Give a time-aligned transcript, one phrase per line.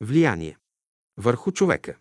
[0.00, 0.56] Влияние.
[1.16, 1.96] Върху човека.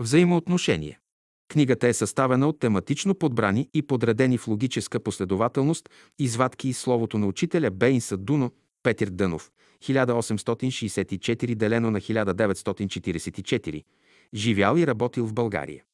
[0.00, 1.00] Взаимоотношение.
[1.48, 5.88] Книгата е съставена от тематично подбрани и подредени в логическа последователност
[6.18, 8.52] извадки из словото на учителя Бейнса Дуно,
[8.82, 9.50] Петър Дънов,
[9.82, 13.84] 1864 делено на 1944,
[14.34, 15.84] живял и работил в България.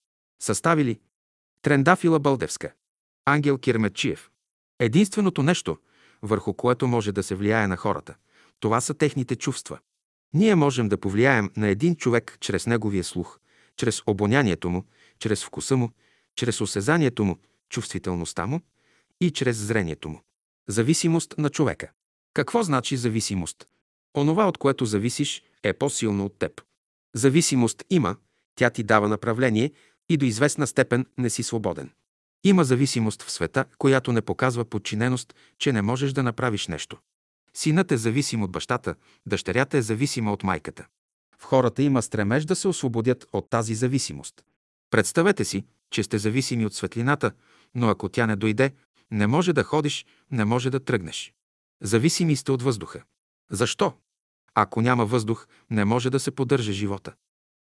[0.43, 1.01] Съставили
[1.63, 2.73] Трендафила Бълдевска,
[3.25, 4.31] Ангел Кирмечиев.
[4.79, 5.79] Единственото нещо,
[6.23, 8.15] върху което може да се влияе на хората,
[8.61, 9.79] това са техните чувства.
[10.35, 13.39] Ние можем да повлияем на един човек чрез неговия слух,
[13.77, 14.85] чрез обонянието му,
[15.19, 15.91] чрез вкуса му,
[16.37, 17.39] чрез осезанието му,
[17.69, 18.61] чувствителността му
[19.21, 20.21] и чрез зрението му.
[20.69, 21.91] Зависимост на човека.
[22.35, 23.69] Какво значи зависимост?
[24.17, 26.63] Онова, от което зависиш, е по-силно от теб.
[27.15, 28.17] Зависимост има,
[28.55, 29.73] тя ти дава направление
[30.09, 31.91] и до известна степен не си свободен.
[32.45, 36.99] Има зависимост в света, която не показва подчиненост, че не можеш да направиш нещо.
[37.57, 38.95] Синът е зависим от бащата,
[39.27, 40.87] дъщерята е зависима от майката.
[41.39, 44.45] В хората има стремеж да се освободят от тази зависимост.
[44.91, 47.33] Представете си, че сте зависими от светлината,
[47.75, 48.73] но ако тя не дойде,
[49.11, 51.33] не може да ходиш, не може да тръгнеш.
[51.83, 53.03] Зависими сте от въздуха.
[53.51, 53.93] Защо?
[54.55, 57.15] Ако няма въздух, не може да се поддържа живота.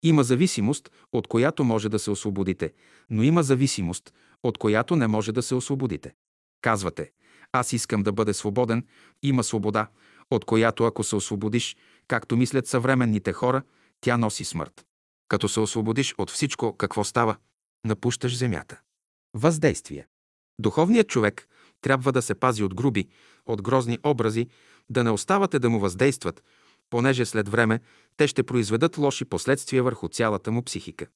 [0.03, 2.73] Има зависимост, от която може да се освободите,
[3.11, 6.14] но има зависимост, от която не може да се освободите.
[6.61, 7.11] Казвате,
[7.53, 8.87] аз искам да бъда свободен,
[9.23, 9.89] има свобода,
[10.31, 11.77] от която ако се освободиш,
[12.09, 13.62] както мислят съвременните хора,
[14.01, 14.87] тя носи смърт.
[15.29, 17.37] Като се освободиш от всичко, какво става?
[17.87, 18.81] Напущаш земята.
[19.34, 20.07] Въздействие.
[20.61, 21.48] Духовният човек
[21.81, 23.09] трябва да се пази от груби,
[23.47, 24.48] от грозни образи,
[24.91, 26.42] да не оставате да му въздействат,
[26.91, 27.81] понеже след време
[28.17, 31.07] те ще произведат лоши последствия върху цялата му психика.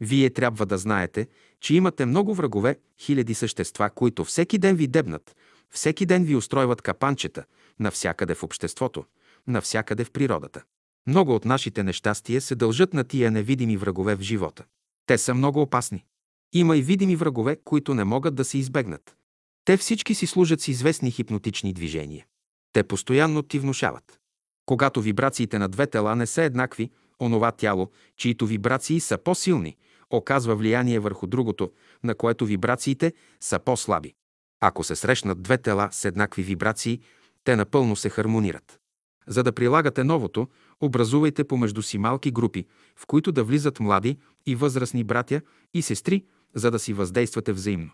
[0.00, 1.28] Вие трябва да знаете,
[1.60, 5.36] че имате много врагове, хиляди същества, които всеки ден ви дебнат,
[5.70, 7.44] всеки ден ви устройват капанчета,
[7.80, 9.04] навсякъде в обществото,
[9.46, 10.62] навсякъде в природата.
[11.06, 14.64] Много от нашите нещастия се дължат на тия невидими врагове в живота.
[15.06, 16.04] Те са много опасни.
[16.52, 19.16] Има и видими врагове, които не могат да се избегнат.
[19.64, 22.26] Те всички си служат с известни хипнотични движения.
[22.72, 24.20] Те постоянно ти внушават.
[24.66, 29.76] Когато вибрациите на две тела не са еднакви, онова тяло, чието вибрации са по-силни,
[30.10, 31.72] оказва влияние върху другото,
[32.04, 34.14] на което вибрациите са по-слаби.
[34.60, 37.00] Ако се срещнат две тела с еднакви вибрации,
[37.44, 38.80] те напълно се хармонират.
[39.26, 40.48] За да прилагате новото,
[40.80, 42.66] образувайте помежду си малки групи,
[42.96, 45.40] в които да влизат млади и възрастни братя
[45.74, 47.90] и сестри, за да си въздействате взаимно.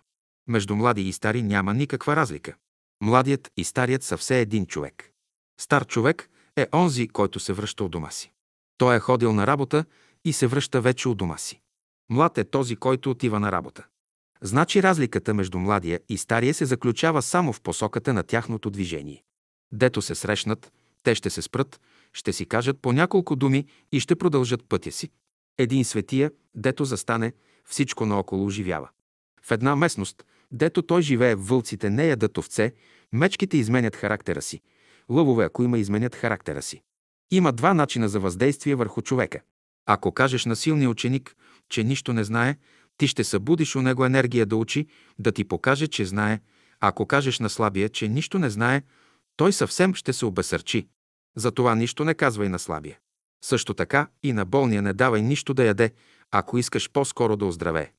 [0.48, 2.54] Между млади и стари няма никаква разлика.
[3.02, 5.10] Младият и старият са все един човек.
[5.60, 8.32] Стар човек е онзи, който се връща от дома си.
[8.78, 9.84] Той е ходил на работа
[10.24, 11.60] и се връща вече от дома си.
[12.10, 13.86] Млад е този, който отива на работа.
[14.42, 19.22] Значи разликата между младия и стария се заключава само в посоката на тяхното движение.
[19.72, 21.80] Дето се срещнат, те ще се спрат,
[22.12, 25.10] ще си кажат по няколко думи и ще продължат пътя си.
[25.58, 27.32] Един светия, дето застане,
[27.64, 28.88] всичко наоколо оживява.
[29.42, 32.72] В една местност, дето той живее, вълците не ядат овце,
[33.12, 34.60] мечките изменят характера си.
[35.08, 36.82] Лъвове, ако има, изменят характера си.
[37.30, 39.40] Има два начина за въздействие върху човека.
[39.86, 41.36] Ако кажеш на силния ученик,
[41.68, 42.56] че нищо не знае,
[42.98, 44.86] ти ще събудиш у него енергия да учи,
[45.18, 46.40] да ти покаже, че знае.
[46.80, 48.82] Ако кажеш на слабия, че нищо не знае,
[49.36, 50.88] той съвсем ще се обесърчи.
[51.36, 52.98] Затова нищо не казвай на слабия.
[53.44, 55.92] Също така и на болния не давай нищо да яде,
[56.30, 57.92] ако искаш по-скоро да оздравее.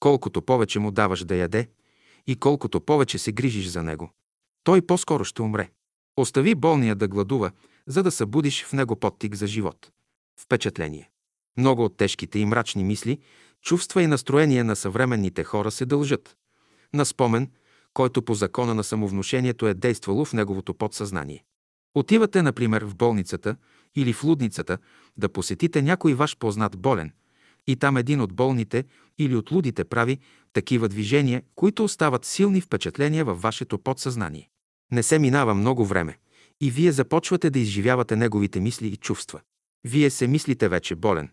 [0.00, 1.68] Колкото повече му даваш да яде
[2.26, 4.10] и колкото повече се грижиш за него,
[4.64, 5.70] той по-скоро ще умре.
[6.16, 7.50] Остави болния да гладува,
[7.86, 9.90] за да събудиш в него подтик за живот.
[10.40, 11.10] Впечатление.
[11.56, 13.18] Много от тежките и мрачни мисли,
[13.64, 16.36] чувства и настроения на съвременните хора се дължат
[16.94, 17.50] на спомен,
[17.94, 21.44] който по закона на самовнушението е действало в неговото подсъзнание.
[21.94, 23.56] Отивате, например, в болницата
[23.96, 24.78] или в лудницата
[25.16, 27.12] да посетите някой ваш познат болен
[27.66, 28.84] и там един от болните
[29.18, 30.18] или от лудите прави
[30.52, 34.48] такива движения, които остават силни впечатления във вашето подсъзнание.
[34.92, 36.18] Не се минава много време
[36.60, 39.40] и вие започвате да изживявате неговите мисли и чувства.
[39.84, 41.30] Вие се мислите вече болен.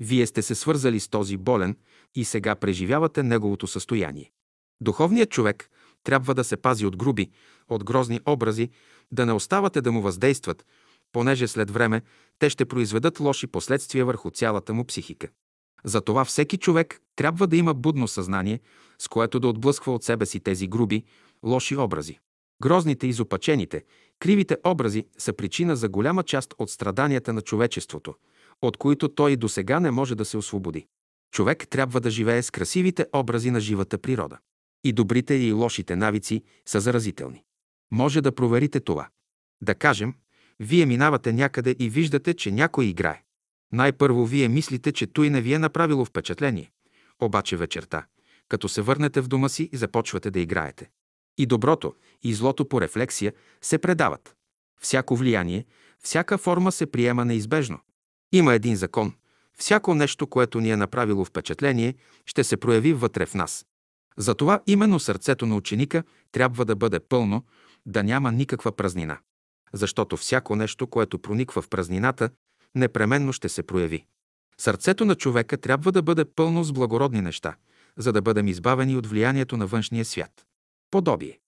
[0.00, 1.76] Вие сте се свързали с този болен
[2.14, 4.30] и сега преживявате неговото състояние.
[4.80, 5.70] Духовният човек
[6.04, 7.30] трябва да се пази от груби,
[7.68, 8.70] от грозни образи,
[9.12, 10.66] да не оставате да му въздействат,
[11.12, 12.02] понеже след време
[12.38, 15.28] те ще произведат лоши последствия върху цялата му психика.
[15.84, 18.60] Затова всеки човек трябва да има будно съзнание,
[18.98, 21.04] с което да отблъсква от себе си тези груби,
[21.44, 22.18] лоши образи.
[22.62, 23.84] Грозните, изопачените,
[24.18, 28.14] кривите образи са причина за голяма част от страданията на човечеството,
[28.62, 30.86] от които той и до сега не може да се освободи.
[31.32, 34.38] Човек трябва да живее с красивите образи на живата природа.
[34.84, 37.44] И добрите и лошите навици са заразителни.
[37.90, 39.08] Може да проверите това.
[39.62, 40.14] Да кажем,
[40.60, 43.22] вие минавате някъде и виждате, че някой играе.
[43.72, 46.70] Най-първо вие мислите, че той не ви е направило впечатление.
[47.22, 48.06] Обаче вечерта,
[48.48, 50.90] като се върнете в дома си започвате да играете.
[51.38, 54.36] И доброто, и злото по рефлексия се предават.
[54.80, 55.66] Всяко влияние,
[55.98, 57.78] всяка форма се приема неизбежно.
[58.32, 59.12] Има един закон.
[59.58, 61.94] Всяко нещо, което ни е направило впечатление,
[62.26, 63.66] ще се прояви вътре в нас.
[64.16, 67.44] Затова именно сърцето на ученика трябва да бъде пълно,
[67.86, 69.18] да няма никаква празнина.
[69.72, 72.30] Защото всяко нещо, което прониква в празнината,
[72.74, 74.04] непременно ще се прояви.
[74.58, 77.56] Сърцето на човека трябва да бъде пълно с благородни неща,
[77.96, 80.46] за да бъдем избавени от влиянието на външния свят.
[80.90, 81.38] Подобие.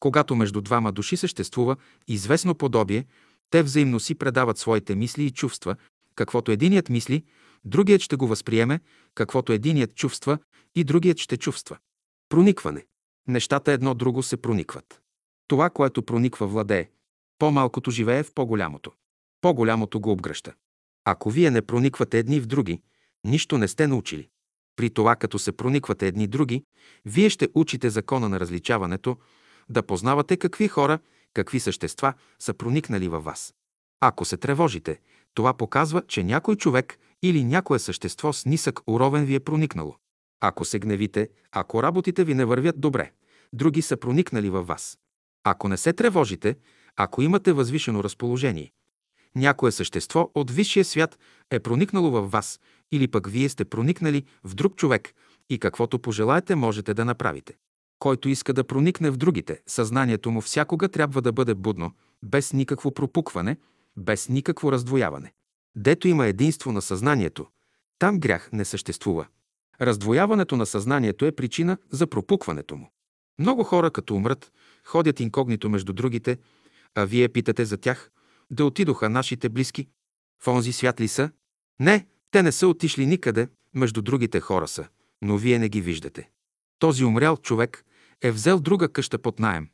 [0.00, 1.76] Когато между двама души съществува
[2.08, 3.04] известно подобие,
[3.50, 5.76] те взаимно си предават своите мисли и чувства,
[6.16, 7.24] каквото единият мисли,
[7.64, 8.80] другият ще го възприеме,
[9.14, 10.38] каквото единият чувства
[10.74, 11.78] и другият ще чувства.
[12.28, 12.86] Проникване.
[13.28, 15.00] Нещата едно друго се проникват.
[15.48, 16.88] Това, което прониква, владее.
[17.38, 18.92] По-малкото живее в по-голямото.
[19.40, 20.54] По-голямото го обгръща.
[21.04, 22.80] Ако вие не прониквате едни в други,
[23.24, 24.28] нищо не сте научили.
[24.76, 26.64] При това, като се прониквате едни други,
[27.04, 29.16] вие ще учите закона на различаването,
[29.68, 30.98] да познавате какви хора,
[31.34, 33.54] какви същества са проникнали във вас.
[34.00, 35.00] Ако се тревожите,
[35.34, 39.96] това показва, че някой човек или някое същество с нисък уровен ви е проникнало.
[40.40, 43.12] Ако се гневите, ако работите ви не вървят добре,
[43.52, 44.98] други са проникнали във вас.
[45.44, 46.56] Ако не се тревожите,
[46.96, 48.72] ако имате възвишено разположение,
[49.36, 51.18] някое същество от висшия свят
[51.50, 52.60] е проникнало във вас
[52.92, 55.14] или пък вие сте проникнали в друг човек
[55.50, 57.54] и каквото пожелаете можете да направите.
[57.98, 61.92] Който иска да проникне в другите, съзнанието му всякога трябва да бъде будно,
[62.22, 63.56] без никакво пропукване,
[63.96, 65.32] без никакво раздвояване.
[65.76, 67.46] Дето има единство на съзнанието,
[67.98, 69.26] там грях не съществува.
[69.80, 72.90] Раздвояването на съзнанието е причина за пропукването му.
[73.38, 74.52] Много хора, като умрат,
[74.84, 76.38] ходят инкогнито между другите,
[76.94, 78.10] а вие питате за тях,
[78.50, 79.88] да отидоха нашите близки.
[80.42, 81.30] В онзи свят ли са?
[81.80, 84.88] Не, те не са отишли никъде, между другите хора са,
[85.22, 86.30] но вие не ги виждате.
[86.78, 87.84] Този умрял човек
[88.22, 89.68] е взел друга къща под наем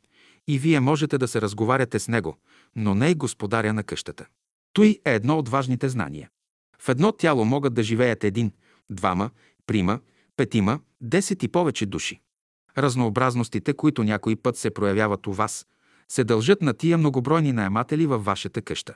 [0.47, 2.37] и вие можете да се разговаряте с него,
[2.75, 4.25] но не и господаря на къщата.
[4.73, 6.29] Той е едно от важните знания.
[6.79, 8.51] В едно тяло могат да живеят един,
[8.89, 9.29] двама,
[9.67, 9.99] прима,
[10.37, 12.21] петима, десет и повече души.
[12.77, 15.65] Разнообразностите, които някой път се проявяват у вас,
[16.09, 18.95] се дължат на тия многобройни наематели във вашата къща.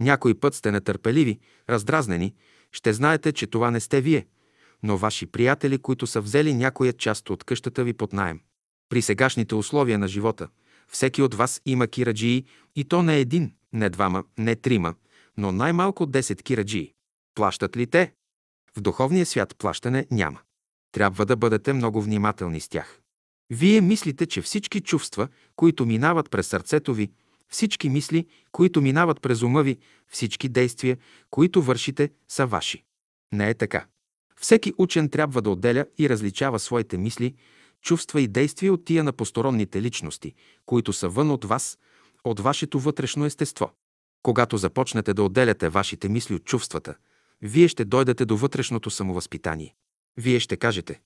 [0.00, 1.38] Някой път сте нетърпеливи,
[1.70, 2.34] раздразнени,
[2.72, 4.26] ще знаете, че това не сте вие,
[4.82, 8.40] но ваши приятели, които са взели някоя част от къщата ви под найем.
[8.88, 10.48] При сегашните условия на живота,
[10.92, 12.44] всеки от вас има кираджии
[12.76, 14.94] и то не един, не двама, не трима,
[15.36, 16.92] но най-малко 10 кираджии.
[17.34, 18.12] Плащат ли те?
[18.76, 20.40] В духовния свят плащане няма.
[20.92, 23.00] Трябва да бъдете много внимателни с тях.
[23.50, 27.10] Вие мислите, че всички чувства, които минават през сърцето ви,
[27.48, 29.78] всички мисли, които минават през ума ви,
[30.08, 30.96] всички действия,
[31.30, 32.84] които вършите, са ваши.
[33.32, 33.86] Не е така.
[34.40, 37.34] Всеки учен трябва да отделя и различава своите мисли,
[37.86, 40.34] чувства и действия от тия на посторонните личности,
[40.66, 41.78] които са вън от вас,
[42.24, 43.72] от вашето вътрешно естество.
[44.22, 46.94] Когато започнете да отделяте вашите мисли от чувствата,
[47.42, 49.74] вие ще дойдете до вътрешното самовъзпитание.
[50.16, 51.00] Вие ще кажете,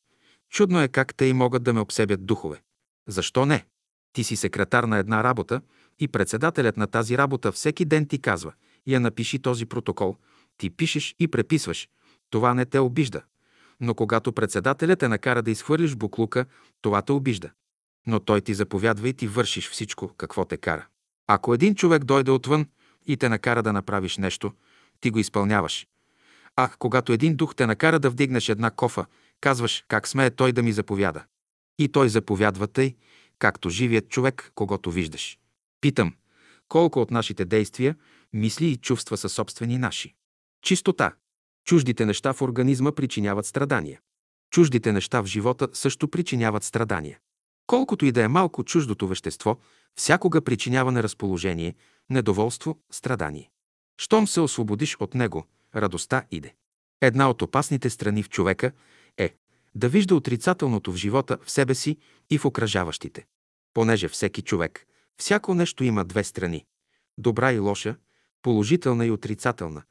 [0.50, 2.62] чудно е как те и могат да ме обсебят духове.
[3.09, 3.67] Защо не?
[4.12, 5.61] Ти си секретар на една работа
[5.99, 8.53] и председателят на тази работа всеки ден ти казва,
[8.87, 10.17] я напиши този протокол,
[10.59, 11.88] ти пишеш и преписваш.
[12.31, 13.23] Това не те обижда.
[13.81, 16.46] Но когато председателят те накара да изхвърлиш буклука,
[16.82, 17.51] това те обижда.
[18.06, 20.87] Но той ти заповядва и ти вършиш всичко, какво те кара.
[21.27, 22.67] Ако един човек дойде отвън
[23.06, 24.53] и те накара да направиш нещо,
[25.01, 25.87] ти го изпълняваш.
[26.56, 29.06] Ах, когато един дух те накара да вдигнеш една кофа,
[29.41, 31.25] казваш, как смее той да ми заповяда.
[31.79, 32.94] И той заповядва тъй,
[33.39, 35.39] както живият човек, когато виждаш.
[35.81, 36.15] Питам,
[36.69, 37.96] колко от нашите действия,
[38.32, 40.15] мисли и чувства са собствени наши?
[40.63, 41.13] Чистота.
[41.64, 44.00] Чуждите неща в организма причиняват страдания.
[44.50, 47.19] Чуждите неща в живота също причиняват страдания.
[47.67, 49.58] Колкото и да е малко чуждото вещество,
[49.96, 51.74] всякога причинява неразположение,
[52.10, 53.50] недоволство, страдание.
[54.00, 56.55] Щом се освободиш от него, радостта иде.
[57.00, 58.72] Една от опасните страни в човека
[59.17, 59.34] е
[59.74, 61.98] да вижда отрицателното в живота, в себе си
[62.31, 63.26] и в окръжаващите.
[63.74, 64.86] Понеже всеки човек,
[65.17, 66.67] всяко нещо има две страни–
[67.19, 67.96] добра и лоша,
[68.43, 69.82] положителна и отрицателна.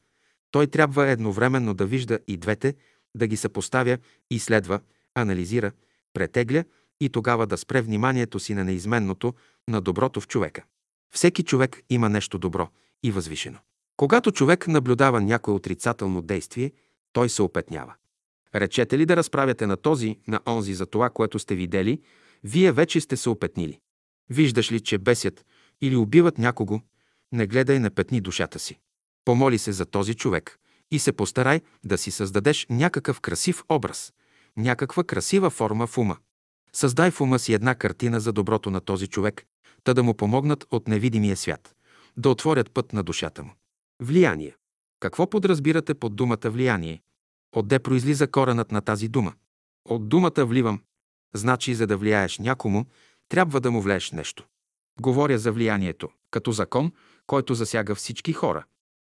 [0.52, 2.76] Той трябва едновременно да вижда и двете,
[3.16, 3.98] да ги съпоставя,
[4.30, 4.80] изследва,
[5.16, 5.72] анализира,
[6.14, 6.64] претегля
[7.02, 9.34] и тогава да спре вниманието си на неизменното,
[9.68, 10.64] на доброто в човека.
[11.12, 12.70] Всеки човек има нещо добро
[13.04, 13.60] и възвишено.
[13.98, 16.72] Когато човек наблюдава някое отрицателно действие,
[17.14, 17.94] той се опетнява.
[18.56, 22.02] Речете ли да разправяте на този, на онзи за това, което сте видели,
[22.44, 23.80] вие вече сте се опетнили.
[24.30, 25.46] Виждаш ли, че бесят
[25.82, 26.82] или убиват някого,
[27.32, 28.80] не гледай на петни душата си.
[29.26, 30.60] Помоли се за този човек
[30.92, 34.14] и се постарай да си създадеш някакъв красив образ,
[34.58, 36.18] някаква красива форма в ума.
[36.74, 39.46] Създай в ума си една картина за доброто на този човек,
[39.84, 41.76] та да му помогнат от невидимия свят,
[42.18, 43.52] да отворят път на душата му.
[44.02, 44.56] Влияние.
[45.00, 47.02] Какво подразбирате под думата влияние?
[47.56, 49.34] Отде произлиза коренът на тази дума?
[49.86, 50.82] От думата вливам.
[51.36, 52.86] Значи, за да влияеш някому,
[53.30, 54.48] трябва да му влееш нещо.
[55.02, 56.92] Говоря за влиянието, като закон,
[57.28, 58.66] който засяга всички хора.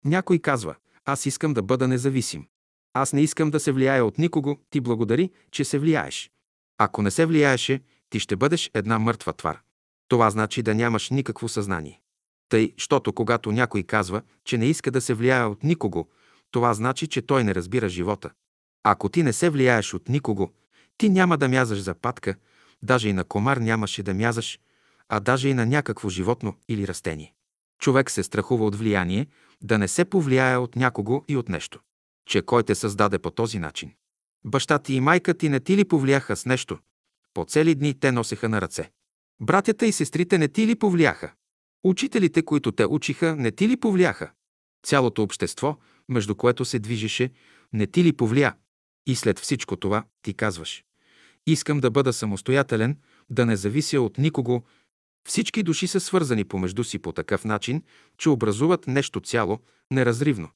[0.05, 0.75] Някой казва,
[1.05, 2.47] аз искам да бъда независим.
[2.93, 6.31] Аз не искам да се влияя от никого, ти благодари, че се влияеш.
[6.77, 9.59] Ако не се влияеше, ти ще бъдеш една мъртва твар.
[10.07, 12.01] Това значи да нямаш никакво съзнание.
[12.49, 16.07] Тъй, щото когато някой казва, че не иска да се влияе от никого,
[16.51, 18.31] това значи, че той не разбира живота.
[18.83, 20.51] Ако ти не се влияеш от никого,
[20.97, 22.35] ти няма да мязаш за патка,
[22.83, 24.59] даже и на комар нямаше да мязаш,
[25.09, 27.33] а даже и на някакво животно или растение.
[27.79, 29.27] Човек се страхува от влияние,
[29.61, 31.79] да не се повлияе от някого и от нещо.
[32.27, 33.91] Че кой те създаде по този начин?
[34.45, 36.79] Баща ти и майка ти не ти ли повлияха с нещо?
[37.33, 38.91] По цели дни те носеха на ръце.
[39.41, 41.33] Братята и сестрите не ти ли повлияха?
[41.83, 44.31] Учителите, които те учиха, не ти ли повлияха?
[44.83, 45.77] Цялото общество,
[46.09, 47.31] между което се движеше,
[47.73, 48.55] не ти ли повлия?
[49.05, 50.83] И след всичко това ти казваш.
[51.47, 52.97] Искам да бъда самостоятелен,
[53.29, 54.63] да не завися от никого.
[55.27, 57.83] Всички души са свързани помежду си по такъв начин,
[58.17, 59.59] че образуват нещо цяло,
[59.91, 60.49] неразривно.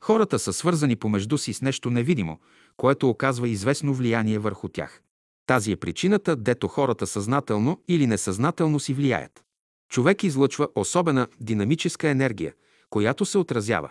[0.00, 2.40] Хората са свързани помежду си с нещо невидимо,
[2.76, 5.02] което оказва известно влияние върху тях.
[5.46, 9.44] Тази е причината, дето хората съзнателно или несъзнателно си влияят.
[9.88, 12.54] Човек излъчва особена динамическа енергия,
[12.90, 13.90] която се отразява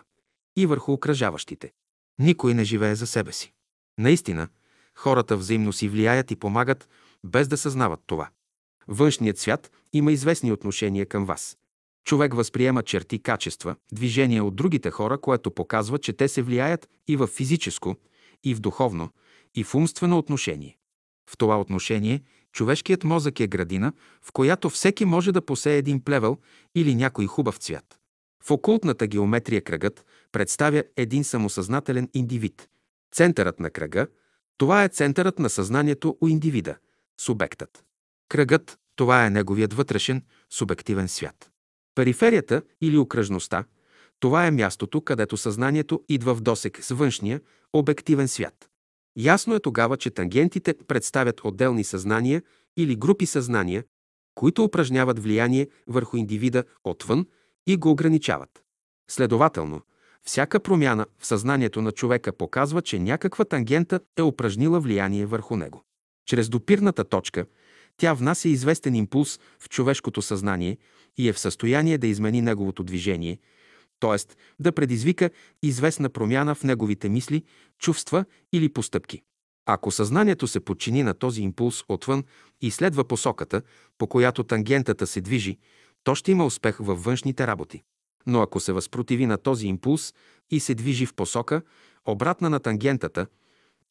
[0.55, 1.71] и върху окръжаващите.
[2.19, 3.53] Никой не живее за себе си.
[3.97, 4.47] Наистина,
[4.95, 6.89] хората взаимно си влияят и помагат,
[7.23, 8.29] без да съзнават това.
[8.87, 11.57] Външният свят има известни отношения към вас.
[12.05, 17.15] Човек възприема черти, качества, движения от другите хора, което показва, че те се влияят и
[17.15, 17.95] в физическо,
[18.43, 19.09] и в духовно,
[19.55, 20.77] и в умствено отношение.
[21.29, 22.21] В това отношение
[22.51, 26.37] човешкият мозък е градина, в която всеки може да посее един плевел
[26.75, 27.99] или някой хубав цвят.
[28.43, 32.69] В окултната геометрия кръгът представя един самосъзнателен индивид.
[33.11, 34.07] Центърът на кръга–
[34.57, 36.75] това е центърът на съзнанието у индивида,
[37.21, 37.83] субектът.
[38.33, 41.51] Кръгът– това е неговият вътрешен, субективен свят.
[41.95, 43.65] Периферията или окръжността–
[44.19, 47.41] това е мястото, където съзнанието идва в досек с външния,
[47.73, 48.69] обективен свят.
[49.17, 52.43] Ясно е тогава, че тангентите представят отделни съзнания
[52.77, 53.83] или групи съзнания,
[54.35, 57.27] които упражняват влияние върху индивида отвън
[57.67, 58.63] и го ограничават.
[59.09, 59.81] Следователно,
[60.23, 65.83] всяка промяна в съзнанието на човека показва, че някаква тангента е упражнила влияние върху него.
[66.25, 67.45] Чрез допирната точка
[67.97, 70.77] тя внася известен импулс в човешкото съзнание
[71.17, 73.39] и е в състояние да измени неговото движение,
[73.99, 74.35] т.е.
[74.59, 75.29] да предизвика
[75.63, 77.43] известна промяна в неговите мисли,
[77.79, 79.21] чувства или постъпки.
[79.65, 82.23] Ако съзнанието се подчини на този импулс отвън
[82.61, 83.61] и следва посоката,
[83.97, 85.57] по която тангентата се движи,
[86.03, 87.83] то ще има успех във външните работи.
[88.27, 90.13] Но ако се възпротиви на този импулс
[90.51, 91.61] и се движи в посока,
[92.05, 93.27] обратна на тангентата,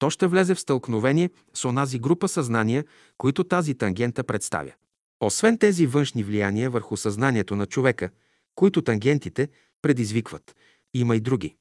[0.02, 2.84] то ще влезе в стълкновение с онази група съзнания,
[3.18, 4.72] които тази тангента представя.
[5.20, 8.10] Освен тези външни влияния върху съзнанието на човека,
[8.54, 9.48] които тангентите
[9.82, 10.56] предизвикват,
[10.94, 11.56] има и други.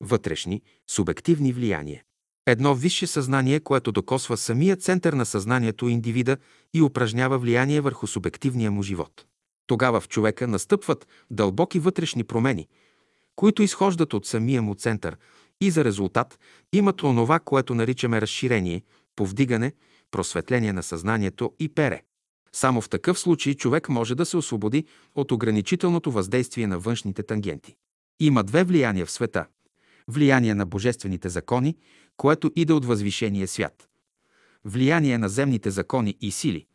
[0.00, 2.02] Вътрешни, субективни влияния.
[2.46, 6.36] Едно висше съзнание, което докосва самия център на съзнанието индивида
[6.74, 9.26] и упражнява влияние върху субективния му живот.
[9.66, 12.68] Тогава в човека настъпват дълбоки вътрешни промени,
[13.36, 15.16] които изхождат от самия му център
[15.60, 16.38] и за резултат
[16.72, 18.82] имат онова, което наричаме разширение,
[19.16, 19.72] повдигане,
[20.10, 22.02] просветление на съзнанието и пере.
[22.52, 24.84] Само в такъв случай човек може да се освободи
[25.14, 27.76] от ограничителното въздействие на външните тангенти.
[28.20, 29.46] Има две влияния в света.
[30.08, 31.76] Влияние на божествените закони,
[32.16, 33.88] което иде от възвишения свят.
[34.64, 36.66] Влияние на земните закони и сили,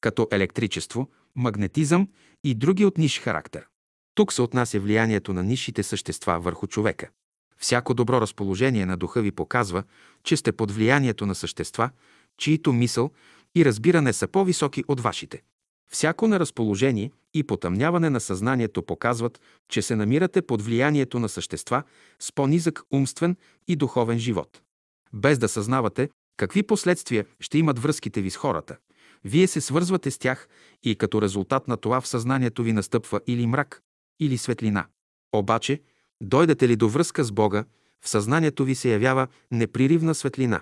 [0.00, 2.08] като електричество, магнетизъм
[2.44, 3.66] и други от ниш характер.
[4.14, 7.08] Тук се отнася влиянието на нишите същества върху човека.
[7.58, 9.82] Всяко добро разположение на духа ви показва,
[10.24, 11.90] че сте под влиянието на същества,
[12.38, 13.10] чието мисъл
[13.54, 15.42] и разбиране са по-високи от вашите.
[15.90, 21.82] Всяко неразположение и потъмняване на съзнанието показват, че се намирате под влиянието на същества
[22.18, 23.36] с по-низък умствен
[23.68, 24.60] и духовен живот.
[25.12, 28.76] Без да съзнавате какви последствия ще имат връзките ви с хората,
[29.24, 30.48] вие се свързвате с тях
[30.82, 33.82] и като резултат на това в съзнанието ви настъпва или мрак,
[34.20, 34.86] или светлина.
[35.32, 35.82] Обаче,
[36.20, 37.64] дойдете ли до връзка с Бога,
[38.04, 40.60] в съзнанието ви се явява неприривна светлина,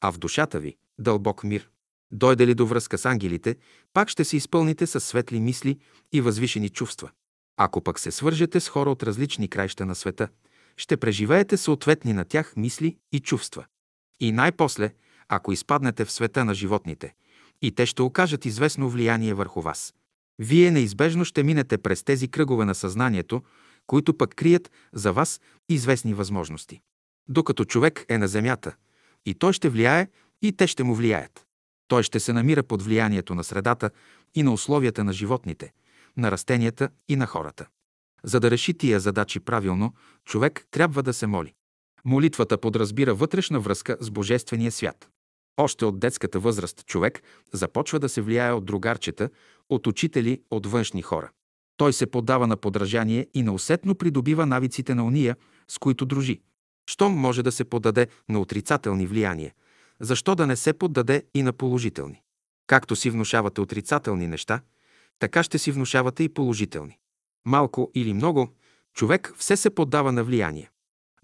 [0.00, 1.68] а в душата ви– дълбок мир.
[2.12, 3.56] Дойде ли до връзка с ангелите,
[3.92, 5.78] пак ще се изпълните с светли мисли
[6.12, 7.10] и възвишени чувства.
[7.56, 10.28] Ако пък се свържете с хора от различни краища на света,
[10.76, 13.64] ще преживеете съответни на тях мисли и чувства.
[14.20, 14.94] И най-после,
[15.28, 17.14] ако изпаднете в света на животните,
[17.62, 19.94] и те ще окажат известно влияние върху вас.
[20.38, 23.42] Вие неизбежно ще минете през тези кръгове на съзнанието,
[23.88, 26.80] които пък крият за вас известни възможности.
[27.28, 28.74] Докато човек е на земята,
[29.26, 30.08] и той ще влияе,
[30.42, 31.46] и те ще му влияят.
[31.88, 33.90] Той ще се намира под влиянието на средата
[34.34, 35.72] и на условията на животните,
[36.16, 37.66] на растенията и на хората.
[38.24, 41.54] За да реши тия задачи правилно, човек трябва да се моли.
[42.04, 45.08] Молитвата подразбира вътрешна връзка с Божествения свят.
[45.56, 49.30] Още от детската възраст човек започва да се влияе от другарчета,
[49.68, 51.30] от учители, от външни хора.
[51.78, 55.36] Той се подава на подражание и неусетно придобива навиците на уния,
[55.68, 56.40] с които дружи.
[56.90, 59.52] Щом може да се подаде на отрицателни влияния,
[60.00, 62.22] защо да не се поддаде и на положителни?
[62.66, 64.60] Както си внушавате отрицателни неща,
[65.18, 66.98] така ще си внушавате и положителни.
[67.46, 68.48] Малко или много,
[68.94, 70.70] човек все се поддава на влияние.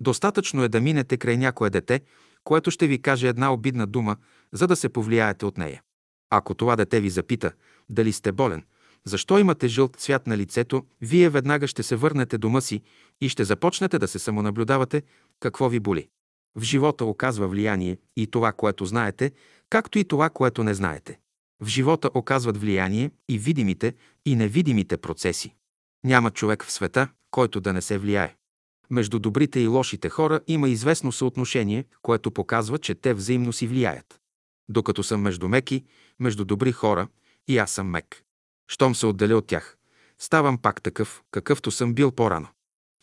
[0.00, 2.00] Достатъчно е да минете край някое дете,
[2.44, 4.16] което ще ви каже една обидна дума,
[4.52, 5.82] за да се повлияете от нея.
[6.30, 7.52] Ако това дете ви запита
[7.88, 8.64] дали сте болен,
[9.06, 12.82] защо имате жълт цвят на лицето, вие веднага ще се върнете дома си
[13.20, 15.02] и ще започнете да се самонаблюдавате
[15.40, 16.08] какво ви боли.
[16.56, 19.32] В живота оказва влияние и това, което знаете,
[19.70, 21.18] както и това, което не знаете.
[21.60, 23.94] В живота оказват влияние и видимите,
[24.26, 25.54] и невидимите процеси.
[26.04, 28.36] Няма човек в света, който да не се влияе.
[28.90, 34.20] Между добрите и лошите хора има известно съотношение, което показва, че те взаимно си влияят.
[34.68, 35.84] Докато съм между меки,
[36.20, 37.08] между добри хора,
[37.48, 38.22] и аз съм мек.
[38.68, 39.76] Щом се отделя от тях,
[40.18, 42.48] ставам пак такъв, какъвто съм бил по-рано.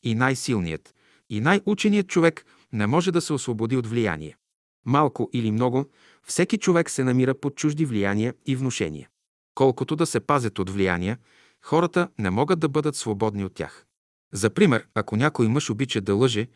[0.03, 0.95] И най-силният,
[1.29, 4.37] и най-ученият човек не може да се освободи от влияние.
[4.85, 5.85] Малко или много,
[6.23, 9.09] всеки човек се намира под чужди влияния и внушения.
[9.55, 11.17] Колкото да се пазят от влияния,
[11.61, 13.85] хората не могат да бъдат свободни от тях.
[14.33, 16.47] За пример, ако някой мъж обича да лъже,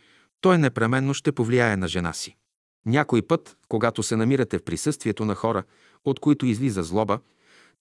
[0.41, 2.35] той непременно ще повлияе на жена си.
[2.85, 5.63] Някой път, когато се намирате в присъствието на хора,
[6.05, 7.19] от които излиза злоба,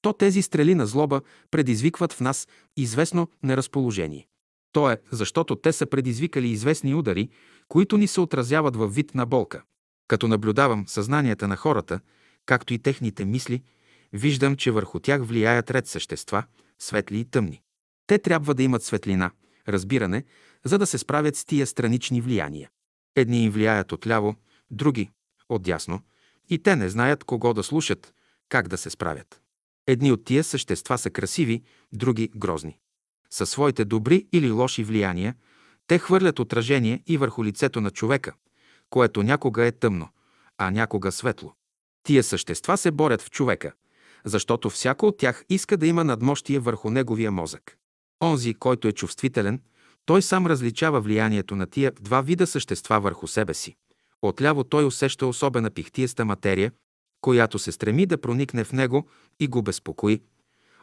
[0.05, 4.27] то тези стрели на злоба предизвикват в нас известно неразположение.
[4.73, 7.29] То е, защото те са предизвикали известни удари,
[7.69, 9.63] които ни се отразяват във вид на болка.
[10.09, 12.01] Като наблюдавам съзнанията на хората,
[12.47, 13.63] както и техните мисли,
[14.13, 16.45] виждам, че върху тях влияят ред същества,
[16.79, 17.63] светли и тъмни.
[18.07, 19.31] Те трябва да имат светлина,
[19.69, 20.25] разбиране,
[20.65, 22.71] за да се справят с тия странични влияния.
[23.17, 24.35] Едни им влияят отляво,
[24.71, 25.11] други–
[25.49, 26.01] отдясно,
[26.51, 28.15] и те не знаят кого да слушат,
[28.49, 29.44] как да се справят.
[29.87, 32.79] Едни от тия същества са красиви, други– грозни.
[33.31, 35.35] Със своите добри или лоши влияния,
[35.87, 38.33] те хвърлят отражение и върху лицето на човека,
[38.91, 40.09] което някога е тъмно,
[40.59, 41.53] а някога светло.
[42.03, 43.73] Тия същества се борят в човека,
[44.25, 47.77] защото всяко от тях иска да има надмощие върху неговия мозък.
[48.23, 49.61] Онзи, който е чувствителен,
[50.07, 53.77] той сам различава влиянието на тия два вида същества върху себе си.
[54.23, 56.73] Отляво той усеща особена пихтиеста материя,
[57.25, 59.07] която се стреми да проникне в него
[59.41, 60.21] и го безпокои.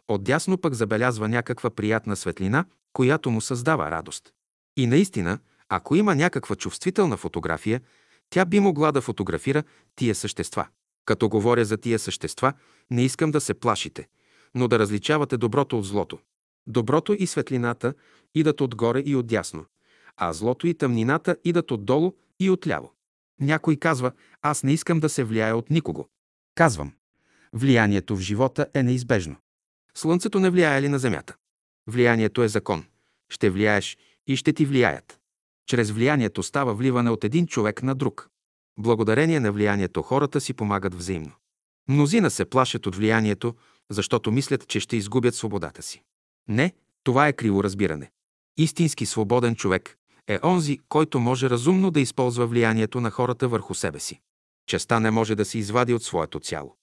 [0.07, 4.33] Отдясно пък забелязва някаква приятна светлина, която му създава радост.
[4.77, 7.81] И наистина, ако има някаква чувствителна фотография,
[8.29, 9.63] тя би могла да фотографира
[9.95, 10.67] тия същества.
[11.05, 12.53] Като говоря за тия същества,
[12.91, 14.07] не искам да се плашите,
[14.55, 16.19] но да различавате доброто от злото.
[16.67, 17.93] Доброто и светлината
[18.35, 19.65] идат отгоре и отдясно,
[20.17, 22.91] а злото и тъмнината идат отдолу и отляво.
[23.41, 26.07] Някой казва, аз не искам да се влияя от никого.
[26.55, 26.93] Казвам,
[27.53, 29.35] влиянието в живота е неизбежно.
[29.95, 31.35] Слънцето не влияе ли на Земята?
[31.87, 32.85] Влиянието е закон.
[33.29, 35.19] Ще влияеш и ще ти влияят.
[35.67, 38.29] Чрез влиянието става вливане от един човек на друг.
[38.79, 41.31] Благодарение на влиянието хората си помагат взаимно.
[41.87, 43.55] Мнозина се плашат от влиянието,
[43.89, 46.03] защото мислят, че ще изгубят свободата си.
[46.47, 48.11] Не, това е криво разбиране.
[48.57, 53.99] Истински свободен човек е онзи, който може разумно да използва влиянието на хората върху себе
[53.99, 54.21] си.
[54.67, 56.75] Частта не може да се извади от своето цяло.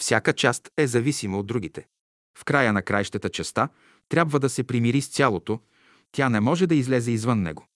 [0.00, 1.86] Всяка част е зависима от другите.
[2.38, 3.68] В края на краищата частта
[4.08, 5.60] трябва да се примири с цялото,
[6.12, 7.66] тя не може да излезе извън него.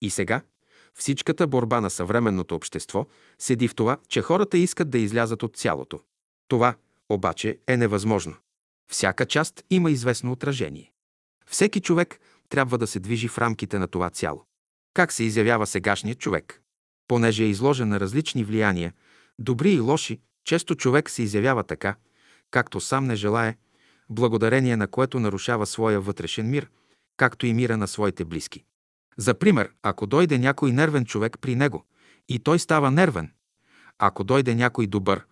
[0.00, 0.42] И сега
[0.94, 3.06] всичката борба на съвременното общество
[3.38, 6.00] седи в това, че хората искат да излязат от цялото.
[6.48, 6.74] Това,
[7.08, 8.36] обаче, е невъзможно.
[8.90, 10.92] Всяка част има известно отражение.
[11.46, 14.44] Всеки човек трябва да се движи в рамките на това цяло.
[14.94, 16.62] Как се изявява сегашният човек?
[17.08, 18.92] Понеже е изложен на различни влияния,
[19.40, 21.96] добри и лоши, често човек се изявява така,
[22.50, 23.56] както сам не желае,
[24.10, 26.70] благодарение на което нарушава своя вътрешен мир,
[27.16, 28.64] както и мира на своите близки.
[29.16, 31.86] За пример, ако дойде някой нервен човек при него,
[32.28, 33.32] и той става нервен.
[33.98, 35.24] Ако дойде някой добър,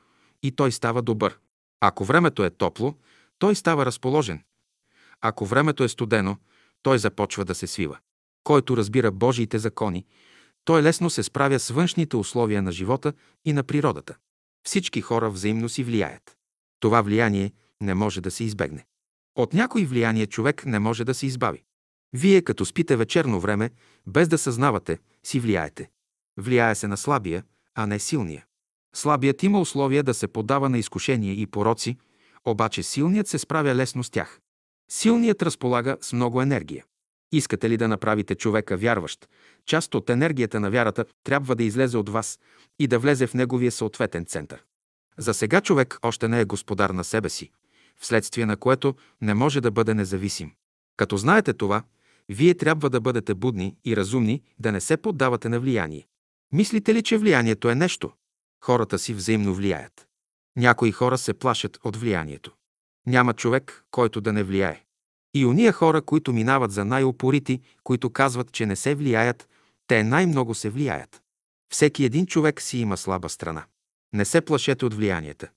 [0.42, 1.38] и той става добър.
[1.80, 2.94] Ако времето е топло,
[3.38, 4.42] той става разположен.
[5.20, 6.36] Ако времето е студено,
[6.82, 7.98] той започва да се свива.
[8.44, 10.06] Който разбира Божиите закони,
[10.68, 13.12] Той лесно се справя с външните условия на живота
[13.44, 14.16] и на природата.
[14.66, 16.36] Всички хора взаимно си влияят.
[16.80, 18.84] Това влияние не може да се избегне.
[19.34, 21.62] От някой влияние човек не може да се избави.
[22.12, 23.70] Вие, като спите вечерно време,
[24.06, 25.90] без да съзнавате, си влияете.
[26.36, 28.44] Влияе се на слабия, а не силния.
[28.94, 31.96] Слабият има условия да се подава на изкушения и пороци,
[32.44, 34.40] обаче силният се справя лесно с тях.
[34.90, 36.84] Силният разполага с много енергия.
[37.32, 39.28] Искате ли да направите човека вярващ,
[39.66, 42.38] част от енергията на вярата трябва да излезе от вас
[42.78, 44.64] и да влезе в неговия съответен център.
[45.18, 47.50] За сега човек още не е господар на себе си,
[47.96, 50.52] вследствие на което не може да бъде независим.
[50.96, 51.82] Като знаете това,
[52.28, 56.06] вие трябва да бъдете будни и разумни, да не се поддавате на влияние.
[56.52, 58.12] Мислите ли, че влиянието е нещо?
[58.64, 60.06] Хората си взаимно влияят.
[60.56, 62.52] Някои хора се плашат от влиянието.
[63.06, 64.84] Няма човек, който да не влияе.
[65.38, 69.48] И уния хора, които минават за най-опорити, които казват, че не се влияят,
[69.86, 71.22] те най-много се влияят.
[71.72, 73.64] Всеки един човек си има слаба страна.
[74.12, 75.48] Не се плашете от влиянията.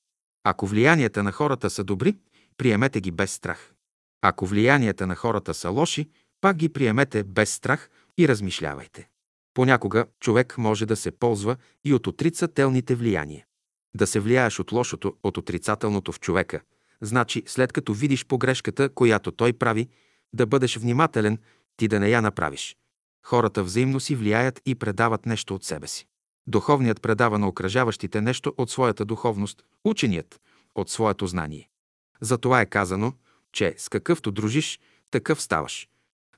[0.43, 2.15] Ако влиянията на хората са добри,
[2.57, 3.73] приемете ги без страх.
[4.21, 6.09] Ако влиянията на хората са лоши,
[6.41, 9.07] пак ги приемете без страх и размишлявайте.
[9.53, 13.45] Понякога човек може да се ползва и от отрицателните влияния.
[13.95, 16.61] Да се влияеш от лошото, от отрицателното в човека,
[17.01, 19.87] значи след като видиш погрешката, която той прави,
[20.33, 21.37] да бъдеш внимателен,
[21.77, 22.77] ти да не я направиш.
[23.25, 26.07] Хората взаимно си влияят и предават нещо от себе си.
[26.47, 30.39] Духовният предава на окръжаващите нещо от своята духовност, ученият–
[30.75, 31.69] от своето знание.
[32.21, 33.13] Затова е казано,
[33.51, 34.79] че с какъвто дружиш,
[35.11, 35.87] такъв ставаш.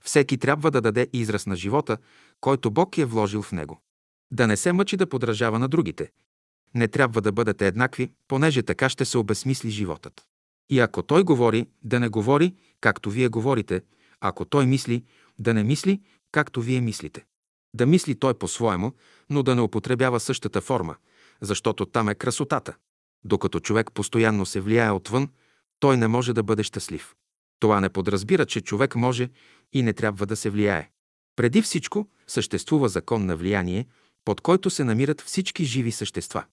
[0.01, 1.97] Всеки трябва да даде израз на живота,
[2.41, 3.81] който Бог е вложил в него.
[4.31, 6.11] Да не се мъчи да подражава на другите.
[6.75, 10.27] Не трябва да бъдете еднакви, понеже така ще се обесмисли животът.
[10.69, 13.81] И ако той говори, да не говори, както вие говорите,
[14.19, 15.03] ако той мисли,
[15.39, 17.25] да не мисли, както вие мислите.
[17.75, 18.93] Да мисли той по-своему,
[19.29, 20.95] но да не употребява същата форма,
[21.41, 22.75] защото там е красотата.
[23.25, 25.29] Докато човек постоянно се влияе отвън,
[25.79, 27.15] той не може да бъде щастлив.
[27.59, 29.29] Това не подразбира, че човек може
[29.73, 30.89] и не трябва да се влияе.
[31.35, 33.87] Преди всичко съществува закон на влияние,
[34.25, 36.43] под който се намират всички живи същества.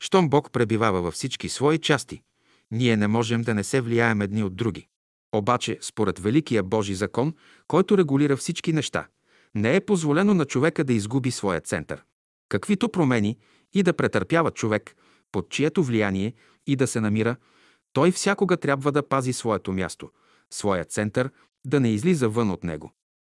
[0.00, 2.22] Щом Бог пребивава във всички свои части,
[2.70, 4.86] ние не можем да не се влияем едни от други.
[5.32, 7.34] Обаче, според Великия Божи закон,
[7.68, 9.06] който регулира всички неща,
[9.54, 12.04] не е позволено на човека да изгуби своя център.
[12.48, 13.38] Каквито промени
[13.72, 14.96] и да претърпява човек,
[15.32, 16.34] под чието влияние
[16.66, 17.36] и да се намира,
[17.92, 20.10] той всякога трябва да пази своето място,
[20.50, 21.30] своя център,
[21.66, 22.92] да не излиза вън от него.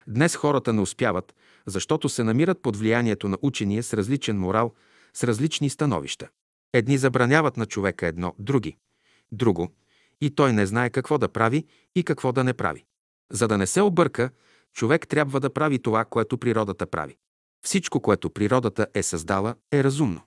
[0.06, 1.34] Днес хората не успяват,
[1.66, 4.74] защото се намират под влиянието на учения с различен морал,
[5.14, 6.28] с различни становища.
[6.72, 8.76] Едни забраняват на човека едно, други–
[9.32, 9.72] друго,
[10.20, 12.84] и той не знае какво да прави и какво да не прави.
[13.32, 14.30] За да не се обърка,
[14.72, 17.16] човек трябва да прави това, което природата прави.
[17.64, 20.20] Всичко, което природата е създала, е разумно.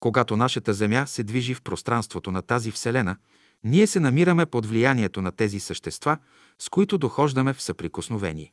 [0.00, 3.16] Когато нашата Земя се движи в пространството на тази Вселена,
[3.64, 6.18] ние се намираме под влиянието на тези същества,
[6.58, 8.52] с които дохождаме в съприкосновение.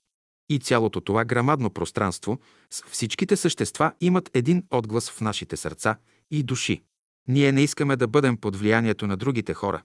[0.49, 5.97] И цялото това грамадно пространство с всичките същества имат един отглас в нашите сърца
[6.31, 6.83] и души.
[7.29, 9.83] Ние не искаме да бъдем под влиянието на другите хора.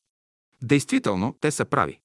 [0.63, 2.01] Действително, те са прави.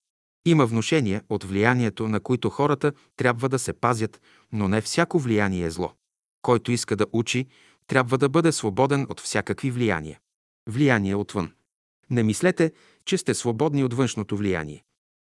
[0.45, 4.21] Има внушения от влиянието, на които хората трябва да се пазят,
[4.51, 5.93] но не всяко влияние е зло.
[6.41, 7.47] Който иска да учи,
[7.87, 10.19] трябва да бъде свободен от всякакви влияния.
[10.69, 11.51] Влияние отвън.
[12.09, 12.71] Не мислете,
[13.05, 14.83] че сте свободни от външното влияние.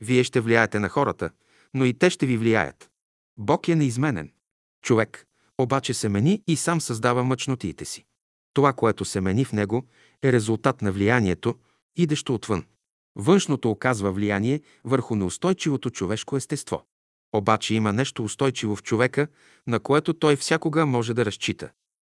[0.01, 1.29] Вие ще влияете на хората,
[1.73, 2.89] но и те ще ви влияят.
[3.37, 4.31] Бог е неизменен.
[4.83, 5.25] Човек
[5.57, 8.05] обаче се мени и сам създава мъчнотиите си.
[8.55, 9.85] Това, което се мени в него,
[10.23, 11.55] е резултат на влиянието,
[11.95, 12.63] идещо отвън.
[13.15, 16.83] Външното оказва влияние върху неустойчивото човешко естество.
[17.33, 19.27] Обаче има нещо устойчиво в човека,
[19.67, 21.69] на което той всякога може да разчита.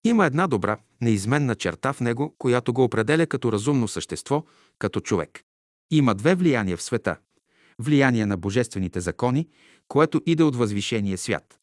[0.04, 4.44] Има една добра, неизменна черта в него, която го определя като разумно същество,
[4.78, 5.42] като човек.
[5.90, 7.16] Има две влияния в света.
[7.78, 9.48] Влияние на божествените закони,
[9.88, 11.58] което иде от възвишения свят.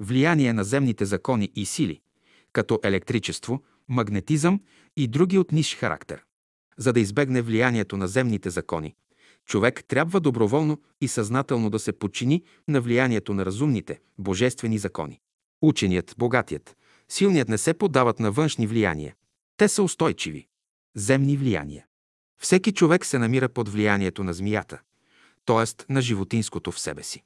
[0.00, 2.00] Влияние на земните закони и сили,
[2.52, 4.60] като електричество, магнетизъм
[4.96, 6.24] и други от ниш характер.
[6.76, 8.94] За да избегне влиянието на земните закони,
[9.46, 15.20] човек трябва доброволно и съзнателно да се подчини на влиянието на разумните, божествени закони.
[15.62, 16.76] Ученият, богатият,
[17.08, 19.14] силният не се подават на външни влияния.
[19.56, 20.46] Те са устойчиви.
[20.96, 21.86] Земни влияния.
[22.40, 24.80] Всеки човек се намира под влиянието на змията,
[25.46, 25.92] т.е.
[25.92, 27.22] на животинското в себе си.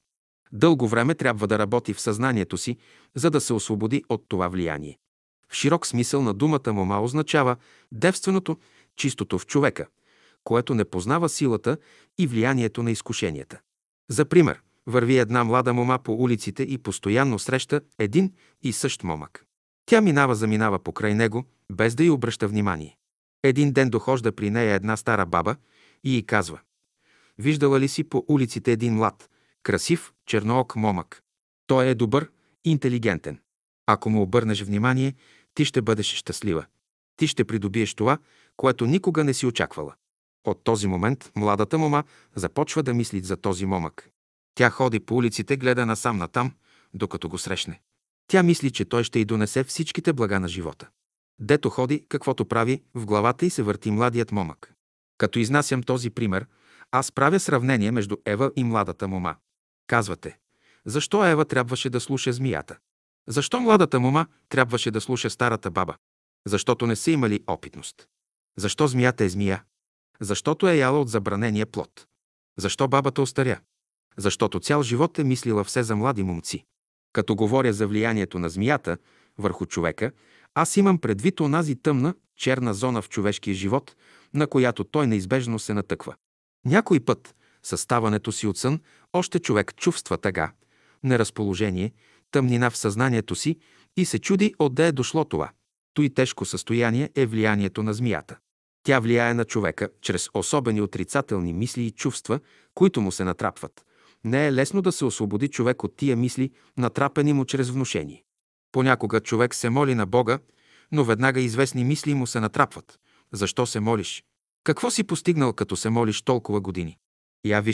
[0.52, 2.76] Дълго време трябва да работи в съзнанието си,
[3.14, 4.98] за да се освободи от това влияние.
[5.48, 7.56] В широк смисъл на думата мома означава
[7.92, 8.56] девственото,
[8.96, 9.87] чистото в човека,
[10.44, 11.76] което не познава силата
[12.18, 13.61] и влиянието на изкушенията.
[14.11, 18.32] За пример, върви една млада мома по улиците и постоянно среща един
[18.62, 19.44] и същ момък.
[19.87, 22.96] Тя минава заминава покрай него, без да й обръща внимание.
[23.42, 25.56] Един ден дохожда при нея една стара баба
[26.04, 26.61] и й казва
[27.38, 29.30] Виждала ли си по улиците един млад,
[29.62, 31.22] красив, черноок момък?
[31.66, 32.30] Той е добър,
[32.64, 33.38] интелигентен.
[33.87, 35.14] Ако му обърнеш внимание,
[35.56, 36.66] ти ще бъдеш щастлива.
[37.16, 38.18] Ти ще придобиеш това,
[38.56, 39.94] което никога не си очаквала.
[40.44, 44.08] От този момент младата мома започва да мисли за този момък.
[44.54, 46.52] Тя ходи по улиците, гледа насам натам,
[46.94, 47.80] докато го срещне.
[48.28, 50.88] Тя мисли, че той ще й донесе всичките блага на живота.
[51.40, 54.72] Дето ходи, каквото прави, в главата й се върти младият момък.
[55.18, 56.46] Като изнасям този пример,
[56.90, 59.36] аз правя сравнение между Ева и младата мома.
[59.86, 60.38] Казвате,
[60.84, 62.78] защо Ева трябваше да слуша змията?
[63.28, 65.96] Защо младата мома трябваше да слуша старата баба?
[66.46, 68.08] Защото не са имали опитност.
[68.58, 69.64] Защо змията е змия?
[70.20, 72.06] Защото е яла от забранения плод.
[72.58, 73.60] Защо бабата остаря?
[74.16, 76.64] Защото цял живот е мислила все за млади момци.
[77.12, 78.98] Като говоря за влиянието на змията
[79.38, 80.12] върху човека,
[80.54, 83.96] аз имам предвид онази тъмна, черна зона в човешкия живот,
[84.34, 86.14] на която той неизбежно се натъква.
[86.64, 88.80] Някой път, със ставането си от сън,
[89.12, 90.52] още човек чувства тъга,
[91.02, 91.92] неразположение,
[92.37, 93.57] тъмнина в съзнанието си
[93.96, 95.51] и се чуди отде е дошло това.
[95.94, 98.38] Той тежко състояние е влиянието на змията.
[98.83, 102.40] Тя влияе на човека чрез особени отрицателни мисли и чувства,
[102.75, 103.87] които му се натрапват.
[104.25, 108.22] Не е лесно да се освободи човек от тия мисли, натрапени му чрез внушение.
[108.72, 110.38] Понякога човек се моли на Бога,
[110.92, 112.99] но веднага известни мисли му се натрапват.
[113.33, 114.25] Защо се молиш?
[114.64, 116.96] Какво си постигнал, като се молиш толкова години?
[117.44, 117.64] Я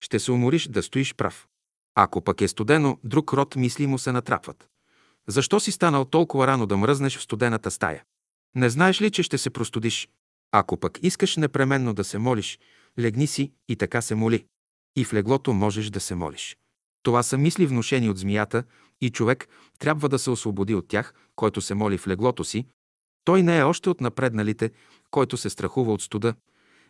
[0.00, 1.46] ще се умориш да стоиш прав.
[1.94, 4.68] Ако пък е студено, друг род мисли му се натрапват.
[5.26, 8.04] Защо си станал толкова рано да мръзнеш в студената стая?
[8.54, 10.08] Не знаеш ли, че ще се простудиш?
[10.52, 12.58] Ако пък искаш непременно да се молиш,
[12.98, 14.44] легни си и така се моли.
[14.96, 16.56] И в леглото можеш да се молиш.
[17.02, 18.64] Това са мисли внушени от змията
[19.00, 22.66] и човек трябва да се освободи от тях, който се моли в леглото си.
[23.24, 24.70] Той не е още от напредналите,
[25.10, 26.34] който се страхува от студа.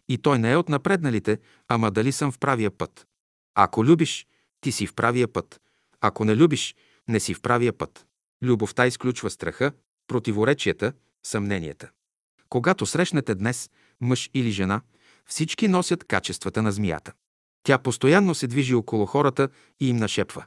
[0.09, 1.39] И той не е от напредналите,
[1.69, 3.07] ама дали съм в правия път.
[3.55, 4.27] Ако любиш,
[4.63, 5.61] ти си в правия път.
[6.01, 6.77] Ако не любиш,
[7.09, 8.07] не си в правия път.
[8.43, 9.73] Любовта изключва страха,
[10.07, 11.91] противоречията, съмненията.
[12.49, 13.71] Когато срещнете днес
[14.01, 14.81] мъж или жена,
[15.27, 17.13] всички носят качествата на змията.
[17.63, 19.49] Тя постоянно се движи около хората
[19.81, 20.45] и им нашепва.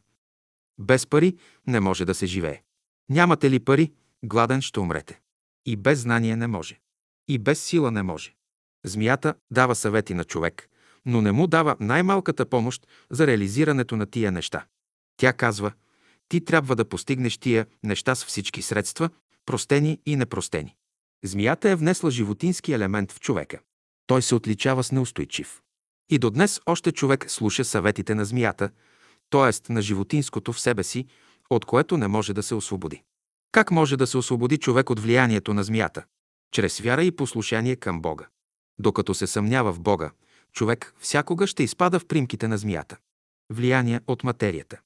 [0.80, 2.62] Без пари не може да се живее.
[3.10, 5.20] Нямате ли пари, гладен ще умрете.
[5.66, 6.80] И без знание не може.
[7.28, 8.36] И без сила не може.
[8.86, 10.70] Змията дава съвети на човек,
[11.06, 14.66] но не му дава най-малката помощ за реализирането на тия неща.
[15.18, 15.72] Тя казва,
[16.30, 19.10] ти трябва да постигнеш тия неща с всички средства,
[19.46, 20.76] простени и непростени.
[21.24, 23.60] Змията е внесла животински елемент в човека.
[24.08, 25.62] Той се отличава с неустойчив.
[26.10, 28.70] И до днес още човек слуша съветите на змията,
[29.30, 29.74] т.е.
[29.74, 31.06] на животинското в себе си,
[31.50, 33.04] от което не може да се освободи.
[33.52, 36.06] Как може да се освободи човек от влиянието на змията?
[36.52, 38.28] Чрез вяра и послушание към Бога.
[38.80, 40.12] Докато се съмнява в Бога,
[40.56, 42.98] човек всякога ще изпада в примките на змията.
[43.50, 44.80] Влияние от материята.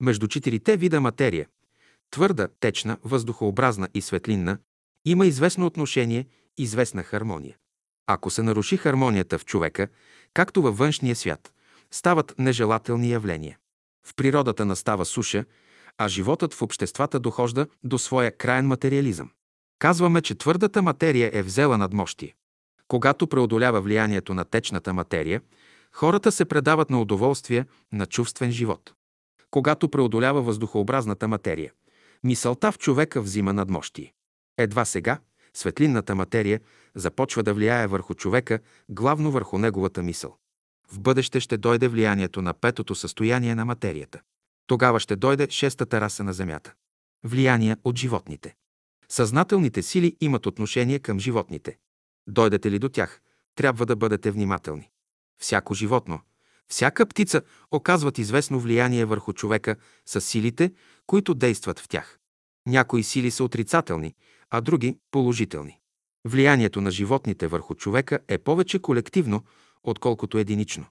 [0.00, 1.46] Между четирите вида материя–
[2.10, 4.58] твърда, течна, въздухообразна и светлинна–
[5.04, 6.26] има известно отношение,
[6.58, 7.56] известна хармония.
[8.06, 9.88] Ако се наруши хармонията в човека,
[10.34, 11.52] както във външния свят,
[11.90, 13.58] стават нежелателни явления.
[14.06, 15.44] В природата настава суша,
[15.98, 19.30] а животът в обществата дохожда до своя краен материализъм.
[19.78, 22.34] Казваме, че твърдата материя е взела надмощие.
[22.88, 25.40] Когато преодолява влиянието на течната материя,
[25.92, 28.94] хората се предават на удоволствие на чувствен живот.
[29.50, 31.72] Когато преодолява въздухообразната материя,
[32.24, 34.12] мисълта в човека взима надмощие.
[34.58, 35.18] Едва сега
[35.54, 36.60] светлинната материя
[36.94, 40.36] започва да влияе върху човека, главно върху неговата мисъл.
[40.88, 44.20] В бъдеще ще дойде влиянието на петото състояние на материята.
[44.66, 46.74] Тогава ще дойде шестата раса на Земята.
[47.24, 48.54] Влияние от животните.
[49.08, 51.76] Съзнателните сили имат отношение към животните.
[52.28, 53.20] Дойдете ли до тях,
[53.54, 54.90] трябва да бъдете внимателни.
[55.38, 56.20] Всяко животно,
[56.68, 60.72] всяка птица оказват известно влияние върху човека с силите,
[61.06, 62.18] които действат в тях.
[62.66, 64.14] Някои сили са отрицателни,
[64.50, 65.80] а други– положителни.
[66.24, 69.44] Влиянието на животните върху човека е повече колективно,
[69.82, 70.86] отколкото единично.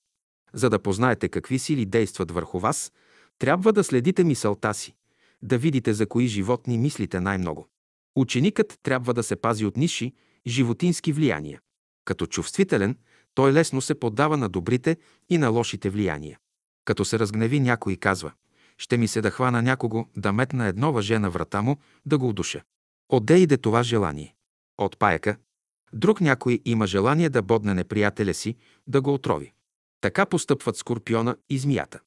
[0.54, 2.92] За да познаете какви сили действат върху вас,
[3.40, 4.96] трябва да следите мисълта си,
[5.42, 7.68] да видите за кои животни мислите най-много.
[8.16, 10.14] Ученикът трябва да се пази от ниши,
[10.48, 11.60] животински влияния.
[12.06, 12.98] Като чувствителен,
[13.34, 14.98] той лесно се поддава на добрите
[15.30, 16.40] и на лошите влияния.
[16.86, 18.32] Като се разгневи някой казва,
[18.78, 22.30] ще ми се да хвана някого, да метна едно въже на врата му, да го
[22.30, 22.64] удуша.
[23.10, 24.36] Отде иде това желание?
[24.78, 25.38] От паяка.
[25.94, 28.56] Друг някой има желание да бодне неприятеля си,
[28.88, 29.54] да го отрови.
[30.02, 32.00] Така постъпват скорпиона и змията.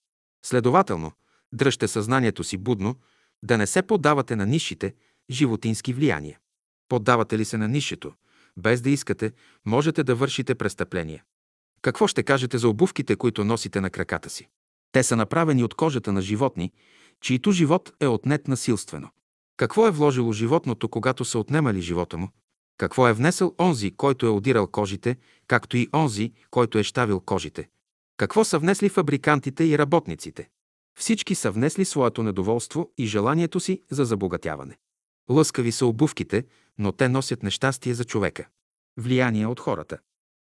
[0.44, 1.12] Следователно,
[1.52, 2.96] дръжте съзнанието си будно,
[3.42, 4.94] да не се подавате на нишите,
[5.30, 6.38] животински влияния.
[6.88, 8.12] Поддавате ли се на нишето,
[8.58, 9.32] без да искате,
[9.66, 11.24] можете да вършите престъпление.
[11.82, 14.48] Какво ще кажете за обувките, които носите на краката си?
[14.92, 16.72] Те са направени от кожата на животни,
[17.20, 19.10] чието живот е отнет насилствено.
[19.56, 22.28] Какво е вложило животното, когато са отнемали живота му?
[22.78, 25.16] Какво е внесъл онзи, който е одирал кожите,
[25.46, 27.68] както и онзи, който е щавил кожите?
[28.16, 30.48] Какво са внесли фабрикантите и работниците?
[30.98, 34.78] Всички са внесли своето недоволство и желанието си за забогатяване.
[35.30, 36.44] Лъскави са обувките,
[36.78, 38.46] но те носят нещастие за човека.
[38.96, 39.98] Влияние от хората.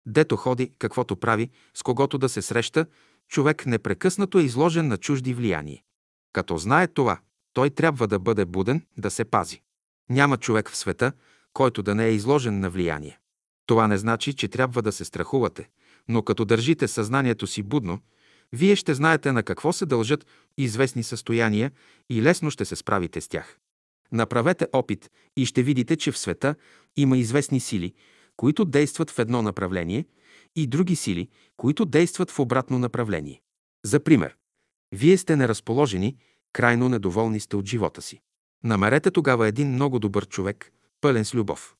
[0.06, 2.86] Дето ходи, каквото прави, с когото да се среща,
[3.28, 5.84] човек непрекъснато е изложен на чужди влияние.
[6.32, 7.18] Като знае това,
[7.52, 9.62] той трябва да бъде буден, да се пази.
[10.10, 11.12] Няма човек в света,
[11.52, 13.18] който да не е изложен на влияние.
[13.66, 15.68] Това не значи, че трябва да се страхувате,
[16.08, 17.98] но като държите съзнанието си будно,
[18.52, 20.26] вие ще знаете на какво се дължат
[20.58, 21.72] известни състояния
[22.10, 23.58] и лесно ще се справите с тях.
[24.12, 26.54] Направете опит и ще видите, че в света
[26.96, 27.94] има известни сили,
[28.36, 30.04] които действат в едно направление,
[30.56, 33.40] и други сили, които действат в обратно направление.
[33.84, 34.36] За пример,
[34.92, 36.16] вие сте неразположени,
[36.52, 38.20] крайно недоволни сте от живота си.
[38.64, 41.76] Намерете тогава един много добър човек, пълен с любов.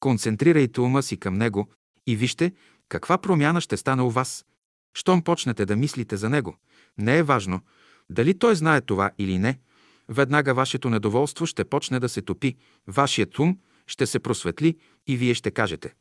[0.00, 1.68] Концентрирайте ума си към него
[2.06, 2.52] и вижте
[2.88, 4.46] каква промяна ще стане у вас.
[4.94, 6.56] Щом почнете да мислите за него,
[6.98, 7.60] не е важно
[8.10, 9.58] дали той знае това или не,
[10.08, 15.34] веднага вашето недоволство ще почне да се топи, вашият ум ще се просветли и вие
[15.34, 15.94] ще кажете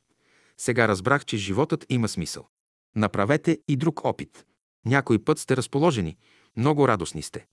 [0.57, 2.47] «Сега разбрах, че животът има смисъл».
[2.95, 4.45] Направете и друг опит.
[4.85, 6.17] Някой път сте разположени,
[6.57, 7.45] много радостни сте.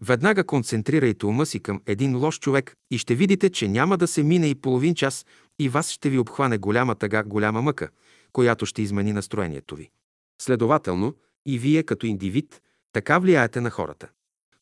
[0.00, 4.22] Веднага концентрирайте ума си към един лош човек и ще видите, че няма да се
[4.22, 5.26] мине и половин час
[5.58, 7.88] и вас ще ви обхване голяма тъга, голяма мъка,
[8.32, 9.90] която ще измени настроението ви.
[10.42, 11.14] Следователно,
[11.46, 14.08] и вие като индивид така влияете на хората.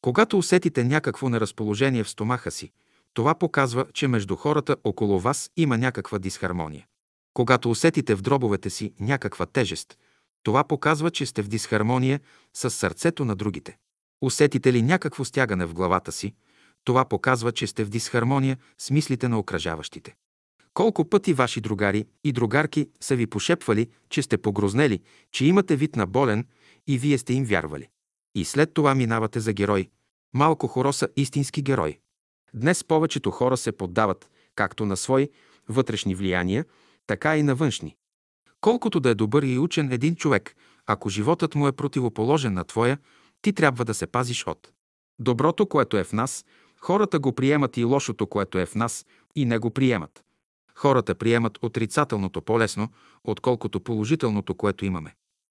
[0.05, 2.71] Когато усетите някакво неразположение в стомаха си,
[3.15, 6.87] това показва, че между хората около вас има някаква дисхармония.
[7.35, 9.99] Когато усетите в дробовете си някаква тежест,
[10.43, 12.21] това показва, че сте в дисхармония
[12.55, 13.77] с сърцето на другите.
[14.23, 16.35] Усетите ли някакво стягане в главата си,
[16.85, 20.15] това показва, че сте в дисхармония с мислите на окръжаващите.
[20.75, 25.01] Колко пъти ваши другари и другарки са ви пошепвали, че сте погрознели,
[25.33, 26.47] че имате вид на болен
[26.87, 27.89] и вие сте им вярвали.
[28.35, 29.89] И след това минавате за герой.
[30.35, 31.99] Малко хора са истински герой.
[32.55, 35.29] Днес повечето хора се поддават както на свои
[35.69, 36.65] вътрешни влияния,
[37.07, 37.97] така и на външни.
[38.61, 42.99] Колкото да е добър и учен един човек, ако животът му е противоположен на твоя,
[43.43, 44.73] ти трябва да се пазиш от
[45.19, 46.45] доброто, което е в нас,
[46.81, 50.25] хората го приемат и лошото, което е в нас, и не го приемат.
[50.75, 52.89] Хората приемат отрицателното по-лесно,
[53.25, 55.15] отколкото положителното, което имаме.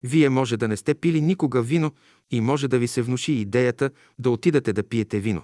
[0.06, 1.92] Вие може да не сте пили никога вино
[2.30, 5.42] и може да ви се внуши идеята да отидете да пиете вино.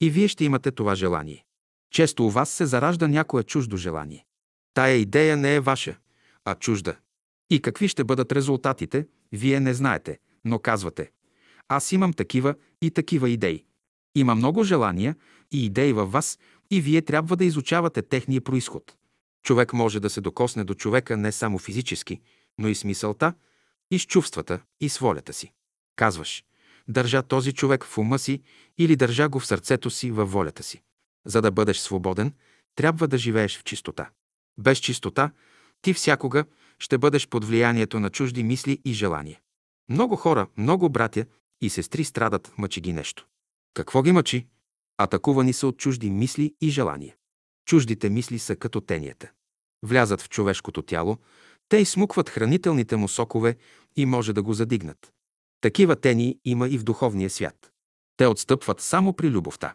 [0.00, 1.44] И вие ще имате това желание.
[1.90, 4.24] Често у вас се заражда някое чуждо желание.
[4.74, 5.96] Тая идея не е ваша,
[6.44, 6.96] а чужда.
[7.50, 11.10] И какви ще бъдат резултатите, вие не знаете, но казвате
[11.68, 13.64] аз имам такива и такива идеи.
[14.14, 15.16] Има много желания
[15.52, 16.38] и идеи във вас
[16.70, 18.96] и вие трябва да изучавате техния происход.
[19.42, 22.20] Човек може да се докосне до човека не само физически,
[22.58, 23.34] но и с мисълта,
[23.92, 25.52] и с чувствата, и с волята си.
[25.96, 26.44] Казваш,
[26.88, 28.42] държа този човек в ума си
[28.78, 30.82] или държа го в сърцето си, във волята си.
[31.26, 32.32] За да бъдеш свободен,
[32.74, 34.10] трябва да живееш в чистота.
[34.58, 35.30] Без чистота
[35.82, 36.44] ти всякога
[36.78, 39.40] ще бъдеш под влиянието на чужди мисли и желания.
[39.88, 41.26] Много хора, много братя
[41.60, 43.26] и сестри страдат, мъчи ги нещо.
[43.74, 44.46] Какво ги мъчи?
[44.98, 47.14] Атакувани са от чужди мисли и желания.
[47.66, 49.30] Чуждите мисли са като тенията.
[49.82, 51.18] Влязат в човешкото тяло,
[51.68, 53.56] те изсмукват хранителните му сокове
[53.96, 55.12] и може да го задигнат.
[55.60, 57.72] Такива тени има и в духовния свят.
[58.16, 59.74] Те отстъпват само при любовта.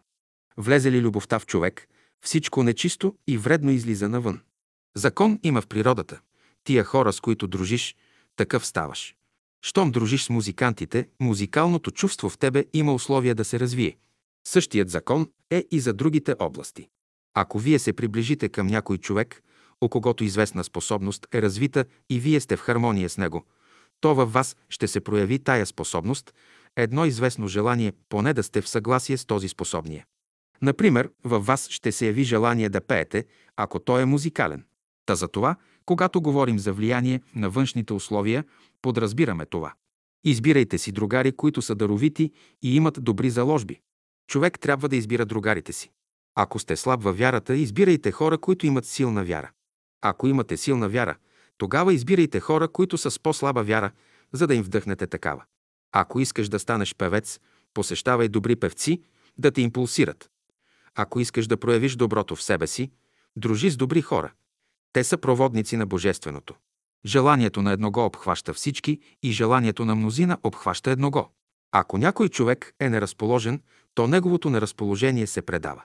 [0.58, 1.88] Влезе ли любовта в човек,
[2.22, 4.42] всичко нечисто и вредно излиза навън.
[4.96, 6.20] Закон има в природата.
[6.64, 7.96] Тия хора, с които дружиш,
[8.36, 9.16] такъв ставаш.
[9.62, 13.98] Щом дружиш с музикантите, музикалното чувство в тебе има условия да се развие.
[14.48, 16.90] Същият закон е и за другите области.
[17.34, 19.44] Ако вие се приближите към някой човек,
[19.82, 23.46] о когото известна способност е развита и вие сте в хармония с него,
[24.02, 26.34] то във вас ще се прояви тая способност,
[26.76, 30.06] едно известно желание поне да сте в съгласие с този способния.
[30.62, 33.26] Например, във вас ще се яви желание да пеете,
[33.56, 34.66] ако той е музикален.
[35.06, 35.56] Та за това,
[35.86, 38.44] когато говорим за влияние на външните условия,
[38.82, 39.74] подразбираме това.
[40.24, 42.32] Избирайте си другари, които са даровити
[42.64, 43.80] и имат добри заложби.
[44.30, 45.92] Човек трябва да избира другарите си.
[46.36, 49.52] Ако сте слаб във вярата, избирайте хора, които имат силна вяра.
[50.02, 51.16] Ако имате силна вяра,
[51.58, 53.92] тогава избирайте хора, които са с по-слаба вяра,
[54.32, 55.44] за да им вдъхнете такава.
[55.92, 57.40] Ако искаш да станеш певец,
[57.74, 59.02] посещавай добри певци,
[59.38, 60.30] да те импулсират.
[60.96, 62.92] Ако искаш да проявиш доброто в себе си,
[63.36, 64.32] дружи с добри хора.
[64.94, 66.56] Те са проводници на Божественото.
[67.06, 71.30] Желанието на едного обхваща всички и желанието на мнозина обхваща едного.
[71.72, 73.62] Ако някой човек е неразположен,
[73.94, 75.84] то неговото неразположение се предава.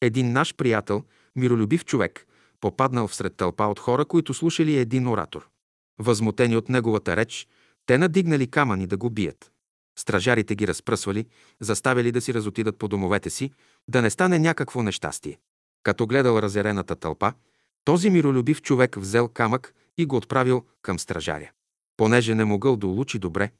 [0.00, 1.04] Един наш приятел,
[1.36, 2.26] миролюбив човек,
[2.64, 5.48] попаднал всред тълпа от хора, които слушали един оратор.
[5.98, 7.48] Възмутени от неговата реч,
[7.86, 9.52] те надигнали камъни да го бият.
[9.98, 11.26] Стражарите ги разпръсвали,
[11.60, 13.50] заставили да си разотидат по домовете си,
[13.88, 15.38] да не стане някакво нещастие.
[15.82, 17.32] Като гледал разярената тълпа,
[17.84, 21.50] този миролюбив човек взел камък и го отправил към стражаря.
[21.96, 23.50] Понеже не могъл да улучи добре,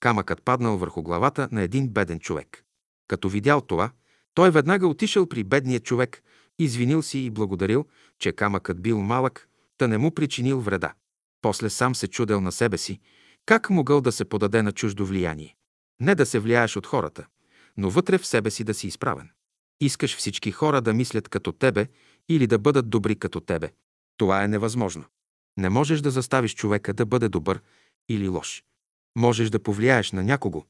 [0.00, 2.64] камъкът паднал върху главата на един беден човек.
[3.08, 3.90] Като видял това,
[4.34, 6.22] той веднага отишъл при бедния човек,
[6.64, 7.86] извинил си и благодарил,
[8.18, 9.48] че камъкът бил малък,
[9.78, 10.94] та не му причинил вреда.
[11.42, 13.00] После сам се чудел на себе си,
[13.46, 15.56] как могъл да се подаде на чуждо влияние.
[16.00, 17.26] Не да се влияеш от хората,
[17.76, 19.30] но вътре в себе си да си изправен.
[19.80, 21.86] Искаш всички хора да мислят като тебе
[22.28, 23.70] или да бъдат добри като тебе.
[24.16, 25.04] Това е невъзможно.
[25.56, 27.60] Не можеш да заставиш човека да бъде добър
[28.08, 28.64] или лош.
[29.16, 30.64] Можеш да повлияеш на някого,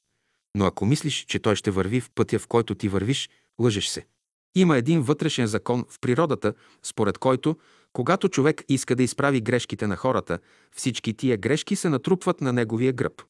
[0.55, 3.31] но ако мислиш, че той ще върви в пътя, в който ти вървиш,
[3.61, 4.07] лъжеш се.
[4.55, 7.57] Има един вътрешен закон в природата, според който,
[7.93, 10.39] когато човек иска да изправи грешките на хората,
[10.77, 13.23] всички тия грешки се натрупват на неговия гръб.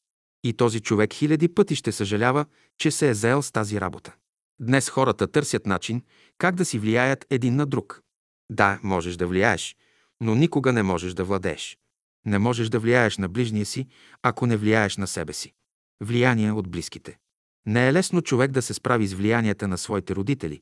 [0.43, 2.45] И този човек хиляди пъти ще съжалява,
[2.77, 4.15] че се е заел с тази работа.
[4.59, 6.01] Днес хората търсят начин
[6.37, 8.01] как да си влияят един на друг.
[8.49, 9.75] Да, можеш да влияеш,
[10.21, 11.77] но никога не можеш да владееш.
[12.25, 13.87] Не можеш да влияеш на ближния си,
[14.21, 15.53] ако не влияеш на себе си.
[16.01, 17.17] Влияние от близките.
[17.65, 20.61] Не е лесно човек да се справи с влиянията на своите родители.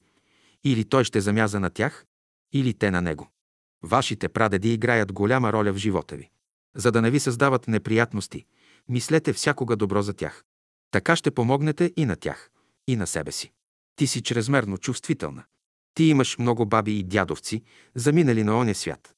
[0.64, 2.05] Или той ще замяза на тях,
[2.53, 3.30] или те на него.
[3.84, 6.30] Вашите прадеди играят голяма роля в живота ви.
[6.76, 8.45] За да не ви създават неприятности,
[8.89, 10.43] мислете всякога добро за тях.
[10.91, 12.51] Така ще помогнете и на тях,
[12.88, 13.51] и на себе си.
[13.95, 15.43] Ти си чрезмерно чувствителна.
[15.93, 17.64] Ти имаш много баби и дядовци,
[17.95, 19.16] заминали на оня свят,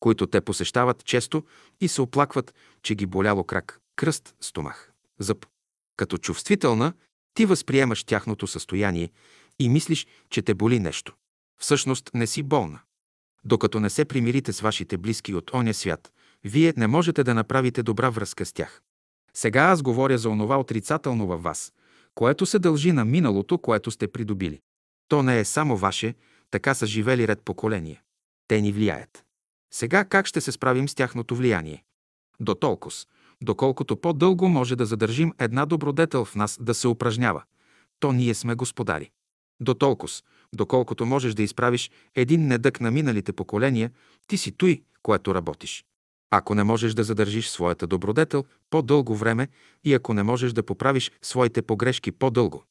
[0.00, 1.44] които те посещават често
[1.80, 5.46] и се оплакват, че ги боляло крак, кръст, стомах, зъб.
[5.96, 6.92] Като чувствителна,
[7.34, 9.10] ти възприемаш тяхното състояние
[9.58, 11.14] и мислиш, че те боли нещо.
[11.60, 12.80] Всъщност не си болна.
[13.44, 16.12] Докато не се примирите с вашите близки от оня свят,
[16.44, 18.82] вие не можете да направите добра връзка с тях.
[19.34, 21.72] Сега аз говоря за онова отрицателно във вас,
[22.14, 24.60] което се дължи на миналото, което сте придобили.
[25.08, 26.14] То не е само ваше,
[26.50, 28.00] така са живели ред поколения.
[28.48, 29.24] Те ни влияят.
[29.72, 31.84] Сега как ще се справим с тяхното влияние?
[32.40, 32.94] До толкова,
[33.42, 37.42] доколкото по-дълго може да задържим една добродетел в нас да се упражнява,
[38.00, 39.10] то ние сме господари.
[39.60, 40.12] До толкова,
[40.54, 43.90] доколкото можеш да изправиш един недък на миналите поколения,
[44.26, 45.84] ти си той, което работиш.
[46.30, 49.48] Ако не можеш да задържиш своята добродетел по-дълго време
[49.84, 52.64] и ако не можеш да поправиш своите погрешки по-дълго,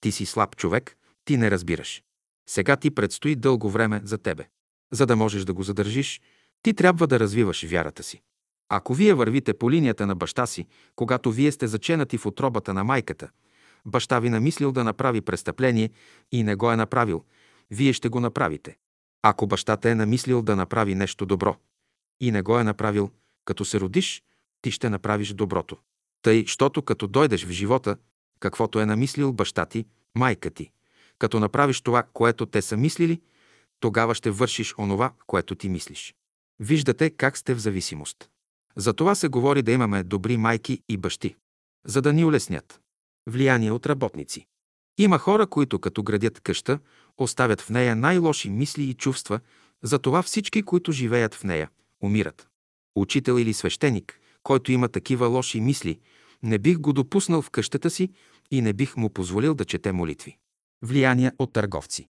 [0.00, 2.02] ти си слаб човек, ти не разбираш.
[2.48, 4.48] Сега ти предстои дълго време за тебе.
[4.92, 6.20] За да можеш да го задържиш,
[6.62, 8.22] ти трябва да развиваш вярата си.
[8.68, 10.66] Ако вие вървите по линията на баща си,
[10.96, 13.30] когато вие сте заченати в отробата на майката,
[13.86, 15.90] баща ви намислил да направи престъпление
[16.32, 17.24] и не го е направил,
[17.70, 18.76] вие ще го направите.
[19.22, 21.56] Ако бащата е намислил да направи нещо добро
[22.20, 23.10] и не го е направил,
[23.44, 24.22] като се родиш,
[24.62, 25.76] ти ще направиш доброто.
[26.22, 27.96] Тъй, щото като дойдеш в живота,
[28.40, 30.70] каквото е намислил баща ти, майка ти,
[31.18, 33.20] като направиш това, което те са мислили,
[33.80, 36.14] тогава ще вършиш онова, което ти мислиш.
[36.60, 38.30] Виждате как сте в зависимост.
[38.76, 41.36] За това се говори да имаме добри майки и бащи,
[41.84, 42.80] за да ни улеснят.
[43.30, 44.46] Влияние от работници.
[44.98, 46.78] Има хора, които като градят къща,
[47.18, 49.40] оставят в нея най-лоши мисли и чувства,
[49.82, 51.70] затова всички, които живеят в нея,
[52.02, 52.48] умират.
[52.96, 56.00] Учител или свещеник, който има такива лоши мисли,
[56.42, 58.10] не бих го допуснал в къщата си
[58.50, 60.36] и не бих му позволил да чете молитви.
[60.82, 62.08] Влияние от търговци.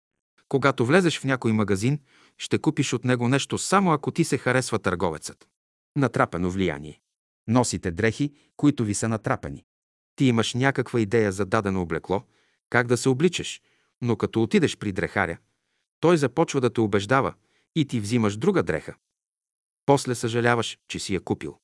[0.49, 1.99] Когато влезеш в някой магазин,
[2.39, 5.49] ще купиш от него нещо само ако ти се харесва търговецът.
[5.97, 7.01] Натрапено влияние.
[7.49, 9.65] Носите дрехи, които ви са натрапени.
[10.17, 12.23] Ти имаш някаква идея за дадено облекло,
[12.71, 13.61] как да се обличаш,
[14.03, 15.39] но като отидеш при дрехаря,
[16.01, 17.35] той започва да те убеждава
[17.77, 18.95] и ти взимаш друга дреха.
[19.87, 21.59] После съжаляваш, че си я купил.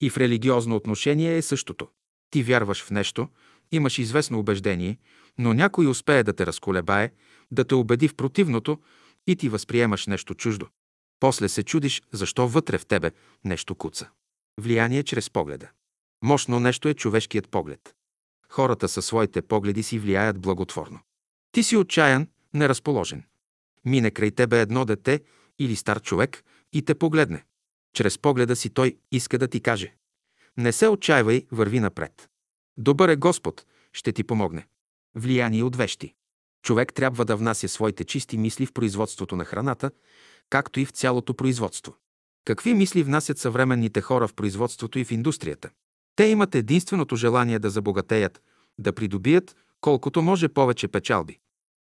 [0.00, 1.88] И в религиозно отношение е същото.
[2.30, 3.28] Ти вярваш в нещо,
[3.72, 4.98] имаш известно убеждение,
[5.38, 7.12] но някой успее да те разколебае,
[7.50, 8.78] да те убеди в противното
[9.26, 10.68] и ти възприемаш нещо чуждо.
[11.20, 13.10] После се чудиш, защо вътре в тебе
[13.44, 14.10] нещо куца.
[14.60, 15.70] Влияние чрез погледа.
[16.24, 17.94] Мощно нещо е човешкият поглед.
[18.52, 21.00] Хората със своите погледи си влияят благотворно.
[21.52, 23.24] Ти си отчаян, неразположен.
[23.84, 25.20] Мине край тебе едно дете
[25.58, 27.44] или стар човек и те погледне.
[27.94, 29.94] Чрез погледа си той иска да ти каже.
[30.56, 32.28] Не се отчаивай, върви напред.
[32.76, 34.66] Добър е Господ, ще ти помогне.
[35.14, 36.14] Влияние от вещи.
[36.62, 39.90] Човек трябва да внася своите чисти мисли в производството на храната,
[40.50, 41.94] както и в цялото производство.
[42.44, 45.70] Какви мисли внасят съвременните хора в производството и в индустрията?
[46.18, 48.42] Те имат единственото желание да забогатеят,
[48.78, 51.38] да придобият колкото може повече печалби.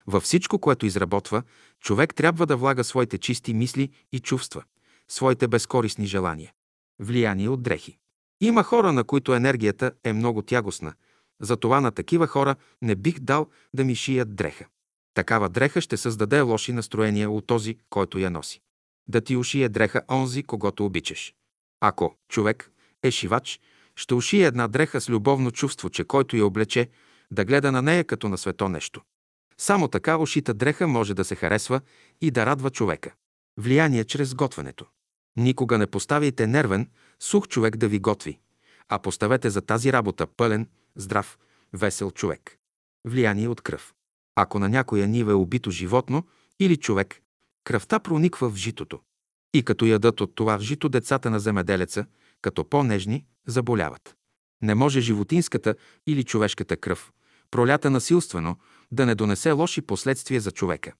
[0.07, 1.43] Във всичко, което изработва,
[1.81, 4.63] човек трябва да влага своите чисти мисли и чувства,
[5.09, 6.53] своите безкорисни желания.
[7.01, 7.99] Влияние от дрехи.
[8.41, 10.95] Има хора, на които енергията е много тягостна.
[11.41, 14.65] Затова на такива хора не бих дал да ми шият дреха.
[15.15, 18.61] Такава дреха ще създаде лоши настроения от този, който я носи.
[19.09, 21.35] Да ти ушие дреха онзи, когато обичаш.
[21.81, 22.71] Ако човек
[23.03, 23.61] е шивач,
[23.97, 26.89] ще ушие една дреха с любовно чувство, че който я облече,
[27.31, 29.03] да гледа на нея като на свето нещо.
[29.59, 31.81] Само така ушита дреха може да се харесва
[32.21, 33.15] и да радва човека.
[33.59, 34.87] Влияние чрез готвенето.
[35.37, 36.91] Никога не поставяйте нервен,
[37.21, 38.39] сух човек да ви готви,
[38.89, 41.39] а поставете за тази работа пълен, здрав,
[41.73, 42.59] весел човек.
[43.05, 43.95] Влияние от кръв.
[44.37, 46.25] Ако на някоя нива е убито животно
[46.61, 47.21] или човек,
[47.65, 49.01] кръвта прониква в житото.
[49.55, 52.07] И като ядат от това жито децата на земеделеца,
[52.45, 54.17] като по-нежни, заболяват.
[54.63, 55.75] Не може животинската
[56.07, 57.13] или човешката кръв,
[57.51, 58.57] пролята насилствено,
[58.93, 60.93] да не донесе лоши последствия за човека.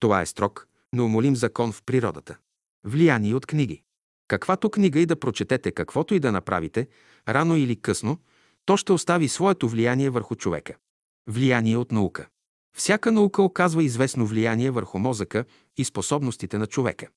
[0.00, 2.36] Това е строг, неумолим закон в природата.
[2.84, 3.82] Влияние от книги.
[4.28, 6.88] Каквато книга и да прочетете, каквото и да направите,
[7.28, 8.18] рано или късно,
[8.64, 10.74] то ще остави своето влияние върху човека.
[11.28, 12.28] Влияние от наука.
[12.76, 15.44] Всяка наука оказва известно влияние върху мозъка
[15.76, 17.08] и способностите на човека.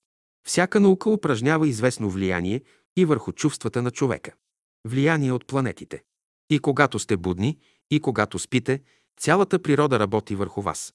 [0.47, 2.61] Всяка наука упражнява известно влияние
[2.95, 4.31] и върху чувствата на човека.
[4.87, 6.03] Влияние от планетите.
[6.49, 7.57] И когато сте будни,
[7.91, 8.81] и когато спите,
[9.17, 10.93] цялата природа работи върху вас.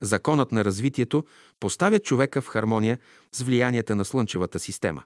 [0.00, 1.24] Законът на развитието
[1.60, 2.98] поставя човека в хармония
[3.32, 5.02] с влиянията на Слънчевата система.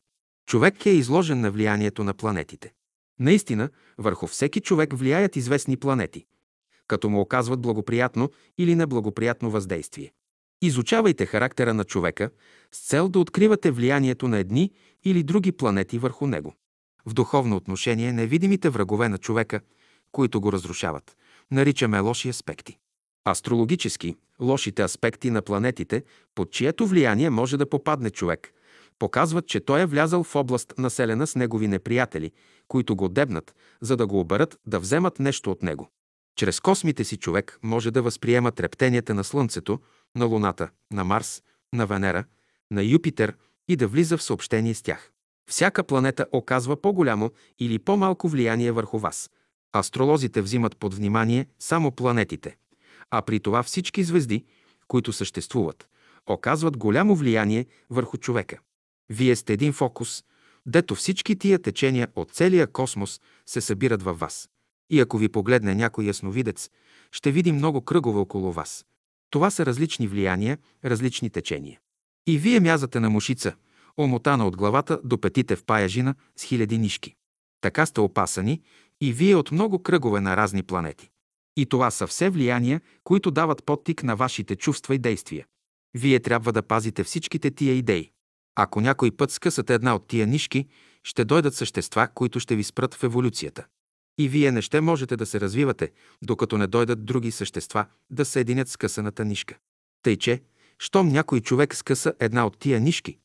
[0.47, 2.73] Човек е изложен на влиянието на планетите.
[3.19, 6.27] Наистина, върху всеки човек влияят известни планети,
[6.87, 10.13] като му оказват благоприятно или неблагоприятно въздействие.
[10.65, 12.31] Изучавайте характера на човека
[12.73, 14.71] с цел да откривате влиянието на едни
[15.05, 16.55] или други планети върху него.
[17.07, 19.61] В духовно отношение невидимите врагове на човека,
[20.13, 21.17] които го разрушават,
[21.51, 22.79] наричаме лоши аспекти.
[23.29, 26.05] Астрологически, лошите аспекти на планетите,
[26.35, 28.53] под чието влияние може да попадне човек,
[28.99, 32.33] показват, че той е влязал в област населена с негови неприятели,
[32.69, 35.89] които го дебнат, за да го оберат да вземат нещо от него.
[36.37, 39.81] Чрез космите си човек може да възприема трептенията на Слънцето,
[40.17, 41.43] на Луната, на Марс,
[41.73, 42.25] на Венера,
[42.71, 43.37] на Юпитер
[43.69, 45.13] и да влиза в съобщение с тях.
[45.51, 49.31] Всяка планета оказва по-голямо или по-малко влияние върху вас.
[49.77, 52.57] Астролозите взимат под внимание само планетите,
[53.11, 54.45] а при това всички звезди,
[54.89, 55.89] които съществуват,
[56.27, 58.59] оказват голямо влияние върху човека.
[59.09, 60.25] Вие сте един фокус,
[60.67, 64.49] дето всички тия течения от целия космос се събират във вас.
[64.91, 66.71] И ако ви погледне някой ясновидец,
[67.13, 68.85] ще види много кръгове около вас.
[69.33, 71.81] Това са различни влияния, различни течения.
[72.27, 73.55] И вие мязате на мушица,
[73.97, 77.15] омотана от главата до петите в паяжина с хиляди нишки.
[77.61, 78.63] Така сте опасани
[79.01, 81.11] и вие от много кръгове на разни планети.
[81.57, 85.47] И това са все влияния, които дават подтик на вашите чувства и действия.
[85.95, 88.11] Вие трябва да пазите всичките тия идеи.
[88.55, 90.67] Ако някой път скъсате една от тия нишки,
[91.05, 93.67] ще дойдат същества, които ще ви спрат в еволюцията.
[94.19, 95.91] И вие не ще можете да се развивате,
[96.23, 99.59] докато не дойдат други същества да съединят скъсаната нишка.
[100.03, 100.43] Тъй че,
[100.79, 103.19] щом някой човек скъса една от тия нишки,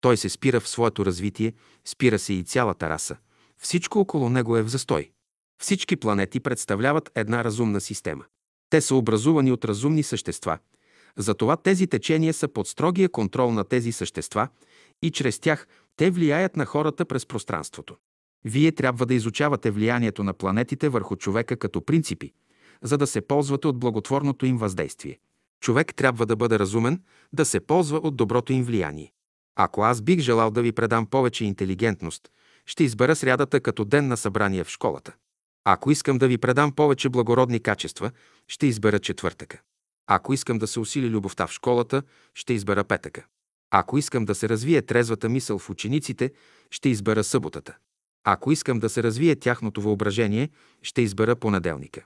[0.00, 1.52] той се спира в своето развитие,
[1.84, 3.16] спира се и цялата раса.
[3.58, 5.10] Всичко около него е в застой.
[5.62, 8.24] Всички планети представляват една разумна система.
[8.70, 10.58] Те са образувани от разумни същества.
[11.16, 14.48] Затова тези течения са под строгия контрол на тези същества
[15.02, 15.66] и чрез тях
[15.96, 17.96] те влияят на хората през пространството.
[18.44, 22.32] Вие трябва да изучавате влиянието на планетите върху човека като принципи,
[22.82, 25.18] за да се ползвате от благотворното им въздействие.
[25.60, 29.12] Човек трябва да бъде разумен, да се ползва от доброто им влияние.
[29.56, 32.28] Ако аз бих желал да ви предам повече интелигентност,
[32.66, 35.12] ще избера срядата като ден на събрание в школата.
[35.64, 38.10] Ако искам да ви предам повече благородни качества,
[38.48, 39.60] ще избера четвъртъка.
[40.06, 42.02] Ако искам да се усили любовта в школата,
[42.34, 43.24] ще избера петъка.
[43.70, 46.32] Ако искам да се развие трезвата мисъл в учениците,
[46.70, 47.76] ще избера съботата.
[48.24, 50.50] Ако искам да се развие тяхното въображение,
[50.82, 52.04] ще избера понеделника.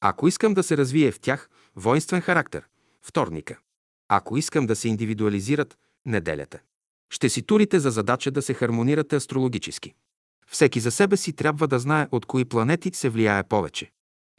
[0.00, 2.66] Ако искам да се развие в тях воинствен характер,
[3.02, 3.58] вторника.
[4.08, 6.58] Ако искам да се индивидуализират, неделята.
[7.12, 9.94] Ще си турите за задача да се хармонирате астрологически.
[10.46, 13.90] Всеки за себе си трябва да знае от кои планети се влияе повече.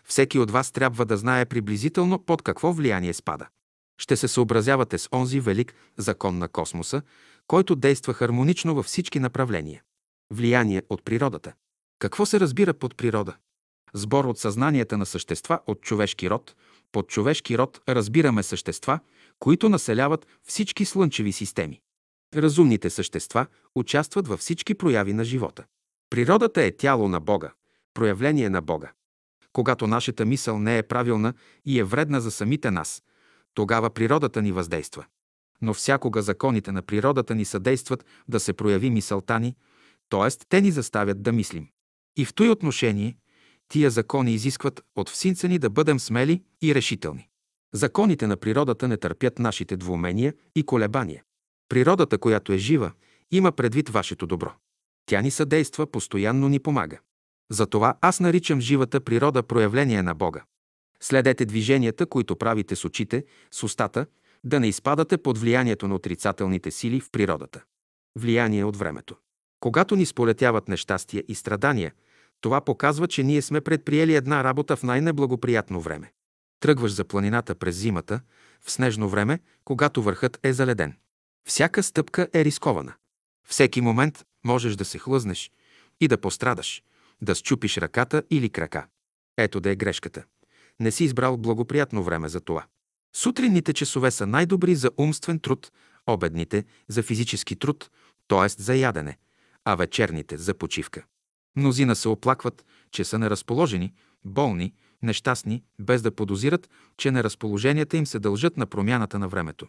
[0.03, 3.47] Всеки от вас трябва да знае приблизително под какво влияние спада.
[3.97, 7.01] Ще се съобразявате с онзи велик закон на космоса,
[7.47, 9.81] който действа хармонично във всички направления.
[10.31, 11.53] Влияние от природата.
[11.99, 13.35] Какво се разбира под природа?
[13.93, 16.55] Сбор от съзнанията на същества от човешки род,
[16.91, 18.99] Под човешки род разбираме същества,
[19.39, 21.81] които населяват всички слънчеви системи.
[22.35, 25.63] Разумните същества участват във всички прояви на живота.
[26.09, 27.53] Природата е тяло на Бога,
[27.93, 28.91] проявление на Бога.
[29.53, 31.33] Когато нашата мисъл не е правилна
[31.65, 33.03] и е вредна за самите нас,
[33.53, 35.05] тогава природата ни въздейства.
[35.61, 39.55] Но всякога законите на природата ни съдействат да се прояви мисълта ни,
[40.11, 40.29] т.е.
[40.49, 41.67] те ни заставят да мислим.
[42.17, 43.17] И в той отношение
[43.67, 47.27] тия закони изискват от всинца ни да бъдем смели и решителни.
[47.73, 51.23] Законите на природата не търпят нашите двумения и колебания.
[51.69, 52.91] Природата, която е жива,
[53.31, 54.51] има предвид вашето добро.
[55.05, 56.99] Тя ни съдейства, постоянно ни помага.
[57.51, 60.43] Затова аз наричам живата природа проявление на Бога.
[61.01, 64.05] Следете движенията, които правите с очите, с устата,
[64.43, 67.63] да не изпадате под влиянието на отрицателните сили в природата.
[68.19, 69.15] Влияние от времето.
[69.61, 71.93] Когато ни сполетяват нещастия и страдания,
[72.41, 76.11] това показва, че ние сме предприели една работа в най-неблагоприятно време.
[76.59, 78.21] Тръгваш за планината през зимата,
[78.61, 80.97] в снежно време, когато върхът е заледен.
[81.47, 82.93] Всяка стъпка е рискована.
[83.47, 85.51] Всеки момент можеш да се хлъзнеш
[85.99, 86.83] и да пострадаш,
[87.21, 88.87] да счупиш ръката или крака.
[89.37, 90.23] Ето да е грешката.
[90.79, 92.65] Не си избрал благоприятно време за това.
[93.15, 95.71] Сутринните часове са най-добри за умствен труд,
[96.07, 97.89] обедните– за физически труд,
[98.27, 98.49] т.е.
[98.49, 99.17] за ядене,
[99.65, 101.05] а вечерните– за почивка.
[101.55, 103.93] Мнозина се оплакват, че са неразположени,
[104.25, 109.67] болни, нещастни, без да подозират, че неразположенията им се дължат на промяната на времето.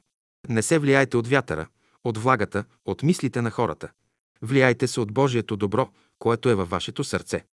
[0.49, 1.67] Не се влияйте от вятъра,
[2.05, 3.91] от влагата, от мислите на хората.
[4.43, 7.45] Влияйте се от Божието добро, което е във вашето сърце.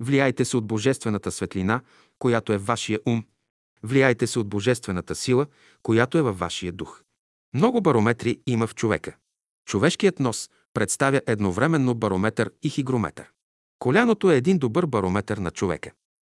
[0.00, 1.80] Влияйте се от Божествената светлина,
[2.18, 3.24] която е в вашия ум.
[3.82, 5.46] Влияйте се от Божествената сила,
[5.82, 7.02] която е във вашия дух.
[7.54, 9.16] Много барометри има в човека.
[9.66, 13.30] Човешкият нос представя едновременно барометър и хигрометър.
[13.78, 15.90] Коляното е един добър барометър на човека.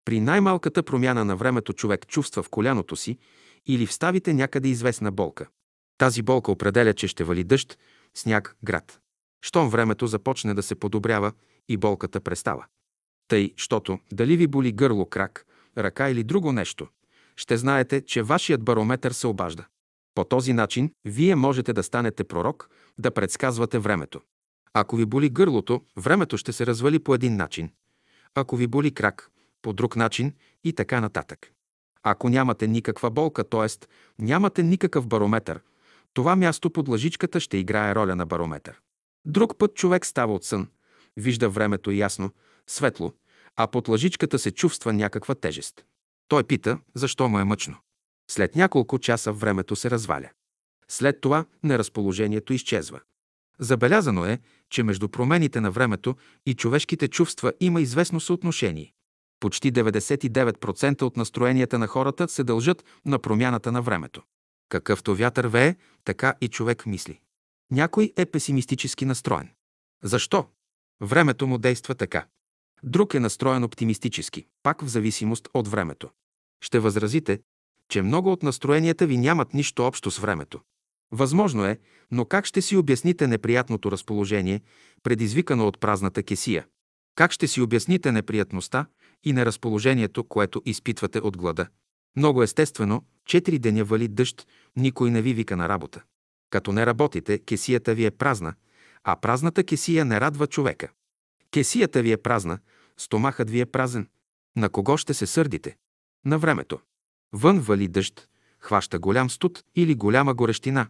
[0.04, 3.18] При най-малката промяна на времето човек чувства в коляното си
[3.66, 5.46] или вставите някъде известна болка.
[5.98, 7.78] Тази болка определя, че ще вали дъжд,
[8.14, 9.00] сняг, град.
[9.42, 11.32] Щом времето започне да се подобрява
[11.68, 12.66] и болката престава.
[13.28, 15.46] Тъй, щото дали ви боли гърло, крак,
[15.78, 16.88] ръка или друго нещо,
[17.36, 19.66] ще знаете, че вашият барометър се обажда.
[20.14, 22.68] По този начин вие можете да станете пророк,
[22.98, 24.20] да предсказвате времето.
[24.74, 27.70] Ако ви боли гърлото, времето ще се развали по един начин.
[28.34, 29.30] Ако ви боли крак,
[29.62, 31.52] по друг начин и така нататък.
[32.02, 33.86] Ако нямате никаква болка, т.е.
[34.18, 35.60] нямате никакъв барометър,
[36.12, 38.80] това място под лъжичката ще играе роля на барометър.
[39.24, 40.68] Друг път човек става от сън,
[41.16, 42.30] вижда времето ясно,
[42.66, 43.12] светло,
[43.56, 45.84] а под лъжичката се чувства някаква тежест.
[46.28, 47.76] Той пита, защо му е мъчно.
[48.30, 50.30] След няколко часа времето се разваля.
[50.88, 53.00] След това неразположението изчезва.
[53.60, 54.38] Забелязано е,
[54.70, 58.92] че между промените на времето и човешките чувства има известно съотношение.
[59.40, 64.22] Почти 99% от настроенията на хората се дължат на промяната на времето.
[64.68, 67.20] Какъвто вятър вее, така и човек мисли.
[67.70, 69.48] Някой е песимистически настроен.
[70.02, 70.46] Защо?
[71.00, 72.26] Времето му действа така.
[72.82, 76.10] Друг е настроен оптимистически, пак в зависимост от времето.
[76.60, 77.40] Ще възразите,
[77.88, 80.60] че много от настроенията ви нямат нищо общо с времето.
[81.12, 81.78] Възможно е,
[82.10, 84.60] но как ще си обясните неприятното разположение,
[85.02, 86.66] предизвикано от празната кесия?
[87.14, 88.86] Как ще си обясните неприятността
[89.24, 91.66] и неразположението, което изпитвате от глада?
[92.16, 94.46] Много естествено, четири деня вали дъжд,
[94.76, 96.02] никой не ви вика на работа.
[96.50, 98.54] Като не работите, кесията ви е празна,
[99.04, 100.88] а празната кесия не радва човека.
[101.50, 102.58] Кесията ви е празна,
[102.96, 104.08] стомахът ви е празен.
[104.56, 105.76] На кого ще се сърдите?
[106.24, 106.80] На времето.
[107.32, 110.86] Вън вали дъжд, хваща голям студ или голяма горещина.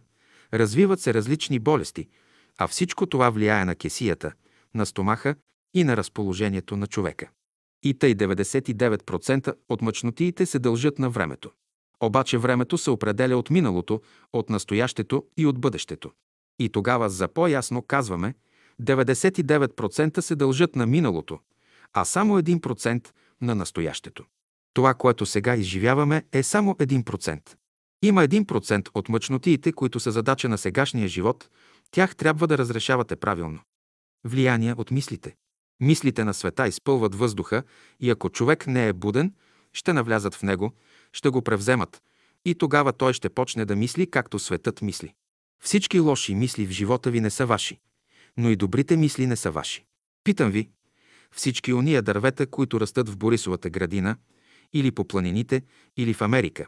[0.53, 2.07] Развиват се различни болести,
[2.57, 4.33] а всичко това влияе на кесията,
[4.73, 5.35] на стомаха
[5.73, 7.29] и на разположението на човека.
[7.83, 11.51] И тъй 99% от мъчнотиите се дължат на времето.
[11.99, 14.01] Обаче времето се определя от миналото,
[14.33, 16.11] от настоящето и от бъдещето.
[16.59, 18.33] И тогава за по-ясно казваме,
[18.81, 21.39] 99% се дължат на миналото,
[21.93, 23.07] а само 1%
[23.41, 24.25] на настоящето.
[24.73, 27.55] Това, което сега изживяваме, е само 1%.
[28.01, 31.49] Има 1% от мъчнотиите, които са задача на сегашния живот,
[31.91, 33.59] тях трябва да разрешавате правилно.
[34.23, 35.35] Влияние от мислите.
[35.79, 37.63] Мислите на света изпълват въздуха
[37.99, 39.33] и ако човек не е буден,
[39.73, 40.71] ще навлязат в него,
[41.13, 42.01] ще го превземат
[42.45, 45.13] и тогава той ще почне да мисли, както светът мисли.
[45.63, 47.79] Всички лоши мисли в живота ви не са ваши,
[48.37, 49.85] но и добрите мисли не са ваши.
[50.23, 50.69] Питам ви,
[51.31, 54.15] всички уния дървета, които растат в Борисовата градина,
[54.73, 55.61] или по планините,
[55.97, 56.67] или в Америка,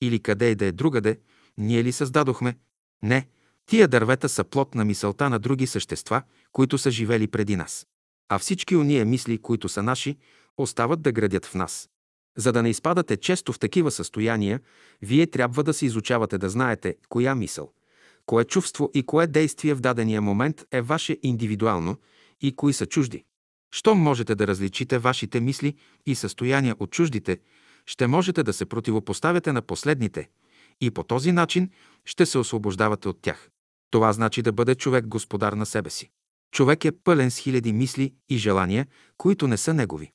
[0.00, 1.18] или къде и да е другаде,
[1.58, 2.56] ние ли създадохме?
[3.02, 3.28] Не,
[3.66, 6.22] тия дървета са плод на мисълта на други същества,
[6.52, 7.86] които са живели преди нас.
[8.28, 10.16] А всички уния мисли, които са наши,
[10.56, 11.88] остават да градят в нас.
[12.36, 14.60] За да не изпадате често в такива състояния,
[15.02, 17.72] вие трябва да се изучавате да знаете коя мисъл,
[18.26, 21.96] кое чувство и кое действие в дадения момент е ваше индивидуално
[22.40, 23.24] и кои са чужди.
[23.72, 25.74] Щом можете да различите вашите мисли
[26.06, 27.38] и състояния от чуждите,
[27.86, 30.28] ще можете да се противопоставяте на последните
[30.80, 31.70] и по този начин
[32.04, 33.50] ще се освобождавате от тях.
[33.90, 36.10] Това значи да бъде човек господар на себе си.
[36.52, 40.12] Човек е пълен с хиляди мисли и желания, които не са негови.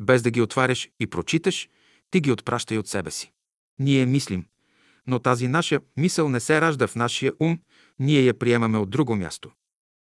[0.00, 1.68] Без да ги отваряш и прочиташ,
[2.10, 3.32] ти ги отпращай от себе си.
[3.78, 4.44] Ние мислим,
[5.06, 7.58] но тази наша мисъл не се ражда в нашия ум,
[7.98, 9.50] ние я приемаме от друго място.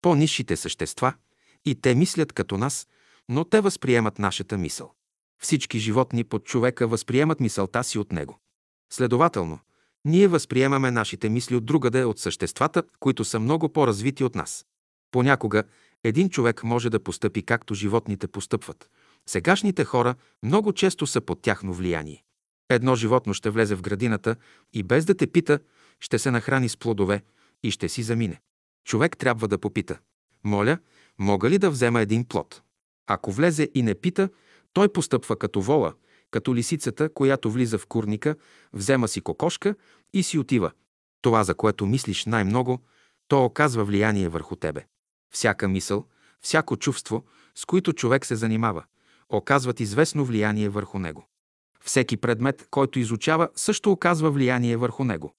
[0.01, 1.13] По-низшите същества,
[1.65, 2.87] и те мислят като нас,
[3.29, 4.93] но те възприемат нашата мисъл.
[5.41, 8.39] Всички животни под човека възприемат мисълта си от него.
[8.93, 9.59] Следователно,
[10.05, 14.65] ние възприемаме нашите мисли от другаде от съществата, които са много по-развити от нас.
[15.11, 15.63] Понякога
[16.03, 18.89] един човек може да постъпи както животните постъпват.
[19.29, 22.23] Сегашните хора много често са под тяхно влияние.
[22.69, 24.35] Едно животно ще влезе в градината
[24.73, 25.59] и без да те пита,
[25.99, 27.21] ще се нахрани с плодове
[27.63, 28.41] и ще си замине.
[28.85, 29.99] Човек трябва да попита.
[30.43, 30.77] Моля,
[31.19, 32.61] мога ли да взема един плод?
[33.07, 34.29] Ако влезе и не пита,
[34.77, 35.93] той постъпва като вола,
[36.31, 38.35] като лисицата, която влиза в курника,
[38.73, 39.75] взема си кокошка
[40.13, 40.71] и си отива.
[41.21, 42.79] Това, за което мислиш най-много,
[43.27, 44.85] то оказва влияние върху тебе.
[45.33, 46.05] Всяка мисъл,
[46.41, 47.23] всяко чувство,
[47.55, 48.83] с които човек се занимава,
[49.29, 51.27] оказват известно влияние върху него.
[51.83, 55.33] Всеки предмет, който изучава, също оказва влияние върху него.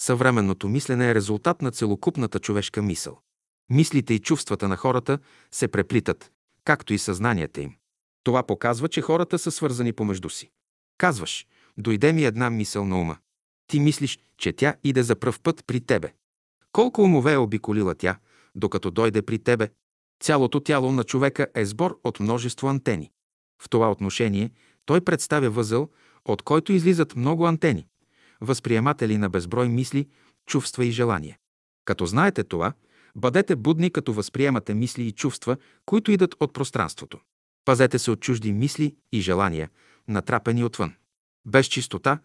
[0.00, 3.18] Съвременното мислене е резултат на целокупната човешка мисъл.
[3.70, 5.18] Мислите и чувствата на хората
[5.50, 6.30] се преплитат,
[6.64, 7.74] както и съзнанията им.
[8.24, 10.50] Това показва, че хората са свързани помежду си.
[10.98, 11.46] Казваш,
[11.78, 13.16] дойде ми една мисъл на ума.
[13.66, 16.12] Ти мислиш, че тя иде за пръв път при тебе.
[16.72, 18.18] Колко умове е обиколила тя,
[18.54, 19.68] докато дойде при тебе?
[20.20, 23.10] Цялото тяло на човека е сбор от множество антени.
[23.62, 24.50] В това отношение
[24.84, 25.88] той представя възъл,
[26.24, 27.86] от който излизат много антени,
[28.40, 30.08] възприематели на безброй мисли,
[30.46, 31.38] чувства и желания.
[31.84, 32.72] Като знаете това,
[33.16, 35.56] бъдете будни, като възприемате мисли и чувства,
[35.86, 37.20] които идат от пространството.
[37.64, 39.70] Пазете се от чужди мисли и желания,
[40.08, 40.94] натрапени отвън.
[41.46, 42.18] Без чистота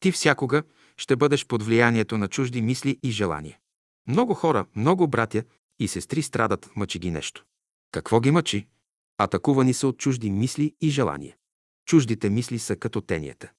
[0.00, 0.62] ти всякога
[0.96, 3.58] ще бъдеш под влиянието на чужди мисли и желания.
[4.08, 5.44] Много хора, много братя
[5.78, 7.44] и сестри страдат, мъчи ги нещо.
[7.92, 8.66] Какво ги мъчи?
[9.18, 11.36] Атакувани са от чужди мисли и желания.
[11.86, 13.50] Чуждите мисли са като тенията.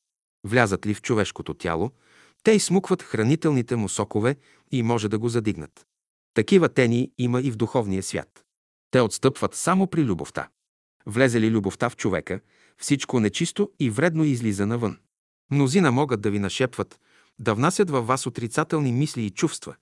[0.43, 1.91] Влязат ли в човешкото тяло,
[2.43, 4.35] те изсмукват хранителните му сокове
[4.71, 5.85] и може да го задигнат.
[6.33, 8.43] Такива тени има и в духовния свят.
[8.91, 10.49] Те отстъпват само при любовта.
[11.05, 12.39] Влезе ли любовта в човека,
[12.77, 14.97] всичко нечисто и вредно излиза навън.
[15.51, 16.99] Мнозина могат да ви нашепват,
[17.39, 19.75] да внасят във вас отрицателни мисли и чувства,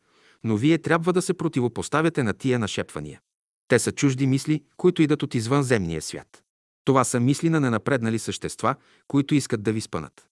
[0.43, 3.21] но вие трябва да се противопоставяте на тия нашепвания.
[3.67, 6.43] Те са чужди мисли, които идат от извънземния свят.
[6.85, 8.75] Това са мисли на ненапреднали същества,
[9.07, 10.27] които искат да ви спънат.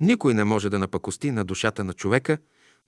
[0.00, 2.38] Никой не може да напакости на душата на човека,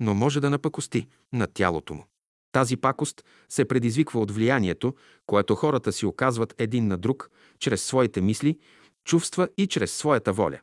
[0.00, 2.04] но може да напакости на тялото му.
[2.52, 4.94] Тази пакост се предизвиква от влиянието,
[5.26, 8.58] което хората си оказват един на друг, чрез своите мисли,
[9.04, 10.60] чувства и чрез своята воля.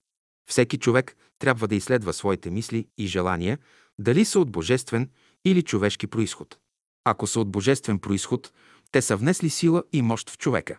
[0.49, 3.59] Всеки човек трябва да изследва своите мисли и желания,
[3.99, 5.09] дали са от божествен
[5.45, 6.57] или човешки происход.
[7.03, 8.53] Ако са от божествен происход,
[8.91, 10.77] те са внесли сила и мощ в човека.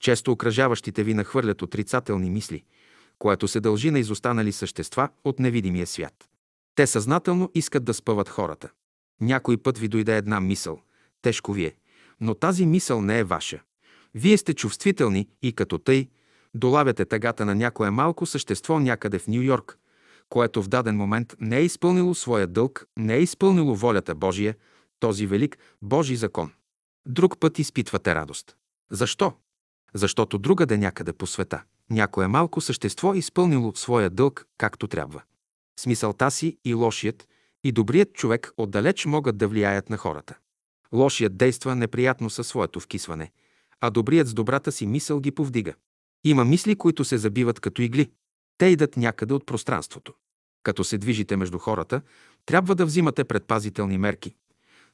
[0.00, 2.64] Често окръжаващите ви нахвърлят отрицателни мисли,
[3.18, 6.28] което се дължи на изостанали същества от невидимия свят.
[6.74, 8.70] Те съзнателно искат да спъват хората.
[9.20, 10.80] Някой път ви дойде една мисъл.
[11.22, 11.76] Тежко ви е.
[12.20, 13.60] Но тази мисъл не е ваша.
[14.14, 16.08] Вие сте чувствителни и като тъй
[16.54, 19.78] долавяте тъгата на някое малко същество някъде в Нью Йорк,
[20.28, 24.56] което в даден момент не е изпълнило своя дълг, не е изпълнило волята Божия,
[25.00, 26.52] този велик Божий закон.
[27.06, 28.56] Друг път изпитвате радост.
[28.90, 29.32] Защо?
[29.94, 35.22] Защото другаде някъде по света някое малко същество е изпълнило своя дълг както трябва.
[35.80, 37.28] Смисълта си и лошият,
[37.64, 40.38] и добрият човек отдалеч могат да влияят на хората.
[40.92, 43.30] Лошият действа неприятно със своето вкисване,
[43.80, 45.74] а добрият с добрата си мисъл ги повдига.
[46.24, 48.10] Има мисли, които се забиват като игли.
[48.58, 50.14] Те идат някъде от пространството.
[50.62, 52.02] Като се движите между хората,
[52.46, 54.34] трябва да взимате предпазителни мерки.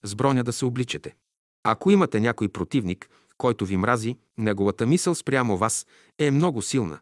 [0.02, 1.16] С броня да се обличате.
[1.62, 3.08] Ако имате някой противник,
[3.38, 5.86] който ви мрази, неговата мисъл спрямо вас
[6.18, 6.98] е много силна.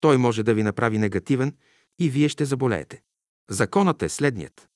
[0.00, 1.56] Той може да ви направи негативен
[1.98, 3.02] и вие ще заболеете.
[3.50, 4.68] Законът е следният.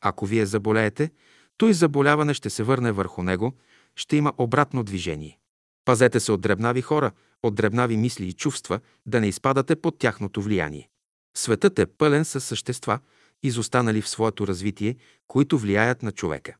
[0.00, 1.10] Ако вие заболеете,
[1.56, 3.52] той заболяване ще се върне върху него,
[3.96, 5.38] ще има обратно движение.
[5.84, 10.42] Пазете се от дребнави хора, от дребнави мисли и чувства, да не изпадате под тяхното
[10.42, 10.88] влияние.
[11.36, 12.98] Светът е пълен със същества,
[13.42, 14.96] изостанали в своето развитие,
[15.28, 16.56] които влияят на човека.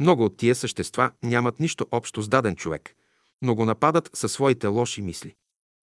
[0.00, 2.94] Много от тия същества нямат нищо общо с даден човек,
[3.42, 5.34] но го нападат със своите лоши мисли.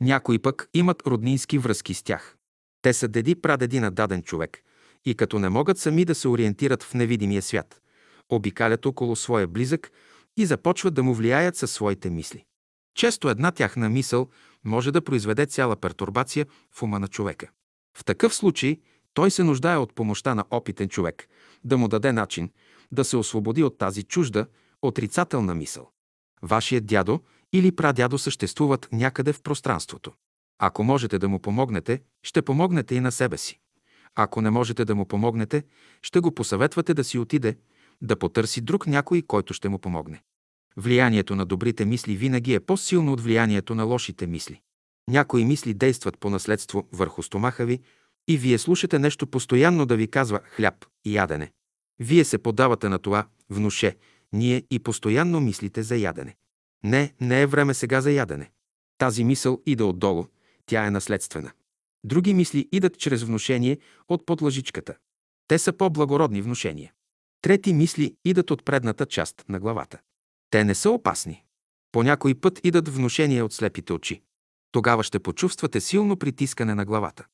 [0.02, 2.38] Някои пък имат роднински връзки с тях.
[2.82, 4.64] Те са деди прадеди на даден човек
[5.06, 7.82] и като не могат сами да се ориентират в невидимия свят,
[8.30, 9.92] обикалят около своя близък
[10.38, 12.46] и започват да му влияят със своите мисли.
[12.96, 14.30] Често една тяхна мисъл
[14.64, 17.50] може да произведе цяла пертурбация в ума на човека.
[17.98, 18.78] В такъв случай
[19.14, 21.28] той се нуждае от помощта на опитен човек,
[21.64, 22.50] да му даде начин
[22.92, 24.46] да се освободи от тази чужда,
[24.82, 25.90] отрицателна мисъл.
[26.42, 27.20] Вашият дядо
[27.54, 30.12] или прадядо съществуват някъде в пространството.
[30.60, 33.60] Ако можете да му помогнете, ще помогнете и на себе си.
[34.16, 35.64] Ако не можете да му помогнете,
[36.02, 37.58] ще го посъветвате да си отиде,
[38.02, 40.22] да потърси друг някой, който ще му помогне.
[40.78, 44.62] Влиянието на добрите мисли винаги е по-силно от влиянието на лошите мисли.
[45.10, 47.80] Някои мисли действат по наследство върху стомаха ви
[48.28, 51.52] и вие слушате нещо постоянно да ви казва хляб и ядене.
[52.00, 53.98] Вие се подавате на това внуше,
[54.34, 56.36] ние и постоянно мислите за ядене.
[56.84, 58.52] Не, не е време сега за ядене.
[58.98, 60.26] Тази мисъл иде отдолу,
[60.66, 61.52] тя е наследствена.
[62.04, 63.78] Други мисли идат чрез внушение
[64.10, 64.96] от подлъжичката.
[65.48, 66.94] Те са по-благородни внушения.
[67.42, 70.00] Трети мисли идат от предната част на главата.
[70.50, 71.44] Те не са опасни.
[71.92, 74.22] По някой път идат внушения от слепите очи.
[74.72, 77.26] Тогава ще почувствате силно притискане на главата.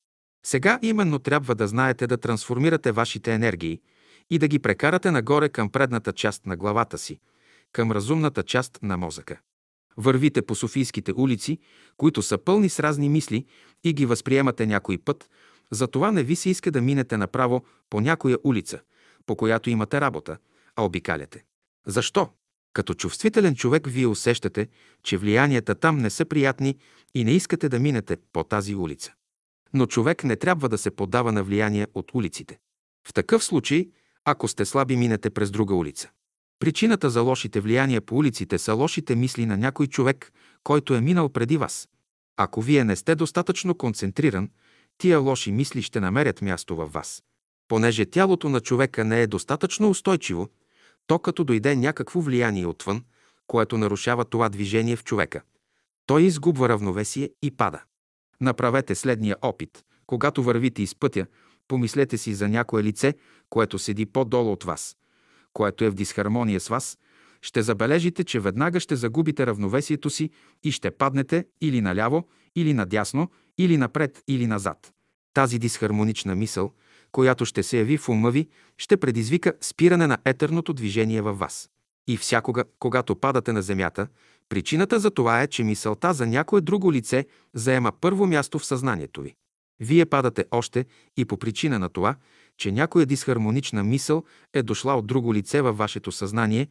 [0.46, 3.82] Сега именно трябва да знаете да трансформирате вашите енергии
[4.30, 7.20] и да ги прекарате нагоре към предната част на главата си,
[7.72, 9.40] към разумната част на мозъка.
[9.98, 11.60] Вървите по Софийските улици,
[11.98, 13.46] които са пълни с разни мисли
[13.84, 15.30] и ги възприемате някой път,
[15.72, 18.80] затова не ви се иска да минете направо по някоя улица,
[19.26, 20.38] по която имате работа,
[20.76, 21.44] а обикаляте.
[21.88, 22.30] Защо?
[22.74, 24.68] Като чувствителен човек вие усещате,
[25.04, 26.78] че влиянията там не са приятни
[27.16, 29.14] и не искате да минете по тази улица.
[29.74, 32.60] Но човек не трябва да се подава на влияние от улиците.
[33.08, 33.90] В такъв случай,
[34.26, 36.10] ако сте слаби, минете през друга улица.
[36.60, 40.32] Причината за лошите влияния по улиците са лошите мисли на някой човек,
[40.64, 41.90] който е минал преди вас.
[42.38, 44.50] Ако вие не сте достатъчно концентриран,
[44.98, 47.24] тия лоши мисли ще намерят място във вас.
[47.68, 50.50] Понеже тялото на човека не е достатъчно устойчиво,
[51.08, 53.04] то като дойде някакво влияние отвън,
[53.48, 55.42] което нарушава това движение в човека,
[56.06, 57.84] той изгубва равновесие и пада.
[58.42, 59.84] Направете следния опит.
[60.06, 61.26] Когато вървите из пътя,
[61.68, 63.14] помислете си за някое лице,
[63.50, 64.98] което седи по-долу от вас,
[65.58, 66.98] което е в дисхармония с вас,
[67.42, 70.30] ще забележите, че веднага ще загубите равновесието си
[70.64, 74.94] и ще паднете или наляво, или надясно, или напред, или назад.
[75.34, 76.72] Тази дисхармонична мисъл,
[77.12, 78.48] която ще се яви в ума ви,
[78.78, 81.70] ще предизвика спиране на етерното движение във вас.
[82.08, 84.08] И всякога, когато падате на земята,
[84.50, 89.22] причината за това е, че мисълта за някое друго лице заема първо място в съзнанието
[89.22, 89.36] ви.
[89.80, 90.86] Вие падате още
[91.18, 92.16] и по причина на това,
[92.58, 96.68] че някоя дисхармонична мисъл е дошла от друго лице във вашето съзнание,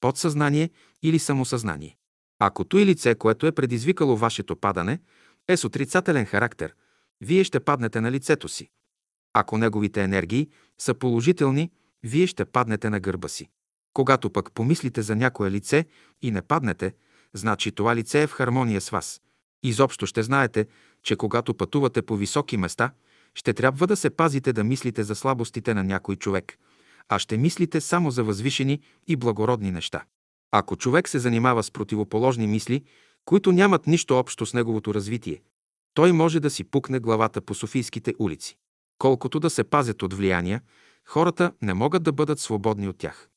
[0.00, 0.70] подсъзнание
[1.02, 1.96] или самосъзнание.
[2.38, 5.00] Ако той лице, което е предизвикало вашето падане,
[5.48, 6.74] е с отрицателен характер,
[7.20, 8.68] вие ще паднете на лицето си.
[9.32, 11.70] Ако неговите енергии са положителни,
[12.02, 13.48] вие ще паднете на гърба си.
[13.92, 15.86] Когато пък помислите за някое лице
[16.22, 16.94] и не паднете,
[17.34, 19.20] значи това лице е в хармония с вас.
[19.62, 20.66] Изобщо ще знаете,
[21.02, 22.92] че когато пътувате по високи места,
[23.36, 26.58] ще трябва да се пазите да мислите за слабостите на някой човек,
[27.08, 30.04] а ще мислите само за възвишени и благородни неща.
[30.52, 32.84] Ако човек се занимава с противоположни мисли,
[33.24, 35.42] които нямат нищо общо с неговото развитие,
[35.94, 38.56] той може да си пукне главата по Софийските улици.
[38.98, 40.60] Колкото да се пазят от влияния,
[41.04, 43.28] хората не могат да бъдат свободни от тях.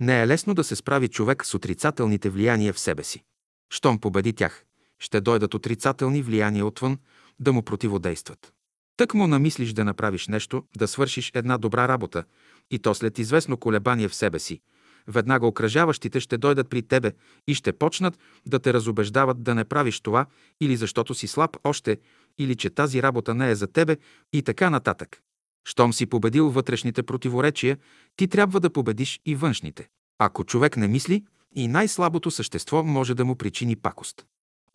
[0.00, 3.24] Не е лесно да се справи човек с отрицателните влияния в себе си.
[3.70, 4.64] Щом победи тях,
[4.98, 6.98] ще дойдат отрицателни влияния отвън
[7.40, 8.52] да му противодействат.
[8.98, 12.24] Тък му намислиш да направиш нещо, да свършиш една добра работа
[12.70, 14.60] и то след известно колебание в себе си,
[15.08, 17.12] веднага окръжаващите ще дойдат при тебе
[17.46, 20.26] и ще почнат да те разобеждават да не правиш това
[20.60, 21.98] или защото си слаб още,
[22.38, 23.96] или че тази работа не е за тебе
[24.32, 25.22] и така нататък.
[25.68, 27.78] Щом си победил вътрешните противоречия,
[28.16, 29.88] ти трябва да победиш и външните.
[30.18, 31.24] Ако човек не мисли,
[31.54, 34.26] и най-слабото същество може да му причини пакост.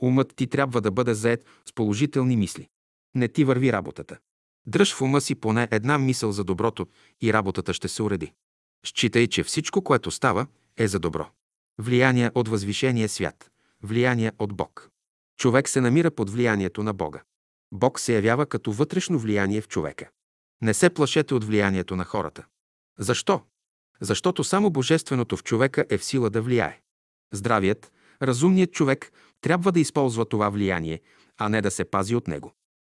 [0.01, 2.67] Умът ти трябва да бъде заед с положителни мисли.
[3.15, 4.17] Не ти върви работата.
[4.65, 6.87] Дръж в ума си поне една мисъл за доброто
[7.21, 8.33] и работата ще се уреди.
[8.85, 10.47] Считай, че всичко, което става,
[10.77, 11.29] е за добро.
[11.77, 13.51] Влияние от възвишения свят.
[13.83, 14.89] Влияние от Бог.
[15.37, 17.23] Човек се намира под влиянието на Бога.
[17.71, 20.09] Бог се явява като вътрешно влияние в човека.
[20.61, 22.45] Не се плашете от влиянието на хората.
[22.99, 23.41] Защо?
[24.01, 26.81] Защото само Божественото в човека е в сила да влияе.
[27.33, 27.91] Здравият,
[28.21, 29.11] разумният човек
[29.41, 31.01] трябва да използва това влияние,
[31.37, 32.53] а не да се пази от него.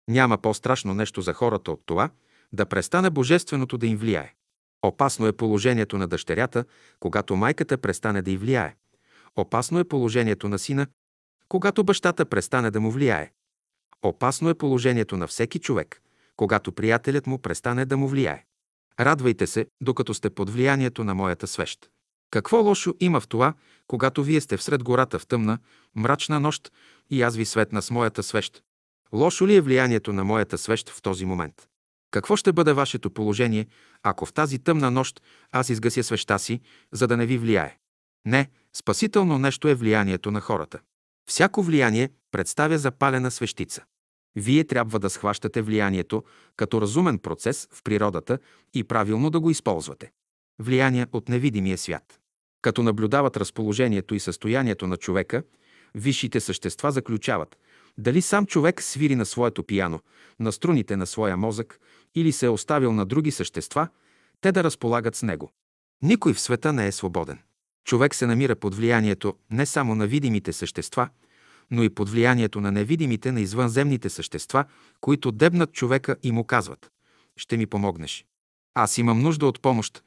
[0.09, 2.11] Няма по-страшно нещо за хората от това
[2.53, 4.35] да престане Божественото да им влияе.
[4.83, 6.65] Опасно е положението на дъщерята,
[7.01, 8.77] когато майката престане да й влияе.
[9.37, 10.87] Опасно е положението на сина,
[11.49, 13.33] когато бащата престане да му влияе.
[14.03, 16.03] Опасно е положението на всеки човек,
[16.37, 18.45] когато приятелят му престане да му влияе.
[19.01, 21.91] Радвайте се, докато сте под влиянието на моята свещ.
[22.31, 23.55] Какво лошо има в това,
[23.87, 25.59] когато вие сте всред гората в тъмна,
[25.95, 26.73] мрачна нощ
[27.11, 28.63] и аз ви светна с моята свещ?
[29.13, 31.69] Лошо ли е влиянието на моята свещ в този момент?
[32.11, 33.67] Какво ще бъде вашето положение,
[34.03, 36.61] ако в тази тъмна нощ аз изгася свеща си,
[36.93, 37.79] за да не ви влияе?
[38.25, 40.79] Не, спасително нещо е влиянието на хората.
[41.31, 43.85] Всяко влияние представя запалена свещица.
[44.37, 46.25] Вие трябва да схващате влиянието
[46.57, 48.39] като разумен процес в природата
[48.75, 50.11] и правилно да го използвате.
[50.59, 52.21] Влияние от невидимия свят.
[52.63, 55.43] Като наблюдават разположението и състоянието на човека,
[55.95, 57.57] висшите същества заключават
[57.99, 60.01] дали сам човек свири на своето пияно,
[60.41, 61.81] на струните на своя мозък
[62.15, 63.89] или се е оставил на други същества,
[64.41, 65.53] те да разполагат с него.
[66.03, 67.39] Никой в света не е свободен.
[67.85, 71.09] Човек се намира под влиянието не само на видимите същества,
[71.71, 74.65] но и под влиянието на невидимите, на извънземните същества,
[75.01, 76.91] които дебнат човека и му казват
[77.37, 78.25] «Ще ми помогнеш».
[78.75, 80.03] Аз имам нужда от помощ.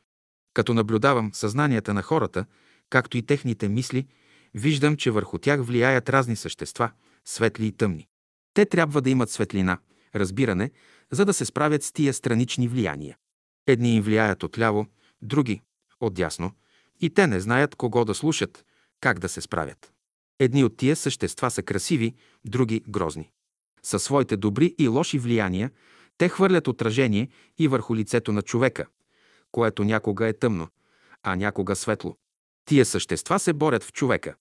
[0.53, 2.45] Като наблюдавам съзнанията на хората,
[2.89, 4.07] както и техните мисли,
[4.53, 6.91] виждам, че върху тях влияят разни същества,
[7.25, 8.07] светли и тъмни.
[8.53, 9.77] Те трябва да имат светлина,
[10.15, 10.71] разбиране,
[11.11, 13.17] за да се справят с тия странични влияния.
[13.67, 14.87] Едни им влияят отляво,
[15.21, 15.61] други–
[15.99, 16.51] отдясно,
[16.99, 18.65] и те не знаят кого да слушат,
[19.01, 19.93] как да се справят.
[20.39, 22.15] Едни от тия същества са красиви,
[22.45, 23.31] други– грозни.
[23.83, 25.71] Със своите добри и лоши влияния
[26.17, 28.85] те хвърлят отражение и върху лицето на човека,
[29.51, 30.67] което някога е тъмно,
[31.23, 32.15] а някога светло.
[32.65, 34.35] Тия същества се борят в човека,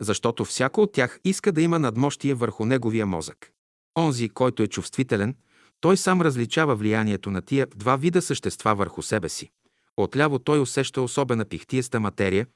[0.00, 3.50] защото всяко от тях иска да има надмощие върху неговия мозък.
[3.98, 5.34] Онзи, който е чувствителен,
[5.80, 9.50] той сам различава влиянието на тия два вида същества върху себе си.
[9.96, 12.46] Отляво той усеща особена пихтиеста материя,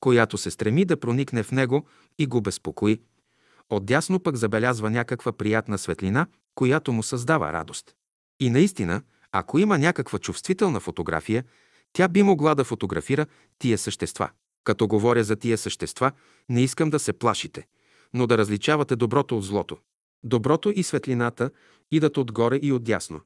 [0.00, 1.86] която се стреми да проникне в него
[2.18, 3.00] и го безпокои.
[3.70, 7.94] Отдясно пък забелязва някаква приятна светлина, която му създава радост.
[8.40, 11.44] И наистина, ако има някаква чувствителна фотография,
[11.92, 13.26] тя би могла да фотографира
[13.58, 14.30] тия същества.
[14.64, 16.12] Като говоря за тия същества,
[16.48, 17.66] не искам да се плашите,
[18.14, 19.78] но да различавате доброто от злото.
[20.24, 21.50] Доброто и светлината
[21.90, 23.20] идат отгоре и отдясно,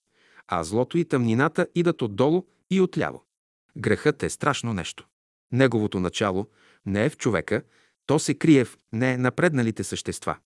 [0.49, 3.25] а злото и тъмнината идат отдолу и отляво.
[3.77, 5.07] Грехът е страшно нещо.
[5.53, 6.47] Неговото начало
[6.87, 7.63] не е в човека,
[8.07, 10.37] то се крие в не напредналите същества.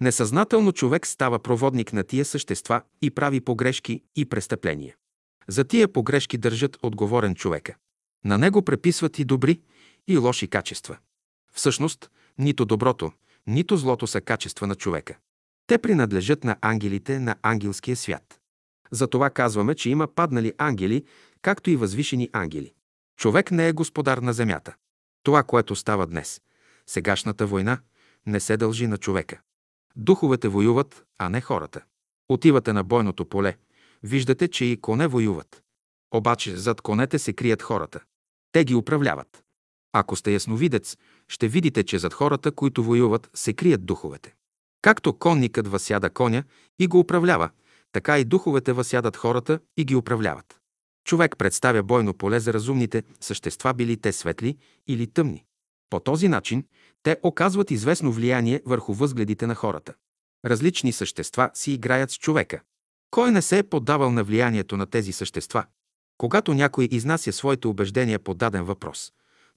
[0.00, 4.94] Несъзнателно човек става проводник на тия същества и прави погрешки и престъпления.
[5.48, 7.76] За тия погрешки държат отговорен човека.
[8.24, 9.60] На него преписват и добри,
[10.08, 10.96] и лоши качества.
[11.52, 13.12] Всъщност, нито доброто,
[13.46, 15.16] нито злото са качества на човека.
[15.66, 18.40] Те принадлежат на ангелите на ангелския свят.
[18.90, 21.04] Затова казваме, че има паднали ангели,
[21.42, 22.72] както и възвишени ангели.
[23.16, 24.74] Човек не е господар на земята.
[25.22, 26.40] Това, което става днес,
[26.86, 27.78] сегашната война,
[28.26, 29.40] не се дължи на човека.
[29.96, 31.80] Духовете воюват, а не хората.
[32.28, 33.56] Отивате на бойното поле,
[34.02, 35.62] виждате, че и коне воюват.
[36.14, 38.00] Обаче зад конете се крият хората.
[38.52, 39.45] Те ги управляват.
[39.98, 40.96] Ако сте ясновидец,
[41.28, 44.34] ще видите, че зад хората, които воюват, се крият духовете.
[44.82, 46.44] Както конникът възсяда коня
[46.78, 47.50] и го управлява,
[47.92, 50.60] така и духовете възсядат хората и ги управляват.
[51.06, 55.44] Човек представя бойно поле за разумните същества, били те светли или тъмни.
[55.90, 56.64] По този начин
[57.02, 59.94] те оказват известно влияние върху възгледите на хората.
[60.44, 62.60] Различни същества си играят с човека.
[63.10, 65.64] Кой не се е поддавал на влиянието на тези същества?
[66.18, 69.12] Когато някой изнася своите убеждения по даден въпрос,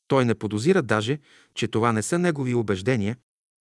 [0.10, 1.20] той не подозира даже,
[1.56, 3.18] че това не са негови убеждения,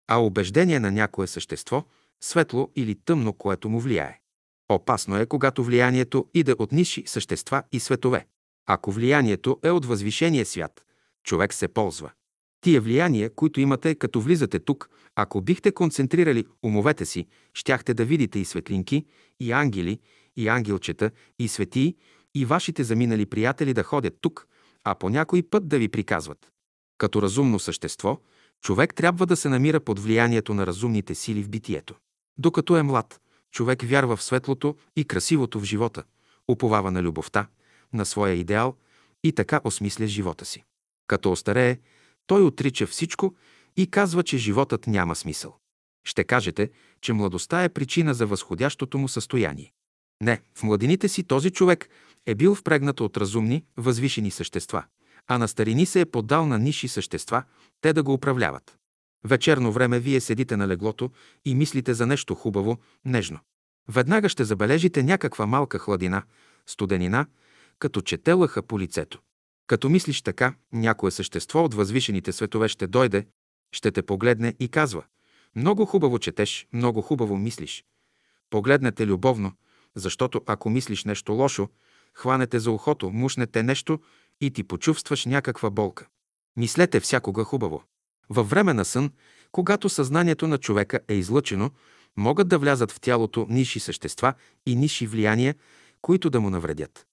[0.08, 1.84] а убеждение на някое същество,
[2.20, 4.20] светло или тъмно, което му влияе.
[4.68, 8.26] Опасно е, когато влиянието иде от ниши същества и светове.
[8.66, 10.84] Ако влиянието е от възвишения свят,
[11.24, 12.10] човек се ползва.
[12.60, 18.38] Тия влияния, които имате, като влизате тук, ако бихте концентрирали умовете си, щяхте да видите
[18.38, 19.06] и светлинки,
[19.40, 19.98] и ангели,
[20.36, 21.96] и ангелчета, и светии,
[22.34, 24.48] и вашите заминали приятели да ходят тук,
[24.84, 26.52] а по някой път да ви приказват.
[26.98, 28.18] Като разумно същество,
[28.60, 31.94] човек трябва да се намира под влиянието на разумните сили в битието.
[32.38, 33.20] Докато е млад,
[33.50, 36.04] човек вярва в светлото и красивото в живота,
[36.48, 37.46] уповава на любовта,
[37.92, 38.76] на своя идеал
[39.24, 40.64] и така осмисля живота си.
[41.06, 41.78] Като остарее,
[42.26, 43.34] той отрича всичко
[43.76, 45.56] и казва, че животът няма смисъл.
[46.04, 46.70] Ще кажете,
[47.00, 49.72] че младостта е причина за възходящото му състояние.
[50.22, 51.88] Не, в младините си този човек
[52.26, 54.84] е бил впрегнат от разумни, възвишени същества,
[55.26, 57.42] а на старини се е поддал на ниши същества,
[57.80, 58.78] те да го управляват.
[59.24, 61.10] Вечерно време вие седите на леглото
[61.44, 63.38] и мислите за нещо хубаво, нежно.
[63.88, 66.22] Веднага ще забележите някаква малка хладина,
[66.66, 67.26] студенина,
[67.78, 69.20] като че те лъха по лицето.
[69.66, 73.26] Като мислиш така, някое същество от възвишените светове ще дойде,
[73.72, 75.04] ще те погледне и казва
[75.56, 77.84] «Много хубаво четеш, много хубаво мислиш».
[78.50, 79.52] Погледнете любовно,
[79.96, 81.68] Защото ако мислиш нещо лошо,
[82.14, 84.00] хванете за ухото, мушнете нещо
[84.40, 86.06] и ти почувстваш някаква болка.
[86.56, 87.82] Мислете всякога хубаво.
[88.30, 89.10] Във време на сън,
[89.52, 91.70] когато съзнанието на човека е излъчено,
[92.16, 94.34] могат да влязат в тялото ниши същества
[94.66, 95.54] и ниши влияния,
[96.02, 97.06] които да му навредят.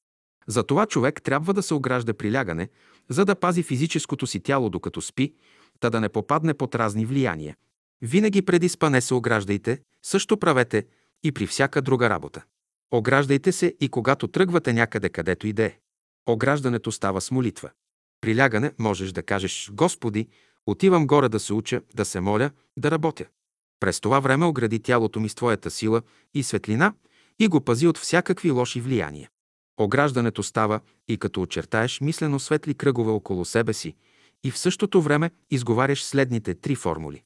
[0.48, 2.70] Затова човек трябва да се огражда при лягане,
[3.10, 5.34] за да пази физическото си тяло докато спи,
[5.80, 7.56] та да не попадне под разни влияния.
[8.02, 10.86] Винаги преди спане се ограждайте, също правете
[11.24, 12.44] и при всяка друга работа.
[12.92, 15.78] Ограждайте се и когато тръгвате някъде, където и да е.
[16.28, 17.70] Ограждането става с молитва.
[18.22, 20.28] При лягане можеш да кажеш «Господи,
[20.66, 23.26] отивам горе да се уча, да се моля, да работя».
[23.80, 26.02] През това време огради тялото ми с Твоята сила
[26.34, 26.94] и светлина
[27.40, 29.30] и го пази от всякакви лоши влияния.
[29.80, 33.96] Ограждането става и като очертаеш мислено светли кръгове около себе си
[34.44, 37.24] и в същото време изговаряш следните три формули.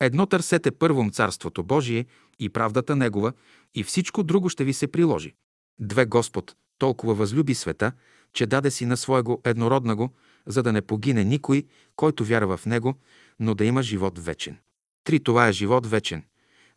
[0.00, 2.06] Едно търсете първом Царството Божие
[2.38, 3.32] и правдата Негова
[3.74, 5.34] и всичко друго ще ви се приложи.
[5.80, 7.92] Две Господ толкова възлюби света,
[8.32, 10.12] че даде си на своего еднороднаго,
[10.46, 11.64] за да не погине никой,
[11.96, 12.94] който вярва в Него,
[13.40, 14.58] но да има живот вечен.
[15.04, 16.24] Три това е живот вечен.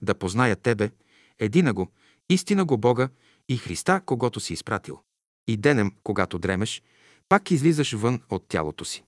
[0.02, 0.92] Да позная Тебе,
[1.40, 1.92] едина го,
[2.30, 3.10] истина го Бога
[3.50, 5.00] и Христа, когато си изпратил.
[5.48, 6.84] И денем, когато дремеш,
[7.30, 9.04] пак излизаш вън от тялото си.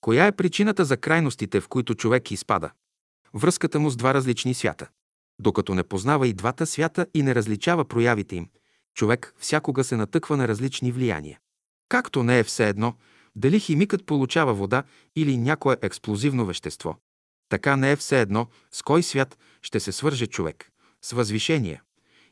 [0.00, 2.70] Коя е причината за крайностите, в които човек изпада?
[3.34, 4.88] Връзката му с два различни свята.
[5.38, 8.48] Докато не познава и двата свята и не различава проявите им,
[8.94, 11.38] човек всякога се натъква на различни влияния.
[11.88, 12.94] Както не е все едно,
[13.36, 14.82] дали химикът получава вода
[15.16, 16.96] или някое експлозивно вещество.
[17.48, 20.70] Така не е все едно с кой свят ще се свърже човек–
[21.02, 21.82] с възвишения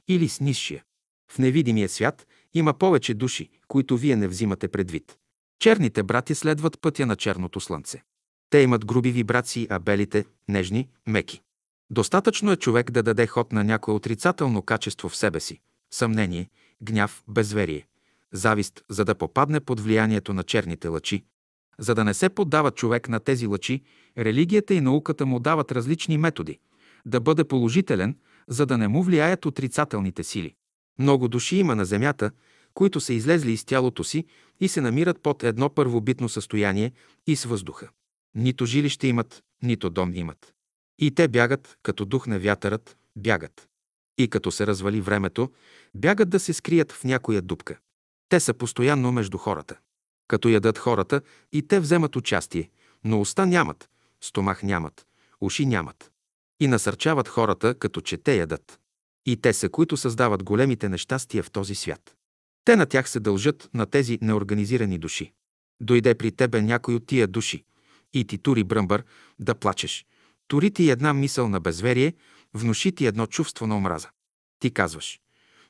[0.09, 0.85] или с низшия.
[1.31, 5.17] В невидимия свят има повече души, които вие не взимате предвид.
[5.59, 8.03] Черните брати следват пътя на черното слънце.
[8.51, 11.44] Те имат груби вибрации, а белите– нежни, меки.
[11.91, 15.61] Достатъчно е човек да даде ход на някое отрицателно качество в себе си–
[15.91, 16.51] съмнение,
[16.83, 17.87] гняв, безверие,
[18.33, 21.25] завист, за да попадне под влиянието на черните лъчи.
[21.79, 23.83] За да не се поддава човек на тези лъчи,
[24.19, 26.59] религията и науката му дават различни методи–
[27.07, 28.17] да бъде положителен,
[28.49, 30.55] за да не му влияят отрицателните сили.
[30.99, 32.31] Много души има на Земята,
[32.75, 34.25] които са излезли из тялото си
[34.61, 36.93] и се намират под едно първобитно състояние
[37.27, 37.89] и с въздуха.
[38.35, 40.54] Нито жилище имат, нито дом имат.
[40.99, 43.69] И те бягат, като дух на вятърът, бягат.
[44.19, 45.53] И като се развали времето,
[45.95, 47.79] бягат да се скрият в някоя дупка.
[48.29, 49.77] Те са постоянно между хората.
[50.29, 51.21] Като ядат хората,
[51.53, 52.71] и те вземат участие,
[53.05, 53.89] но уста нямат,
[54.21, 55.07] стомах нямат,
[55.41, 56.11] уши нямат.
[56.61, 58.81] И насърчават хората, като че те ядат.
[59.27, 62.17] И те са, които създават големите нещастия в този свят.
[62.65, 65.33] Те на тях се дължат на тези неорганизирани души.
[65.81, 67.65] Дойде при тебе някой от тия души
[68.13, 69.05] и ти тури бръмбър
[69.39, 70.07] да плачеш.
[70.49, 72.15] Тури ти една мисъл на безверие,
[72.55, 74.09] внуши ти едно чувство на омраза.
[74.59, 75.21] Ти казваш,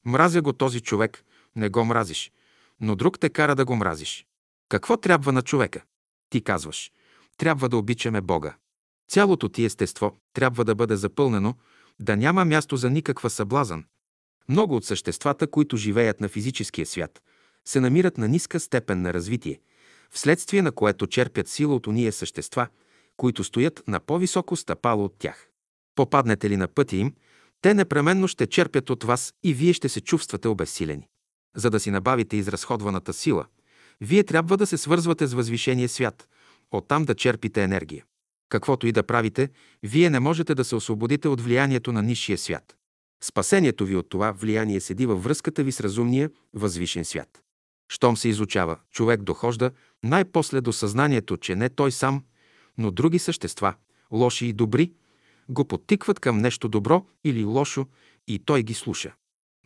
[0.04, 1.24] мразя го този човек,
[1.56, 2.32] не го мразиш,
[2.80, 4.26] но друг те кара да го мразиш.
[4.68, 5.82] Какво трябва на човека?
[6.30, 6.92] Ти казваш,
[7.36, 8.56] трябва да обичаме Бога.
[9.08, 11.54] Цялото ти естество трябва да бъде запълнено,
[12.00, 13.84] да няма място за никаква съблазън.
[14.48, 17.22] Много от съществата, които живеят на физическия свят,
[17.64, 19.60] се намират на ниска степен на развитие,
[20.10, 22.68] вследствие на което черпят сила от уния същества,
[23.16, 25.48] които стоят на по-високо стъпало от тях.
[25.94, 27.14] Попаднете ли на пътя им,
[27.60, 31.08] те непременно ще черпят от вас и вие ще се чувствате обезсилени.
[31.56, 33.46] За да си набавите изразходваната сила,
[34.00, 36.28] вие трябва да се свързвате с възвишения свят,
[36.70, 38.04] оттам да черпите енергия.
[38.48, 39.48] Каквото и да правите,
[39.82, 42.76] вие не можете да се освободите от влиянието на нисшия свят.
[43.22, 47.42] Спасението ви от това влияние седи във връзката ви с разумния, възвишен свят.
[47.88, 49.70] Щом се изучава, човек дохожда
[50.02, 52.24] най-после до съзнанието, че не той сам,
[52.78, 53.74] но други същества,
[54.12, 54.92] лоши и добри,
[55.48, 57.86] го подтикват към нещо добро или лошо
[58.28, 59.14] и той ги слуша.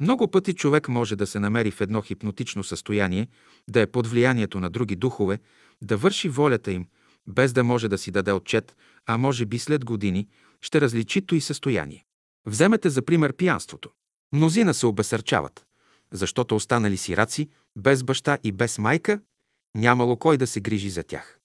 [0.01, 3.28] Много пъти човек може да се намери в едно хипнотично състояние,
[3.68, 5.39] да е под влиянието на други духове,
[5.82, 6.86] да върши волята им,
[7.26, 8.76] без да може да си даде отчет,
[9.06, 10.28] а може би след години
[10.62, 12.05] ще различи и състояние.
[12.47, 13.90] Вземете за пример пиянството.
[14.32, 15.66] Мнозина се обесърчават,
[16.12, 19.20] защото останали сираци, без баща и без майка,
[19.76, 21.38] нямало кой да се грижи за тях.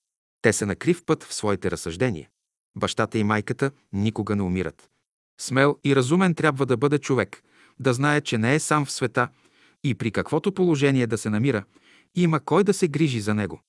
[0.44, 2.30] Те са на крив път в своите разсъждения.
[2.78, 4.90] Бащата и майката никога не умират.
[5.42, 7.44] Смел и разумен трябва да бъде човек,
[7.80, 9.28] да знае, че не е сам в света
[9.84, 11.64] и при каквото положение да се намира,
[12.16, 13.62] има кой да се грижи за него.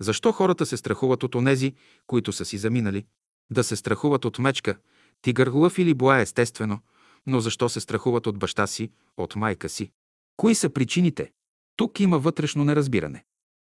[0.00, 1.74] Защо хората се страхуват от онези,
[2.06, 3.06] които са си заминали?
[3.52, 4.76] Да се страхуват от мечка,
[5.22, 6.78] тигър, лъв или боа естествено,
[7.26, 9.90] но защо се страхуват от баща си, от майка си?
[10.36, 11.32] Кои са причините?
[11.76, 13.24] Тук има вътрешно неразбиране.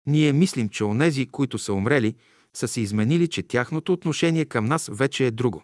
[0.07, 2.15] Ние мислим, че онези, които са умрели,
[2.57, 5.63] са се изменили, че тяхното отношение към нас вече е друго.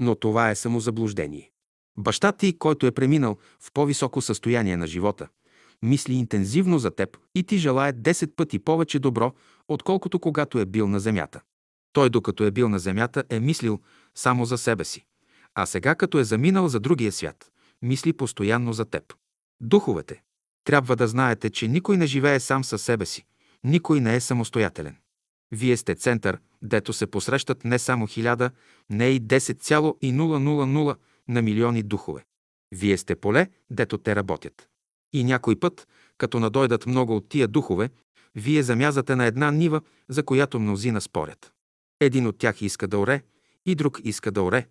[0.00, 1.50] Но това е самозаблуждение.
[1.98, 5.28] Баща ти, който е преминал в по-високо състояние на живота,
[5.82, 9.32] мисли интензивно за теб и ти желая 10 пъти повече добро,
[9.68, 11.40] отколкото когато е бил на земята.
[11.92, 13.80] Той, докато е бил на земята, е мислил
[14.14, 15.04] само за себе си.
[15.54, 17.50] А сега, като е заминал за другия свят,
[17.82, 19.14] мисли постоянно за теб.
[19.60, 20.22] Духовете.
[20.64, 23.24] Трябва да знаете, че никой не живее сам със себе си.
[23.64, 24.96] Никой не е самостоятелен.
[25.52, 28.50] Вие сте център, дето се посрещат не само хиляда,
[28.90, 30.96] не и 10,000
[31.28, 32.24] на милиони духове.
[32.72, 34.68] Вие сте поле, дето те работят.
[35.12, 35.88] И някой път,
[36.18, 37.90] като надойдат много от тия духове,
[38.34, 41.52] вие замязате на една нива, за която мнозина спорят.
[42.00, 43.22] Един от тях иска да оре,
[43.66, 44.66] и друг иска да оре.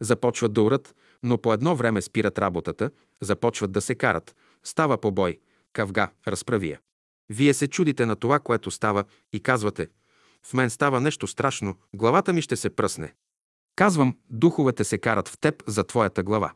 [0.00, 2.90] Започват да орат, но по едно време спират работата,
[3.20, 4.36] започват да се карат.
[4.64, 5.38] Става побой,
[5.72, 6.80] кавга, разправия.
[7.28, 9.88] Вие се чудите на това, което става и казвате
[10.46, 13.14] «В мен става нещо страшно, главата ми ще се пръсне».
[13.76, 16.52] Казвам, духовете се карат в теб за твоята глава.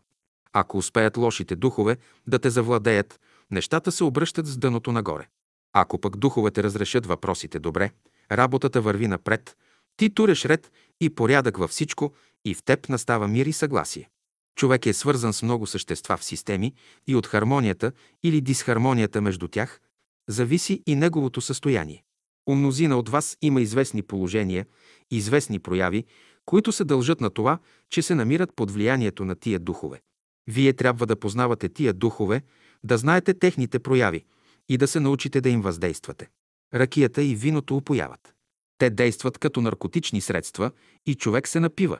[0.52, 1.96] Ако успеят лошите духове
[2.26, 3.20] да те завладеят,
[3.50, 5.28] нещата се обръщат с дъното нагоре.
[5.72, 7.90] Ако пък духовете разрешат въпросите добре,
[8.32, 9.56] работата върви напред,
[9.96, 14.10] ти туреш ред и порядък във всичко и в теб настава мир и съгласие.
[14.56, 16.74] Човек е свързан с много същества в системи
[17.06, 17.92] и от хармонията
[18.22, 19.80] или дисхармонията между тях
[20.28, 22.03] зависи и неговото състояние.
[22.46, 24.66] У мнозина от вас има известни положения,
[25.10, 26.04] известни прояви,
[26.44, 27.58] които се дължат на това,
[27.90, 30.00] че се намират под влиянието на тия духове.
[30.46, 32.42] Вие трябва да познавате тия духове,
[32.84, 34.24] да знаете техните прояви
[34.68, 36.28] и да се научите да им въздействате.
[36.74, 38.34] Ракията и виното упояват.
[38.78, 40.70] Те действат като наркотични средства
[41.06, 41.98] и човек се напива.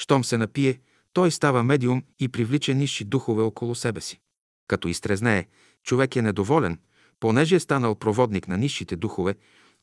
[0.00, 0.80] Щом се напие,
[1.12, 4.20] той става медиум и привлича нисши духове около себе си.
[4.66, 5.46] Като изтрезнее,
[5.82, 6.78] човек е недоволен,
[7.20, 9.34] понеже е станал проводник на нисшите духове,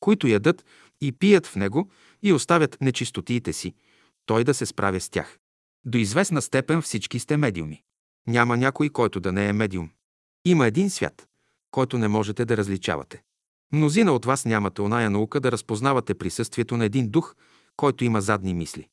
[0.05, 0.65] които ядат
[1.01, 1.89] и пият в него
[2.23, 3.73] и оставят нечистотиите си,
[4.25, 5.39] той да се справя с тях.
[5.85, 7.83] До известна степен всички сте медиуми.
[8.27, 9.89] Няма някой, който да не е медиум.
[10.45, 11.27] Има един свят,
[11.71, 13.21] който не можете да различавате.
[13.71, 17.35] Мнозина от вас нямате оная наука да разпознавате присъствието на един дух,
[17.75, 18.87] който има задни мисли.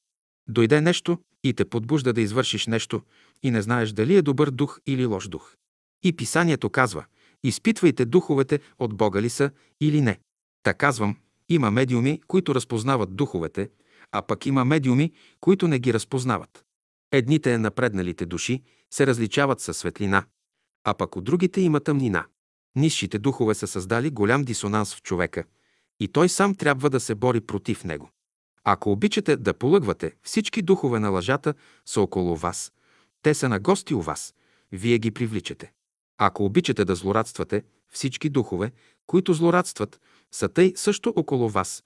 [0.48, 3.02] Дойде нещо и те подбужда да извършиш нещо
[3.42, 5.56] и не знаеш дали е добър дух или лош дух.
[6.02, 7.04] И писанието казва,
[7.42, 10.18] изпитвайте духовете от Бога ли са или не.
[10.62, 11.16] Та казвам,
[11.48, 13.70] има медиуми, които разпознават духовете,
[14.12, 16.64] а пък има медиуми, които не ги разпознават.
[17.12, 20.24] Едните напредналите души се различават със светлина,
[20.84, 22.26] а пък от другите има тъмнина.
[22.76, 25.44] Нисшите духове са създали голям дисонанс в човека
[26.00, 28.10] и той сам трябва да се бори против него.
[28.64, 31.54] Ако обичате да полъгвате, всички духове на лъжата
[31.86, 32.72] са около вас.
[33.22, 34.34] Те са на гости у вас.
[34.72, 35.72] Вие ги привличате.
[36.18, 38.72] Ако обичате да злорадствате, всички духове,
[39.06, 40.00] които злорадстват,
[40.34, 41.84] са тъй също около вас.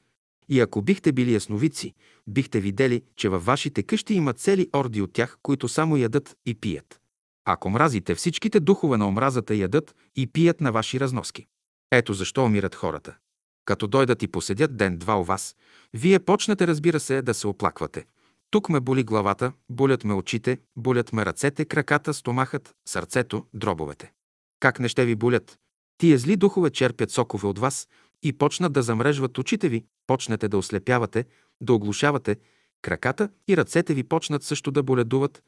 [0.48, 1.94] И ако бихте били ясновидци,
[2.27, 6.55] бихте видели, че във вашите къщи има цели орди от тях, които само ядат и
[6.55, 7.01] пият.
[7.44, 11.47] Ако мразите, всичките духове на омразата ядат и пият на ваши разноски.
[11.93, 13.16] Ето защо умират хората.
[13.64, 15.56] Като дойдат и поседят ден-два у вас,
[15.94, 18.06] вие почнете, разбира се, да се оплаквате.
[18.51, 24.12] Тук ме боли главата, болят ме очите, болят ме ръцете, краката, стомахът, сърцето, дробовете.
[24.60, 25.59] Как не ще ви болят?
[25.98, 27.89] Тия зли духове черпят сокове от вас
[28.22, 31.24] и почнат да замрежват очите ви, почнете да ослепявате,
[31.60, 32.36] да оглушавате,
[32.82, 35.43] краката и ръцете ви почнат също да боледуват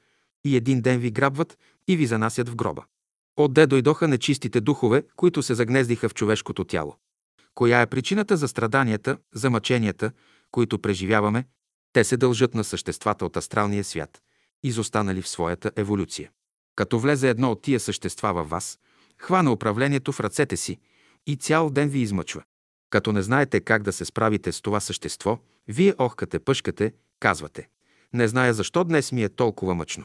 [0.45, 1.59] и един ден ви грабват
[1.89, 2.85] и ви занасят в гроба.
[3.37, 6.97] Отде дойдоха нечистите духове, които се загнездиха в човешкото тяло.
[7.55, 10.13] Коя е причината за страданията, за мъченията,
[10.51, 11.45] които преживяваме?
[11.93, 14.23] Те се дължат на съществата от астралния свят,
[14.63, 16.31] изостанали в своята еволюция.
[16.77, 18.79] Като влезе едно от тия същества във вас,
[19.19, 20.79] хвана управлението в ръцете си
[21.27, 22.43] и цял ден ви измъчва.
[22.91, 25.39] Като не знаете как да се справите с това същество,
[25.69, 27.69] вие охкате, пъшкате, казвате.
[28.13, 30.05] Не зная защо днес ми е толкова мъчно.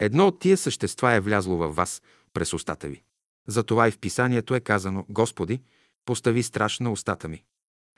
[0.00, 2.02] Едно от тия същества е влязло във вас
[2.32, 3.02] през устата ви.
[3.48, 5.60] Затова и в писанието е казано Господи,
[6.04, 7.44] постави страш на устата ми.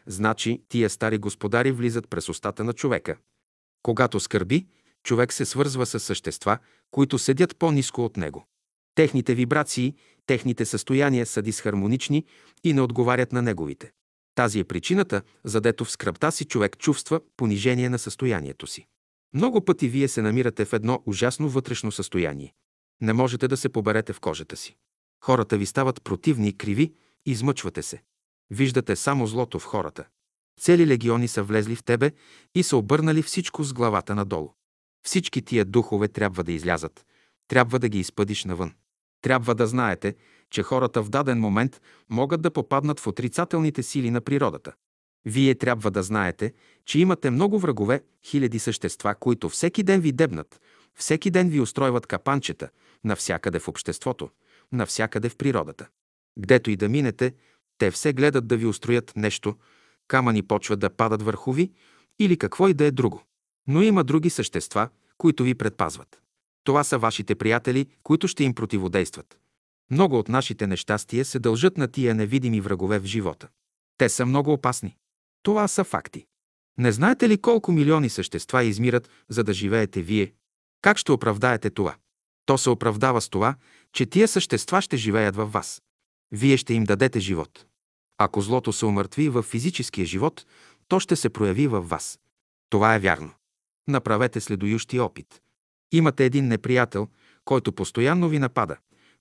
[0.07, 3.17] Значи тия стари господари влизат през устата на човека.
[3.83, 4.67] Когато скърби,
[5.03, 6.59] човек се свързва с същества,
[6.91, 8.47] които седят по-низко от него.
[8.95, 9.95] Техните вибрации,
[10.27, 12.25] техните състояния са дисхармонични
[12.65, 13.93] и не отговарят на неговите.
[14.35, 18.87] Тази е причината, задето в скръпта си човек чувства понижение на състоянието си.
[19.35, 22.55] Много пъти вие се намирате в едно ужасно вътрешно състояние.
[23.01, 24.77] Не можете да се поберете в кожата си.
[25.25, 26.93] Хората ви стават противни и криви,
[27.27, 28.03] измъчвате се.
[28.51, 30.05] Виждате само злото в хората.
[30.61, 32.13] Цели легиони са влезли в тебе
[32.55, 34.53] и са обърнали всичко с главата надолу.
[35.07, 37.07] Всички тия духове трябва да излязат.
[37.49, 38.75] Трябва да ги изпъдиш навън.
[39.23, 40.17] Трябва да знаете,
[40.55, 44.73] че хората в даден момент могат да попаднат в отрицателните сили на природата.
[45.25, 46.53] Вие трябва да знаете,
[46.87, 50.61] че имате много врагове, хиляди същества, които всеки ден ви дебнат,
[50.95, 52.69] всеки ден ви устройват капанчета,
[53.05, 54.31] навсякъде в обществото,
[54.73, 55.89] навсякъде в природата.
[56.39, 57.35] Гдето и да минете,
[57.79, 59.57] те все гледат да ви устроят нещо,
[60.09, 61.73] камъни почват да падат върху ви
[62.19, 63.23] или какво и да е друго.
[63.67, 66.21] Но има други същества, които ви предпазват.
[66.65, 69.39] Това са вашите приятели, които ще им противодействат.
[69.91, 73.49] Много от нашите нещастия се дължат на тия невидими врагове в живота.
[73.99, 74.97] Те са много опасни.
[75.43, 76.27] Това са факти.
[76.79, 80.33] Не знаете ли колко милиони същества измират, за да живеете вие?
[80.83, 81.97] Как ще оправдаете това?
[82.47, 83.55] То се оправдава с това,
[83.93, 85.83] че тия същества ще живеят във вас.
[86.33, 87.67] Вие ще им дадете живот.
[88.19, 90.47] Ако злото се умъртви в физическия живот,
[90.89, 92.21] то ще се прояви във вас.
[92.71, 93.33] Това е вярно.
[93.89, 95.43] Направете следующи опит.
[95.93, 97.09] Имате един неприятел,
[97.45, 98.77] който постоянно ви напада.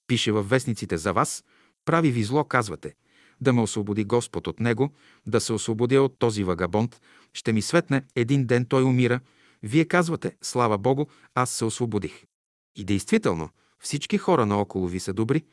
[0.07, 1.43] Пише във вестниците за вас,
[1.85, 2.93] прави ви зло, казвате.
[3.41, 4.93] Да ме освободи Господ от него,
[5.27, 7.01] да се освободя от този вагабонд,
[7.33, 9.19] ще ми светне, един ден той умира.
[9.63, 11.05] Вие казвате, слава Богу,
[11.35, 12.23] аз се освободих.
[12.75, 13.49] И действително,
[13.79, 15.43] всички хора наоколо ви са добри,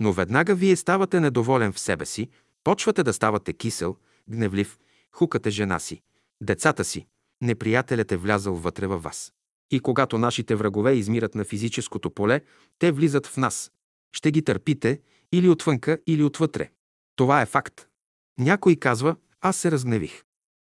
[0.00, 2.28] но веднага вие ставате недоволен в себе си,
[2.64, 3.96] почвате да ставате кисел,
[4.30, 4.78] гневлив,
[5.12, 6.02] хукате жена си,
[6.40, 7.06] децата си,
[7.40, 9.32] неприятелят е влязъл вътре във вас.
[9.70, 12.40] И когато нашите врагове измират на физическото поле,
[12.78, 13.72] те влизат в нас.
[14.12, 15.00] Ще ги търпите
[15.32, 16.70] или отвънка, или отвътре.
[17.16, 17.86] Това е факт.
[18.38, 20.22] Някой казва, аз се разгневих.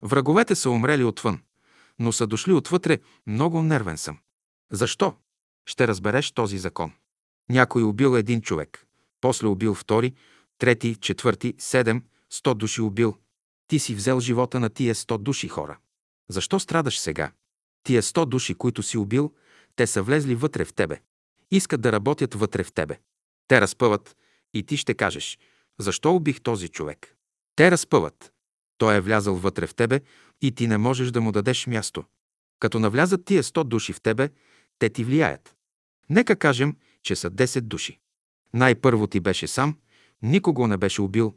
[0.02, 1.40] Враговете са умрели отвън,
[1.98, 4.18] но са дошли отвътре, много нервен съм.
[4.72, 5.16] Защо?
[5.66, 6.92] Ще разбереш този закон.
[7.50, 8.86] Някой убил един човек,
[9.20, 10.14] после убил втори,
[10.58, 13.16] трети, четвърти, седем, сто души убил.
[13.68, 15.78] Ти си взел живота на тия сто души хора.
[16.28, 17.32] Защо страдаш сега?
[17.82, 19.34] Тия сто души, които си убил,
[19.76, 21.00] те са влезли вътре в тебе.
[21.50, 22.98] Искат да работят вътре в тебе.
[23.48, 24.16] Те разпъват
[24.54, 25.38] и ти ще кажеш,
[25.78, 27.16] защо убих този човек?
[27.56, 28.32] Те разпъват.
[28.78, 30.00] Той е влязъл вътре в тебе
[30.42, 32.04] и ти не можеш да му дадеш място.
[32.60, 34.30] Като навлязат тия сто души в тебе,
[34.78, 35.54] те ти влияят.
[36.10, 37.98] Нека кажем, че са 10 души.
[38.54, 39.76] Най-първо ти беше сам,
[40.22, 41.34] никого не беше убил.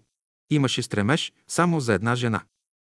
[0.49, 2.43] Имаше стремеж само за една жена.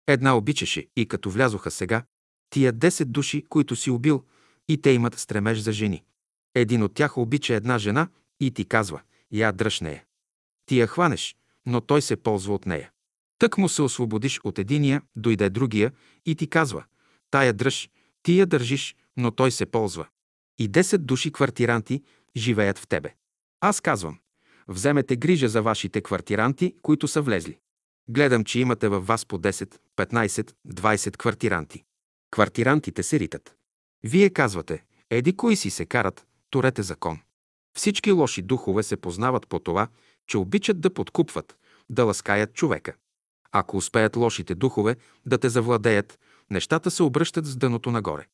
[0.06, 2.04] Една обичаше и като влязоха сега,
[2.50, 4.24] тия 10 души, които си убил,
[4.68, 6.04] и те имат стремеж за жени.
[6.54, 8.08] Един от тях обича една жена
[8.40, 9.00] и ти казва,
[9.32, 10.04] я дръж нея.
[10.66, 11.36] Ти я хванеш,
[11.66, 12.90] но той се ползва от нея.
[13.38, 15.92] Тък му се освободиш от единия, дойде другия
[16.26, 16.84] и ти казва,
[17.30, 17.90] тая дръж,
[18.22, 20.06] ти я държиш, но той се ползва.
[20.58, 22.02] И 10 души квартиранти
[22.36, 23.14] живеят в тебе.
[23.60, 24.18] Аз казвам,
[24.68, 27.58] вземете грижа за вашите квартиранти, които са влезли.
[28.08, 31.84] Гледам, че имате във вас по 10, 15, 20 квартиранти.
[32.30, 33.56] Квартирантите се ритат.
[34.02, 37.18] Вие казвате, еди кои си се карат, турете закон.
[37.76, 39.88] Всички лоши духове се познават по това,
[40.26, 41.56] че обичат да подкупват,
[41.90, 42.94] да ласкаят човека.
[43.52, 44.96] Ако успеят лошите духове
[45.26, 46.18] да те завладеят,
[46.50, 48.26] нещата се обръщат с дъното нагоре.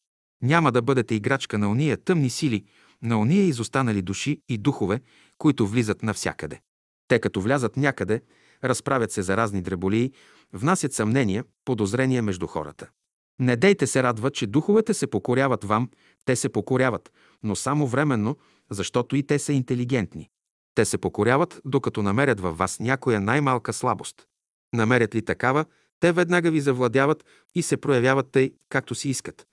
[0.43, 2.65] Няма да бъдете играчка на ония тъмни сили,
[3.02, 5.01] на ония изостанали души и духове,
[5.39, 6.60] които влизат навсякъде.
[7.09, 8.20] Те като влязат някъде,
[8.65, 10.12] разправят се за разни дреболии,
[10.52, 12.89] внасят съмнения, подозрения между хората.
[13.40, 15.90] Не дейте се радва, че духовете се покоряват вам,
[16.24, 17.12] те се покоряват,
[17.43, 18.36] но само временно,
[18.70, 20.28] защото и те са интелигентни.
[20.74, 24.27] Те се покоряват, докато намерят във вас някоя най-малка слабост.
[24.73, 25.65] Намерят ли такава,
[26.01, 27.24] те веднага ви завладяват
[27.55, 29.47] и се проявяват тъй, както си искат.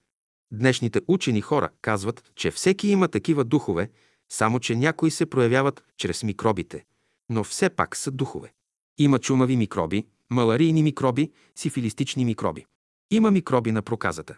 [0.52, 3.90] Днешните учени хора казват, че всеки има такива духове,
[4.30, 6.86] само че някои се проявяват чрез микробите,
[7.30, 8.54] но все пак са духове.
[8.98, 12.66] Има чумави микроби, маларийни микроби, сифилистични микроби.
[13.12, 14.38] Има микроби на проказата.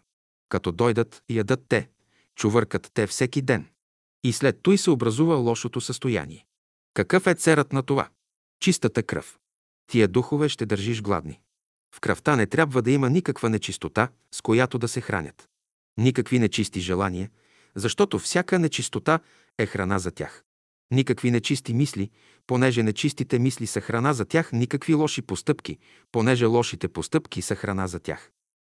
[0.49, 1.89] Като дойдат, ядат те,
[2.35, 3.67] чувъркат те всеки ден.
[4.23, 6.45] И след той се образува лошото състояние.
[6.93, 8.09] Какъв е церът на това?
[8.59, 9.37] Чистата кръв.
[9.87, 11.39] Тия духове ще държиш гладни.
[11.95, 15.49] В кръвта не трябва да има никаква нечистота, с която да се хранят.
[15.97, 17.29] Никакви нечисти желания,
[17.75, 19.19] защото всяка нечистота
[19.57, 20.43] е храна за тях.
[20.91, 22.11] Никакви нечисти мисли,
[22.47, 25.77] понеже нечистите мисли са храна за тях, никакви лоши постъпки,
[26.11, 28.31] понеже лошите постъпки са храна за тях.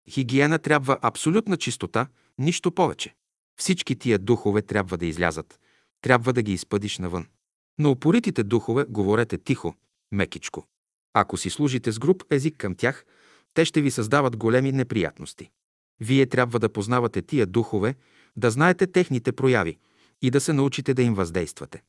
[0.10, 2.08] Хигиена трябва абсолютна чистота,
[2.38, 3.16] нищо повече.
[3.58, 5.60] Всички тия духове трябва да излязат,
[6.02, 7.28] трябва да ги изпъдиш навън.
[7.80, 9.76] На упоритите духове говорете тихо,
[10.12, 10.68] мекичко.
[11.14, 13.06] Ако си служите с груб език към тях,
[13.54, 15.50] те ще ви създават големи неприятности.
[16.00, 17.96] Вие трябва да познавате тия духове,
[18.36, 19.78] да знаете техните прояви
[20.22, 21.84] и да се научите да им въздействате.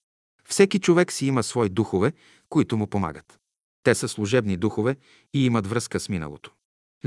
[0.48, 2.12] Всеки човек си има свои духове,
[2.48, 3.40] които му помагат.
[3.82, 4.96] Те са служебни духове
[5.34, 6.52] и имат връзка с миналото.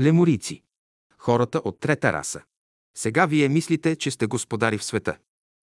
[0.00, 0.62] Леморийци.
[1.18, 2.42] Хората от трета раса.
[2.96, 5.16] Сега вие мислите, че сте господари в света.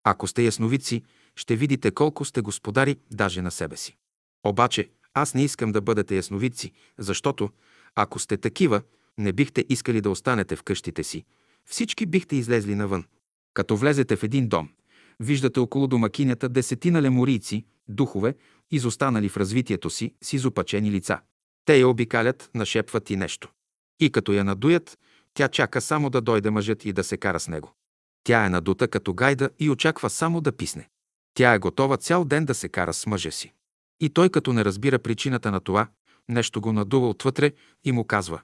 [0.05, 1.03] Ако сте ясновидци,
[1.37, 3.97] ще видите колко сте господари даже на себе си.
[4.47, 7.51] Обаче, аз не искам да бъдете ясновидци, защото,
[7.95, 8.83] ако сте такива,
[9.19, 11.25] не бихте искали да останете в къщите си.
[11.67, 13.05] Всички бихте излезли навън.
[13.55, 14.69] Като влезете в един дом,
[15.21, 18.35] виждате около домакинята десетина леморийци духове,
[18.71, 21.21] изостанали в развитието си, с изопачени лица.
[21.65, 23.51] Те я обикалят, нашепват и нещо.
[24.01, 24.99] И като я надуят,
[25.37, 27.73] тя чака само да дойде мъжът и да се кара с него.
[28.25, 30.89] Тя е надута като гайда и очаква само да писне.
[31.35, 33.53] Тя е готова цял ден да се кара с мъжа си.
[34.01, 35.89] И той, като не разбира причината на това,
[36.29, 37.53] нещо го надува отвътре
[37.85, 38.41] и му казва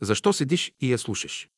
[0.00, 1.48] «Защо седиш и я слушаш?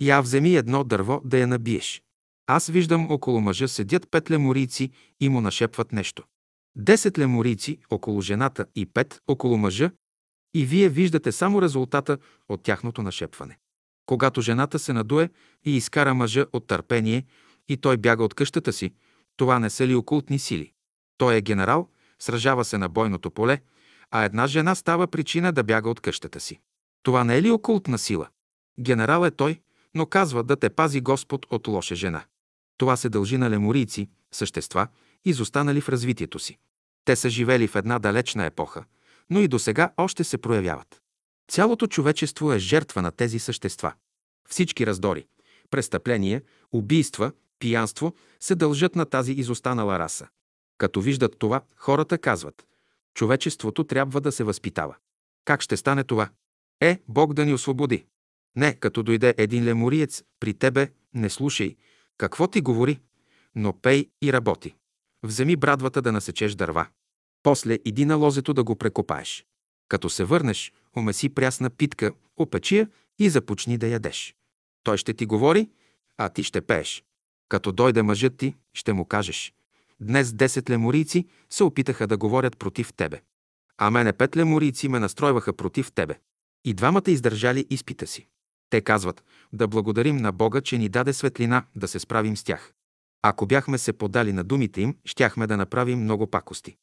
[0.00, 2.02] Я вземи едно дърво да я набиеш».
[2.46, 6.22] Аз виждам около мъжа седят пет леморийци и му нашепват нещо.
[6.76, 9.90] Десет леморийци около жената и пет около мъжа
[10.54, 12.18] и вие виждате само резултата
[12.48, 13.58] от тяхното нашепване.
[14.08, 15.30] Когато жената се надуе
[15.64, 17.24] и изкара мъжа от търпение
[17.68, 18.92] и той бяга от къщата си,
[19.36, 20.72] това не са ли окултни сили?
[21.18, 23.60] Той е генерал, сражава се на бойното поле,
[24.10, 26.60] а една жена става причина да бяга от къщата си.
[27.02, 28.28] Това не е ли окултна сила?
[28.80, 29.60] Генерал е той,
[29.94, 32.24] но казва да те пази Господ от лоша жена.
[32.78, 34.88] Това се дължи на леморийци, същества,
[35.24, 36.58] изостанали в развитието си.
[37.04, 38.84] Те са живели в една далечна епоха,
[39.30, 41.00] но и до сега още се проявяват.
[41.48, 43.92] Цялото човечество е жертва на тези същества.
[44.48, 45.26] Всички раздори,
[45.70, 46.42] престъпления,
[46.72, 50.28] убийства, пиянство се дължат на тази изостанала раса.
[50.78, 52.64] Като виждат това, хората казват
[53.14, 54.96] човечеството трябва да се възпитава.
[55.44, 56.28] Как ще стане това?
[56.80, 58.04] Е, Бог да ни освободи.
[58.56, 61.76] Не, като дойде един лемориец при тебе, не слушай,
[62.18, 63.00] какво ти говори,
[63.54, 64.74] но пей и работи.
[65.22, 66.86] Вземи брадвата да насечеш дърва.
[67.42, 69.46] После иди на лозето да го прекопаеш.
[69.88, 72.88] Като се върнеш, умеси прясна питка, опечи я
[73.18, 74.34] и започни да ядеш.
[74.82, 75.70] Той ще ти говори,
[76.18, 77.04] а ти ще пееш.
[77.48, 79.52] Като дойде мъжът ти, ще му кажеш.
[80.00, 83.20] Днес 10 леморийци се опитаха да говорят против тебе.
[83.78, 86.18] А мене пет леморийци ме настройваха против тебе.
[86.64, 88.26] И двамата издържали изпита си.
[88.70, 92.72] Те казват да благодарим на Бога, че ни даде светлина да се справим с тях.
[93.22, 96.76] Ако бяхме се подали на думите им, щяхме да направим много пакости.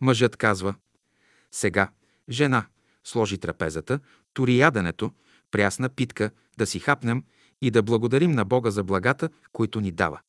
[0.00, 0.74] Мъжът казва,
[1.52, 1.90] сега,
[2.30, 2.66] жена,
[3.08, 4.00] сложи трапезата,
[4.34, 5.10] тури яденето,
[5.50, 7.24] прясна питка, да си хапнем
[7.62, 10.20] и да благодарим на Бога за благата, които ни дава.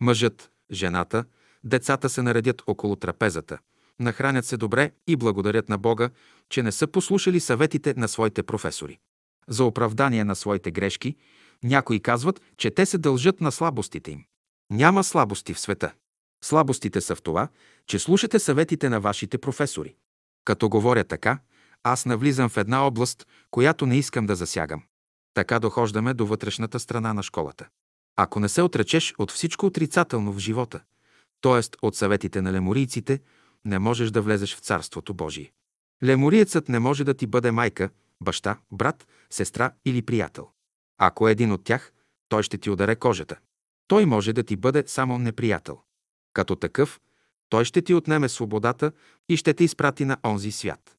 [0.00, 1.24] Мъжът, жената,
[1.64, 3.58] децата се наредят около трапезата,
[4.00, 6.10] нахранят се добре и благодарят на Бога,
[6.48, 8.98] че не са послушали съветите на своите професори.
[9.48, 11.16] За оправдание на своите грешки,
[11.64, 14.24] някои казват, че те се дължат на слабостите им.
[14.70, 15.92] Няма слабости в света.
[16.44, 17.48] Слабостите са в това,
[17.86, 19.94] че слушате съветите на вашите професори.
[20.44, 21.38] Като говоря така,
[21.82, 24.82] аз навлизам в една област, която не искам да засягам.
[25.34, 27.68] Така дохождаме до вътрешната страна на школата.
[28.16, 30.80] Ако не се отречеш от всичко отрицателно в живота,
[31.40, 31.86] т.е.
[31.86, 33.20] от съветите на леморийците,
[33.64, 35.52] не можеш да влезеш в Царството Божие.
[36.04, 37.90] Лемориецът не може да ти бъде майка,
[38.20, 40.48] баща, брат, сестра или приятел.
[40.98, 41.92] Ако е един от тях,
[42.28, 43.36] той ще ти ударе кожата.
[43.88, 45.80] Той може да ти бъде само неприятел.
[46.32, 47.00] Като такъв,
[47.48, 48.92] той ще ти отнеме свободата
[49.28, 50.97] и ще те изпрати на онзи свят.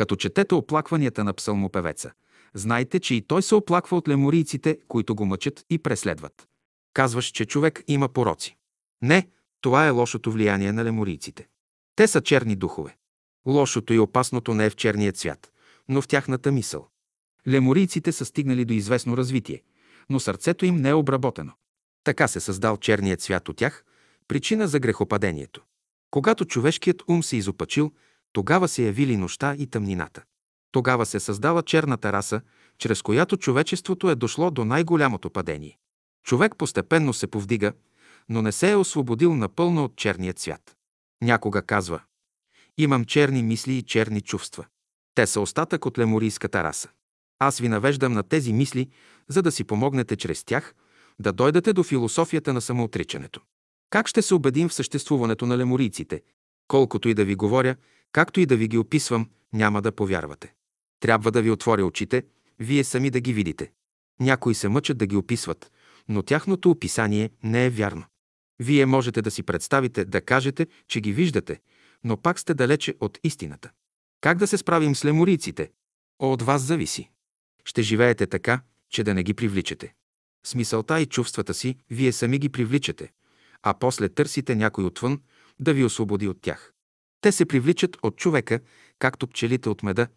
[0.00, 2.12] Като четете оплакванията на псалмопевеца,
[2.54, 6.48] знайте, че и той се оплаква от леморийците, които го мъчат и преследват.
[6.94, 8.56] Казваш, че човек има пороци.
[9.02, 9.28] Не,
[9.60, 11.48] това е лошото влияние на леморийците.
[11.96, 12.96] Те са черни духове.
[13.46, 15.52] Лошото и опасното не е в черния цвят,
[15.88, 16.88] но в тяхната мисъл.
[17.48, 19.62] Леморийците са стигнали до известно развитие,
[20.10, 21.52] но сърцето им не е обработено.
[22.04, 23.84] Така се създал черният цвят от тях,
[24.28, 25.62] причина за грехопадението.
[26.10, 27.92] Когато човешкият ум се изопачил,
[28.32, 30.22] тогава се явили нощта и тъмнината.
[30.72, 32.40] Тогава се създава черната раса,
[32.78, 35.78] чрез която човечеството е дошло до най-голямото падение.
[36.24, 37.72] Човек постепенно се повдига,
[38.28, 40.76] но не се е освободил напълно от черния цвят.
[41.22, 42.00] Някога казва
[42.78, 44.66] «Имам черни мисли и черни чувства.
[45.14, 46.88] Те са остатък от леморийската раса.
[47.38, 48.88] Аз ви навеждам на тези мисли,
[49.28, 50.74] за да си помогнете чрез тях
[51.20, 53.40] да дойдете до философията на самоотричането.
[53.90, 56.22] Как ще се убедим в съществуването на леморийците?
[56.68, 57.76] Колкото и да ви говоря,
[58.12, 60.54] както и да ви ги описвам, няма да повярвате.
[61.00, 62.22] Трябва да ви отворя очите,
[62.58, 63.72] вие сами да ги видите.
[64.20, 65.72] Някои се мъчат да ги описват,
[66.08, 68.04] но тяхното описание не е вярно.
[68.58, 71.60] Вие можете да си представите, да кажете, че ги виждате,
[72.04, 73.70] но пак сте далече от истината.
[74.20, 75.70] Как да се справим с леморийците?
[76.18, 77.10] От вас зависи.
[77.64, 78.60] Ще живеете така,
[78.90, 79.94] че да не ги привличате.
[80.46, 83.12] Смисълта и чувствата си вие сами ги привличате,
[83.62, 85.20] а после търсите някой отвън
[85.60, 86.72] да ви освободи от тях.
[87.20, 88.60] Те се привличат от човека,
[88.98, 90.08] както пчелите от меда.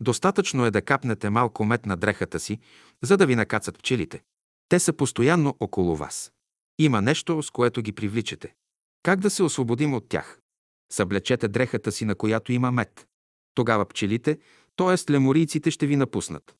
[0.00, 2.58] Достатъчно е да капнете малко мед на дрехата си,
[3.02, 4.22] за да ви накацат пчелите.
[4.68, 6.32] Те са постоянно около вас.
[6.78, 8.54] Има нещо, с което ги привличате.
[9.02, 10.40] Как да се освободим от тях?
[10.92, 13.06] Съблечете дрехата си, на която има мед.
[13.54, 14.38] Тогава пчелите,
[14.76, 15.12] т.е.
[15.12, 16.56] леморийците, ще ви напуснат.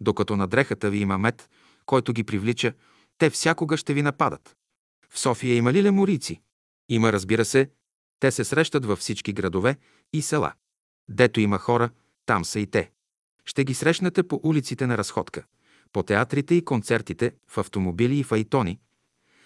[0.00, 1.50] Докато на дрехата ви има мед,
[1.86, 2.72] който ги привлича,
[3.18, 4.56] те всякога ще ви нападат.
[5.10, 6.40] В София има ли леморийци?
[6.88, 7.70] Има, разбира се,
[8.20, 9.76] Те се срещат във всички градове
[10.12, 10.52] и села.
[11.08, 11.90] Дето има хора,
[12.26, 12.90] там са и те.
[13.44, 15.44] Ще ги срещнете по улиците на разходка,
[15.92, 18.78] по театрите и концертите, в автомобили и файтони,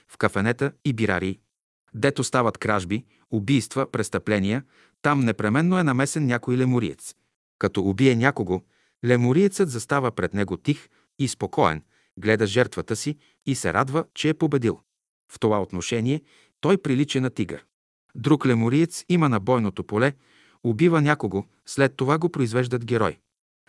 [0.08, 1.40] в кафенета и бирарии.
[1.94, 4.64] Дето стават кражби, убийства, престъпления,
[5.02, 7.14] там непременно е намесен някой лемориец.
[7.58, 8.62] Като убие някого,
[9.04, 10.88] лемориецът застава пред него тих
[11.18, 11.82] и спокоен,
[12.18, 14.80] гледа жертвата си и се радва, че е победил.
[15.32, 16.22] В това отношение
[16.60, 17.64] той прилича на тигър.
[18.14, 20.12] Друг лемориец има на бойното поле,
[20.64, 23.18] убива някого, след това го произвеждат герой.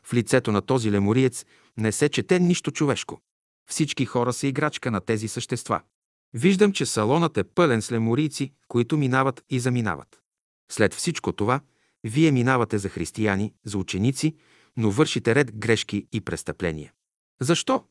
[0.04, 1.46] В лицето на този лемориец
[1.78, 3.22] не се чете нищо човешко.
[3.70, 5.82] Всички хора са играчка на тези същества.
[6.34, 10.20] Виждам, че салонът е пълен с леморийци, които минават и заминават.
[10.72, 11.62] След всичко това,
[12.04, 14.36] вие минавате за християни, за ученици,
[14.78, 16.94] но вършите ред грешки и престъпления.
[17.42, 17.84] Защо?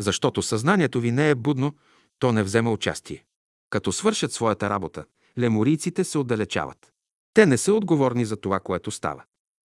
[0.00, 1.76] Защото съзнанието ви не е будно,
[2.18, 3.24] то не взема участие.
[3.70, 5.04] Като свършат своята работа,
[5.38, 6.92] леморийците се отдалечават.
[7.34, 9.22] Те не са отговорни за това, което става.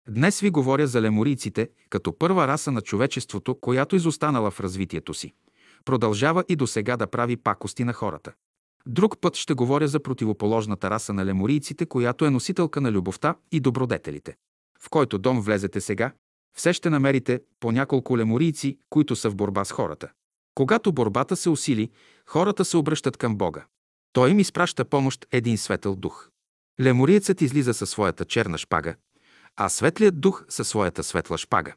[0.10, 5.34] Днес ви говоря за леморийците, като първа раса на човечеството, която изостанала в развитието си.
[5.86, 8.34] Продължава и до сега да прави пакости на хората.
[8.88, 13.60] Друг път ще говоря за противоположната раса на леморийците, която е носителка на любовта и
[13.60, 14.36] добродетелите.
[14.80, 16.12] В който дом влезете сега,
[16.56, 20.10] все ще намерите по няколко леморийци, които са в борба с хората.
[20.56, 21.90] Когато борбата се усили,
[22.26, 23.66] хората се обръщат към Бога.
[24.14, 26.30] Той им изпраща помощ един светъл дух.
[26.81, 28.95] Лемориецът излиза със своята черна шпага,
[29.56, 31.76] а светлият дух със своята светла шпага.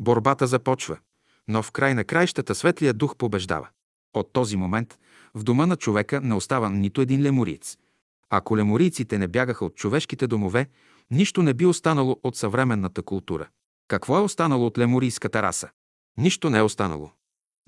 [0.00, 0.98] Борбата започва,
[1.48, 3.68] но в край на краищата светлият дух побеждава.
[4.14, 4.98] От този момент
[5.34, 7.76] в дома на човека не остава нито един лемориец.
[8.30, 10.68] Ако леморийците не бягаха от човешките домове,
[11.10, 13.48] нищо не би останало от съвременната култура.
[13.88, 15.68] Какво е останало от леморийската раса?
[16.16, 17.10] Нищо не е останало.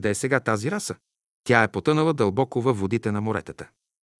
[0.00, 0.96] Да е сега тази раса?
[1.44, 3.68] Тя е потънала дълбоко във водите на моретата.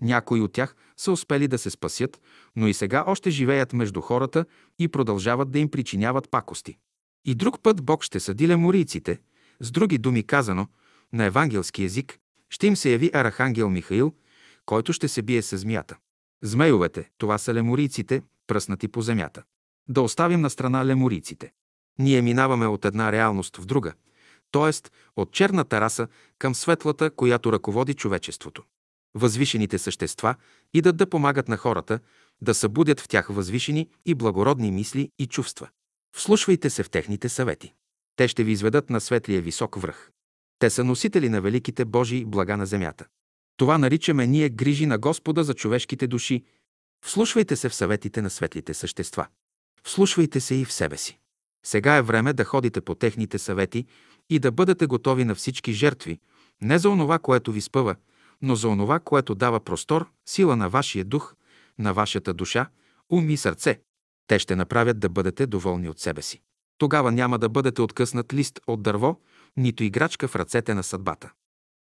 [0.01, 2.21] Някои от тях са успели да се спасят,
[2.57, 4.45] но и сега още живеят между хората
[4.79, 6.79] и продължават да им причиняват пакости.
[7.25, 9.19] И друг път Бог ще съди леморийците,
[9.61, 10.67] с други думи казано,
[11.13, 12.19] на евангелски език,
[12.51, 14.15] ще им се яви архангел Михаил,
[14.67, 15.97] който ще се бие с змията.
[16.43, 19.43] Змейовете, това са леморийците, пръснати по земята.
[19.89, 21.53] Да оставим на страна леморийците.
[21.99, 23.93] Ние минаваме от една реалност в друга,
[24.53, 24.91] т.е.
[25.17, 26.09] от черната раса
[26.39, 28.63] към светлата, която ръководи човечеството.
[29.15, 30.35] Възвишените същества
[30.75, 32.01] идат да помагат на хората,
[32.41, 35.69] да събудят в тях възвишени и благородни мисли и чувства.
[36.17, 37.75] Вслушвайте се в техните съвети.
[38.17, 40.11] Те ще ви изведат на светлия висок връх.
[40.59, 43.07] Те са носители на великите Божии блага на земята.
[43.57, 46.45] Това наричаме ние грижи на Господа за човешките души.
[47.05, 49.27] Вслушвайте се в съветите на светлите същества.
[49.85, 51.19] Вслушвайте се и в себе си.
[51.67, 53.87] Сега е време да ходите по техните съвети
[54.31, 56.19] и да бъдете готови на всички жертви,
[56.63, 57.97] не за онова, което ви спъва,
[58.43, 61.35] но за онова, което дава простор, сила на вашия дух,
[61.79, 62.69] на вашата душа,
[63.11, 63.81] ум и сърце.
[64.27, 66.41] Те ще направят да бъдете доволни от себе си.
[66.79, 69.21] Тогава няма да бъдете откъснат лист от дърво,
[69.57, 71.33] нито играчка в ръцете на съдбата.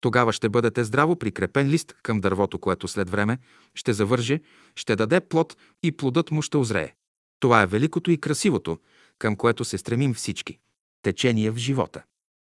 [0.02, 3.38] Тогава ще бъдете здраво прикрепен лист към дървото, което след време
[3.76, 4.42] ще завърже,
[4.76, 6.94] ще даде плод и плодът му ще озрее.
[7.40, 8.80] Това е великото и красивото,
[9.20, 10.60] към което се стремим всички.
[11.02, 12.04] Течение в живота.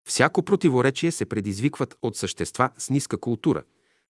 [0.07, 3.63] Всяко противоречие се предизвикват от същества с ниска култура,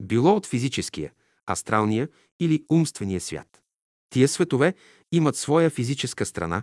[0.03, 1.13] било от физическия,
[1.51, 2.09] астралния
[2.41, 3.63] или умствения свят.
[4.11, 4.75] Тия светове
[5.13, 6.63] имат своя физическа страна,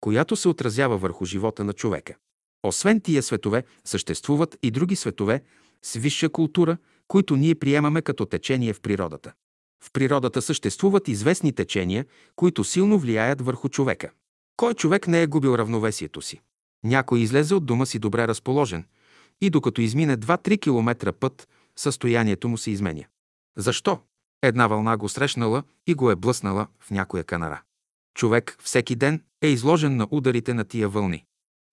[0.00, 2.14] която се отразява върху живота на човека.
[2.62, 5.42] Освен тия светове, съществуват и други светове
[5.82, 6.76] с висша култура,
[7.08, 9.32] които ние приемаме като течение в природата.
[9.84, 12.06] В природата съществуват известни течения,
[12.36, 14.10] които силно влияят върху човека.
[14.56, 16.40] Кой човек не е губил равновесието си?
[16.84, 18.84] Някой излезе от дома си добре разположен
[19.40, 23.04] и докато измине 2-3 км път, състоянието му се изменя.
[23.56, 24.00] Защо?
[24.42, 27.62] Една вълна го срещнала и го е блъснала в някоя канара.
[28.14, 31.24] Човек всеки ден е изложен на ударите на тия вълни.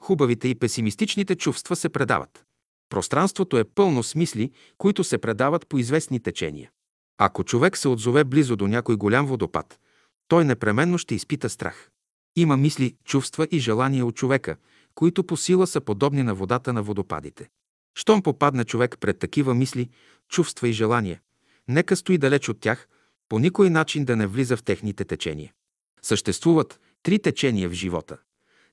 [0.04, 2.46] Хубавите и песимистичните чувства се предават.
[2.90, 6.72] Пространството е пълно с мисли, които се предават по известни течения.
[7.18, 9.80] Ако човек се отзове близо до някой голям водопад,
[10.28, 11.90] той непременно ще изпита страх.
[12.36, 14.56] Има мисли, чувства и желания от човека,
[14.96, 17.50] които по сила са подобни на водата на водопадите.
[17.96, 19.90] Щом попадне човек пред такива мисли,
[20.30, 21.22] чувства и желания,
[21.68, 22.88] нека стои далеч от тях,
[23.30, 25.54] по никой начин да не влиза в техните течения.
[26.02, 28.18] Съществуват три течения в живота.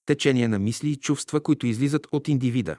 [0.07, 2.77] Течение на мисли и чувства, които излизат от индивида.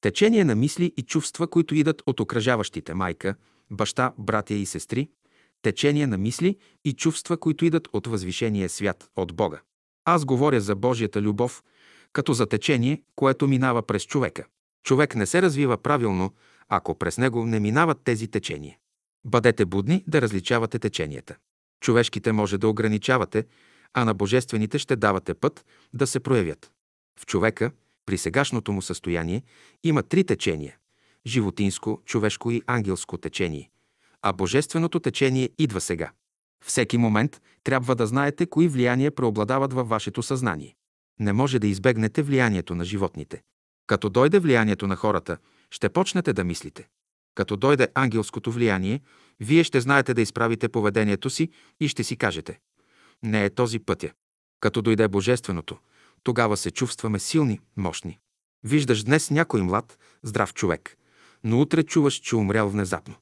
[0.00, 3.34] Течение на мисли и чувства, които идат от окръжаващите майка,
[3.70, 5.08] баща, братя и сестри.
[5.62, 9.60] Течение на мисли и чувства, които идат от възвишения свят, от Бога.
[10.04, 11.62] Аз говоря за Божията любов,
[12.12, 14.46] като за течение, което минава през човека.
[14.86, 16.34] Човек не се развива правилно,
[16.68, 18.76] ако през него не минават тези течения.
[19.24, 21.36] Бъдете будни да различавате теченията.
[21.80, 23.44] Човешките може да ограничавате,
[23.94, 25.64] а на божествените ще давате път
[25.94, 26.70] да се проявят.
[27.20, 27.70] В човека,
[28.06, 29.42] при сегашното му състояние,
[29.84, 30.76] има три течения–
[31.26, 33.70] животинско, човешко и ангелско течение.
[34.22, 36.10] А божественото течение идва сега.
[36.64, 40.74] Всеки момент трябва да знаете кои влияния преобладават във вашето съзнание.
[41.20, 43.42] Не може да избегнете влиянието на животните.
[43.86, 45.38] Като дойде влиянието на хората,
[45.70, 46.88] ще почнете да мислите.
[47.34, 49.00] Като дойде ангелското влияние,
[49.40, 51.50] вие ще знаете да изправите поведението си
[51.80, 52.58] и ще си кажете
[53.22, 54.10] не е този пътя.
[54.60, 55.78] Като дойде Божественото,
[56.22, 58.18] тогава се чувстваме силни, мощни.
[58.64, 60.96] Виждаш днес някой млад, здрав човек,
[61.44, 63.14] но утре чуваш, че умрял внезапно.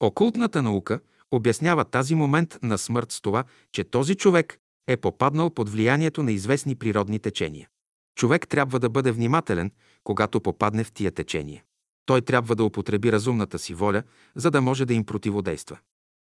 [0.00, 1.00] Окултната наука
[1.30, 6.32] обяснява тази момент на смърт с това, че този човек е попаднал под влиянието на
[6.32, 7.68] известни природни течения.
[8.18, 9.70] Човек трябва да бъде внимателен,
[10.04, 11.62] когато попадне в тия течения.
[12.06, 14.02] Той трябва да употреби разумната си воля,
[14.34, 15.78] за да може да им противодейства.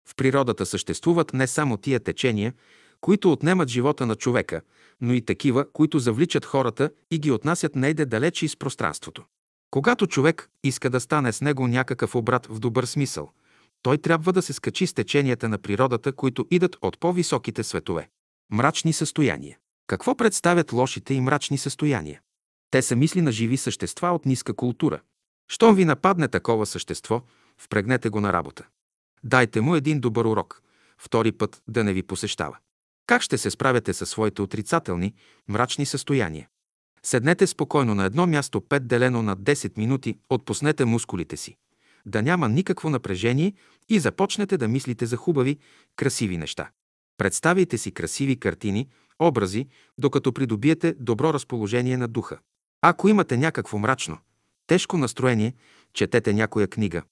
[0.10, 2.54] В природата съществуват не само тия течения,
[3.02, 4.62] които отнемат живота на човека,
[5.02, 9.24] но и такива, които завличат хората и ги отнасят нейде далече из пространството.
[9.72, 13.32] Когато човек иска да стане с него някакъв обрат в добър смисъл,
[13.82, 18.10] той трябва да се скачи с теченията на природата, които идат от по-високите светове.
[18.52, 19.58] Мрачни състояния.
[19.88, 22.22] Какво представят лошите и мрачни състояния?
[22.72, 25.02] Те са мисли на живи същества от ниска култура.
[25.48, 27.22] Щом ви нападне такова същество,
[27.58, 28.68] впрегнете го на работа.
[29.24, 30.62] Дайте му един добър урок,
[30.98, 32.58] втори път да не ви посещава.
[33.06, 35.14] Как ще се справяте със своите отрицателни,
[35.48, 36.48] мрачни състояния?
[37.04, 41.56] Седнете спокойно на едно място 5 делено на 10 минути, отпуснете мускулите си.
[42.06, 43.54] Да няма никакво напрежение
[43.90, 45.58] и започнете да мислите за хубави,
[45.96, 46.70] красиви неща.
[47.18, 48.88] Представяйте си красиви картини,
[49.20, 49.68] образи,
[49.98, 52.40] докато придобиете добро разположение на духа.
[52.82, 54.18] Ако имате някакво мрачно,
[54.68, 55.54] тежко настроение,
[55.94, 57.04] четете някоя книга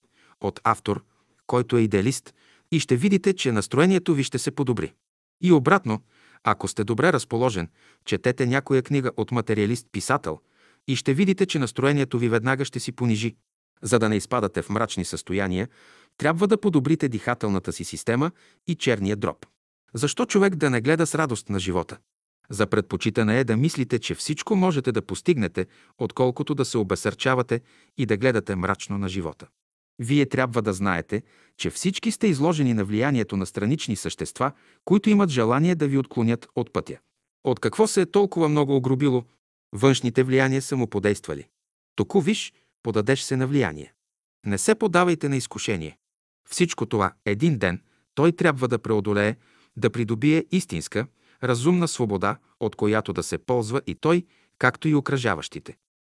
[0.41, 1.03] от автор,
[1.47, 2.33] който е идеалист,
[2.71, 4.93] и ще видите, че настроението ви ще се подобри.
[5.41, 6.01] И обратно,
[6.43, 7.69] ако сте добре разположен,
[8.05, 10.39] четете някоя книга от материалист-писател
[10.87, 13.35] и ще видите, че настроението ви веднага ще си понижи.
[13.81, 15.67] За да не изпадате в мрачни състояния,
[16.17, 18.31] трябва да подобрите дихателната си система
[18.67, 19.45] и черния дроб.
[19.95, 21.97] Защо човек да не гледа с радост на живота?
[22.49, 25.65] За предпочитане е да мислите, че всичко можете да постигнете,
[25.97, 27.61] отколкото да се обесърчавате
[27.97, 29.47] и да гледате мрачно на живота.
[29.99, 31.23] Вие трябва да знаете,
[31.57, 34.51] че всички сте изложени на влиянието на странични същества,
[34.85, 36.97] които имат желание да ви отклонят от пътя.
[37.43, 39.23] От какво се е толкова много огробило?
[39.73, 41.47] Външните влияния са му подействали.
[41.95, 42.53] Току виж,
[42.83, 43.93] подадеш се на влияние.
[44.45, 45.97] Не се подавайте на изкушение.
[46.49, 47.81] Всичко това един ден
[48.15, 49.35] той трябва да преодолее,
[49.77, 51.07] да придобие истинска,
[51.43, 54.25] разумна свобода, от която да се ползва и той,
[54.59, 55.77] както и окръжаващите.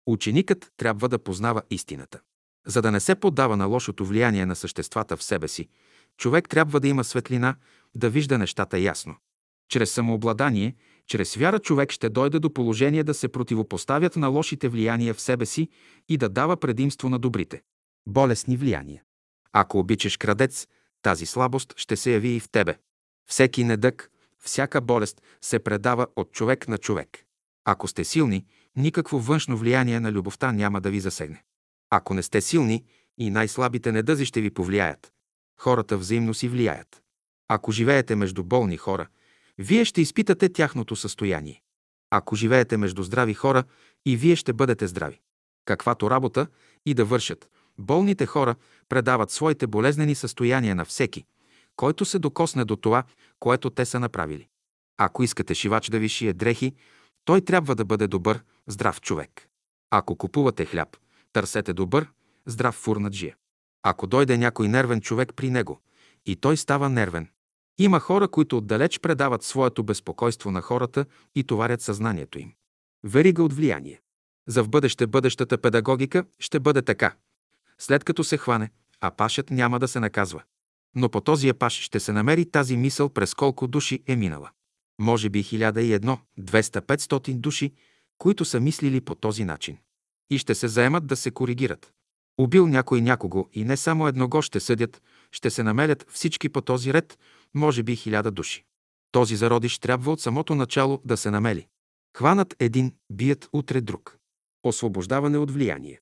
[0.07, 2.19] Ученикът трябва да познава истината.
[2.67, 5.69] За да не се поддава на лошото влияние на съществата в себе си,
[6.17, 7.55] човек трябва да има светлина,
[7.95, 9.15] да вижда нещата ясно.
[9.69, 10.75] Чрез самообладание,
[11.07, 15.45] чрез вяра човек ще дойде до положение да се противопоставят на лошите влияния в себе
[15.45, 15.69] си
[16.09, 17.61] и да дава предимство на добрите.
[18.07, 19.03] Болесни влияния.
[19.53, 20.67] Ако обичаш крадец,
[21.01, 22.77] тази слабост ще се яви и в тебе.
[23.27, 27.25] Всеки недък, всяка болест се предава от човек на човек.
[27.65, 28.45] Ако сте силни,
[28.75, 31.43] никакво външно влияние на любовта няма да ви засегне.
[31.89, 32.83] Ако не сте силни,
[33.17, 35.11] и най-слабите недъзи ще ви повлияят.
[35.59, 37.01] Хората взаимно си влияят.
[37.47, 39.07] Ако живеете между болни хора,
[39.57, 41.61] вие ще изпитате тяхното състояние.
[42.09, 43.63] Ако живеете между здрави хора,
[44.05, 45.21] и вие ще бъдете здрави.
[45.65, 46.47] Каквато работа
[46.85, 48.55] и да вършат, болните хора
[48.89, 51.25] предават своите болезнени състояния на всеки,
[51.75, 53.03] който се докосне до това,
[53.39, 54.47] което те са направили.
[54.97, 56.75] Ако искате шивач да ви шие дрехи,
[57.25, 59.47] той трябва да бъде добър, здрав човек.
[59.91, 60.97] Ако купувате хляб,
[61.35, 62.07] Търсете добър,
[62.45, 63.35] здрав фурнаджия.
[63.83, 65.81] Ако дойде някой нервен човек при него,
[66.25, 67.27] и той става нервен.
[67.77, 72.53] Има хора, които отдалеч предават своето безпокойство на хората и товарят съзнанието им.
[73.03, 74.01] Верига от влияние.
[74.47, 77.15] За в бъдеще бъдещата педагогика ще бъде така.
[77.77, 78.69] След като се хване,
[79.01, 80.43] а пашът няма да се наказва.
[80.95, 84.49] Но по този паш ще се намери тази мисъл през колко души е минала.
[84.99, 87.73] Може би 1001, 200, 500 души,
[88.17, 89.77] които са мислили по този начин
[90.29, 91.91] и ще се заемат да се коригират.
[92.37, 95.01] Убил някой някого и не само едного ще съдят,
[95.31, 97.19] ще се намелят всички по този ред,
[97.53, 98.63] може би хиляда души.
[99.11, 101.67] Този зародиш трябва от самото начало да се намели.
[102.17, 104.17] Хванат един, бият утре друг.
[104.63, 105.99] Освобождаване от влияние.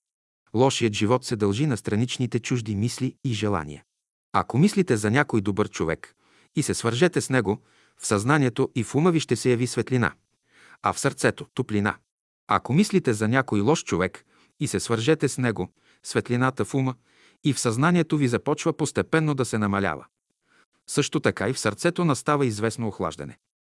[0.56, 3.84] Лошият живот се дължи на страничните чужди мисли и желания.
[4.34, 6.16] Ако мислите за някой добър човек
[6.56, 7.62] и се свържете с него,
[7.98, 10.14] в съзнанието и в ума ви ще се яви светлина,
[10.82, 11.96] а в сърцето– топлина.
[12.48, 14.26] Ако мислите за някой лош човек
[14.60, 15.74] и се свържете с него,
[16.04, 16.96] светлината в ума
[17.44, 20.06] и в съзнанието ви започва постепенно да се намалява.
[20.88, 23.38] Също така и в сърцето настава известно охлаждане.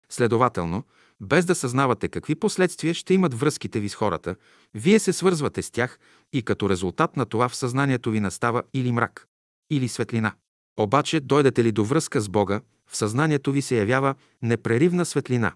[0.10, 0.84] Следователно,
[1.22, 4.36] без да съзнавате какви последствия ще имат връзките ви с хората,
[4.74, 6.00] вие се свързвате с тях
[6.34, 9.28] и като резултат на това в съзнанието ви настава или мрак,
[9.70, 10.34] или светлина.
[10.78, 15.54] Обаче, дойдете ли до връзка с Бога, в съзнанието ви се явява непреривна светлина,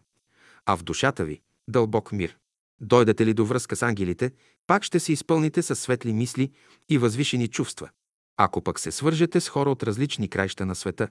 [0.65, 2.37] а в душата ви– дълбок мир.
[2.81, 4.31] Дойдете ли до връзка с ангелите,
[4.67, 6.51] пак ще се изпълните със светли мисли
[6.89, 7.89] и възвишени чувства.
[8.37, 11.07] Ако пък се свържете с хора от различни краища на света,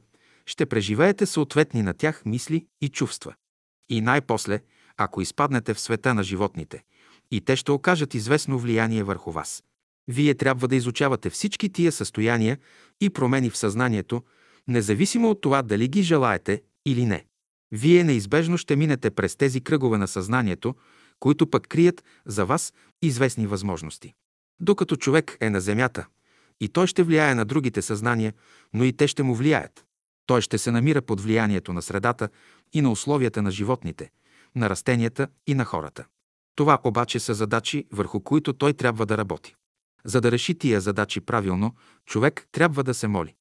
[0.47, 3.35] ще преживеете съответни на тях мисли и чувства.
[3.89, 4.61] И най-после,
[4.97, 6.83] ако изпаднете в света на животните,
[7.31, 9.65] и те ще окажат известно влияние върху вас.
[10.09, 12.59] Вие трябва да изучавате всички тия състояния
[13.01, 14.23] и промени в съзнанието,
[14.69, 17.25] независимо от това дали ги желаете или не.
[17.73, 20.75] Вие неизбежно ще минете през тези кръгове на съзнанието,
[21.21, 22.73] които пък крият за вас
[23.03, 24.15] известни възможности.
[24.61, 26.07] Докато човек е на земята,
[26.61, 28.33] и той ще влияе на другите съзнания,
[28.75, 29.85] но и те ще му влияят.
[30.27, 32.29] Той ще се намира под влиянието на средата
[32.73, 34.11] и на условията на животните,
[34.55, 36.05] на растенията и на хората.
[36.55, 39.55] Това обаче са задачи, върху които той трябва да работи.
[40.05, 41.75] За да реши тия задачи правилно,
[42.07, 43.35] човек трябва да се моли.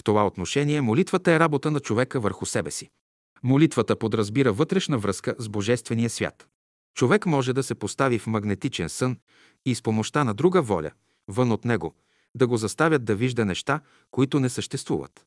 [0.00, 2.90] В това отношение молитвата е работа на човека върху себе си.
[3.42, 6.48] Молитвата подразбира вътрешна връзка с Божествения свят.
[6.94, 9.16] Човек може да се постави в магнетичен сън
[9.66, 10.90] и с помощта на друга воля,
[11.28, 11.94] вън от него,
[12.34, 13.80] да го заставят да вижда неща,
[14.10, 15.26] които не съществуват.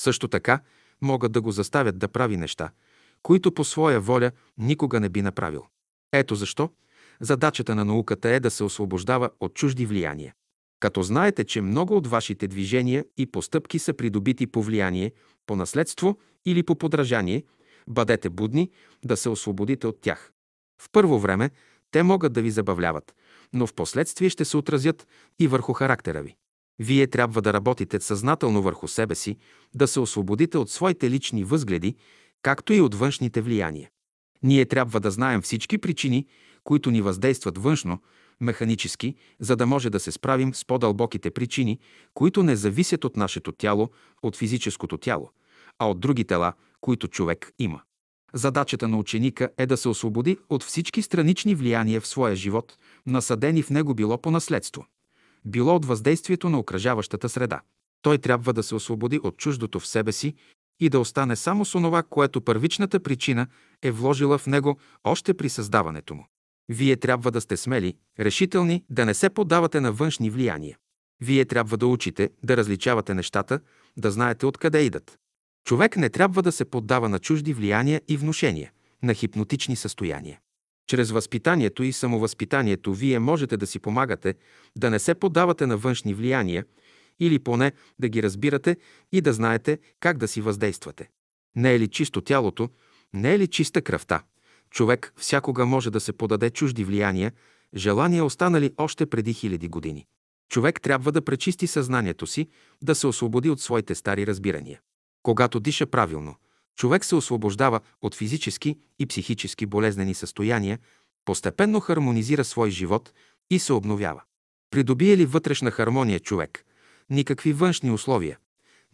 [0.00, 0.60] Също така
[1.02, 2.70] могат да го заставят да прави неща,
[3.22, 5.66] които по своя воля никога не би направил.
[6.12, 6.70] Ето защо
[7.20, 10.34] задачата на науката е да се освобождава от чужди влияния.
[10.80, 15.12] Като знаете, че много от вашите движения и постъпки са придобити по влияние,
[15.46, 17.42] по наследство или по подражание,
[17.88, 18.70] бъдете будни
[19.04, 20.32] да се освободите от тях.
[20.82, 21.50] В първо време
[21.90, 23.14] те могат да ви забавляват,
[23.52, 25.06] но в последствие ще се отразят
[25.38, 26.36] и върху характера ви.
[26.78, 29.36] Вие трябва да работите съзнателно върху себе си,
[29.74, 31.94] да се освободите от своите лични възгледи,
[32.42, 33.90] както и от външните влияния.
[34.42, 36.26] Ние трябва да знаем всички причини,
[36.64, 37.98] които ни въздействат външно,
[38.40, 41.78] механически, за да може да се справим с по-дълбоките причини,
[42.14, 43.90] които не зависят от нашето тяло,
[44.22, 45.30] от физическото тяло,
[45.78, 47.80] а от други тела, които човек има.
[48.34, 53.62] Задачата на ученика е да се освободи от всички странични влияния в своя живот, насадени
[53.62, 54.86] в него било по наследство,
[55.44, 57.60] било от въздействието на окръжаващата среда.
[58.02, 60.34] Той трябва да се освободи от чуждото в себе си
[60.80, 63.46] и да остане само с онова, което първичната причина
[63.82, 66.26] е вложила в него още при създаването му.
[66.68, 70.76] Вие трябва да сте смели, решителни, да не се подавате на външни влияния.
[71.20, 73.60] Вие трябва да учите, да различавате нещата,
[73.96, 75.18] да знаете откъде идат.
[75.66, 78.72] Човек не трябва да се поддава на чужди влияния и внушения,
[79.02, 80.40] на хипнотични състояния.
[80.86, 84.34] Чрез възпитанието и самовъзпитанието вие можете да си помагате
[84.76, 86.64] да не се подавате на външни влияния
[87.20, 88.76] или поне да ги разбирате
[89.12, 91.08] и да знаете как да си въздействате.
[91.56, 92.68] Не е ли чисто тялото,
[93.12, 94.22] не е ли чиста кръвта?
[94.74, 97.32] Човек всякога може да се подаде чужди влияния,
[97.76, 100.06] желания останали още преди хиляди години.
[100.48, 102.48] Човек трябва да пречисти съзнанието си,
[102.82, 104.80] да се освободи от своите стари разбирания.
[105.22, 106.34] Когато диша правилно,
[106.76, 110.78] човек се освобождава от физически и психически болезнени състояния,
[111.24, 113.12] постепенно хармонизира свой живот
[113.50, 114.22] и се обновява.
[114.70, 116.64] Придобие ли вътрешна хармония човек,
[117.10, 118.38] никакви външни условия,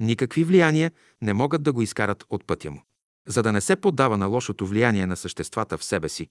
[0.01, 0.93] никакви влияния
[1.23, 2.83] не могат да го изкарат от пътя му.
[3.31, 6.29] За да не се поддава на лошото влияние на съществата в себе си,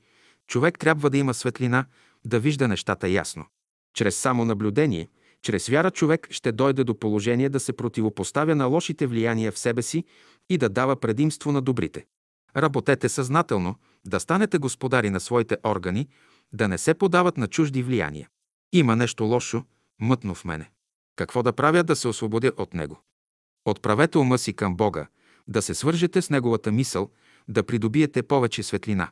[0.48, 1.86] човек трябва да има светлина,
[2.26, 3.46] да вижда нещата ясно.
[3.94, 5.10] Чрез само наблюдение,
[5.42, 9.82] чрез вяра човек ще дойде до положение да се противопоставя на лошите влияния в себе
[9.82, 10.04] си
[10.50, 12.06] и да дава предимство на добрите.
[12.58, 16.08] Работете съзнателно, да станете господари на своите органи,
[16.54, 18.30] да не се подават на чужди влияния.
[18.74, 19.64] Има нещо лошо,
[20.00, 20.72] мътно в мене.
[21.16, 23.02] Какво да правя да се освободя от него?
[23.66, 25.08] Отправете ума си към Бога,
[25.50, 27.10] да се свържете с Неговата мисъл,
[27.48, 29.10] да придобиете повече светлина.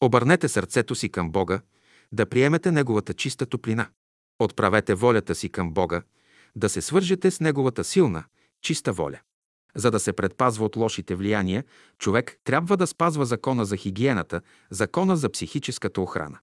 [0.00, 1.60] Обърнете сърцето си към Бога,
[2.12, 3.88] да приемете Неговата чиста топлина.
[4.38, 6.02] Отправете волята си към Бога,
[6.56, 8.24] да се свържете с Неговата силна,
[8.62, 9.20] чиста воля.
[9.74, 11.64] За да се предпазва от лошите влияния,
[11.98, 14.40] човек трябва да спазва закона за хигиената,
[14.70, 16.38] закона за психическата охрана.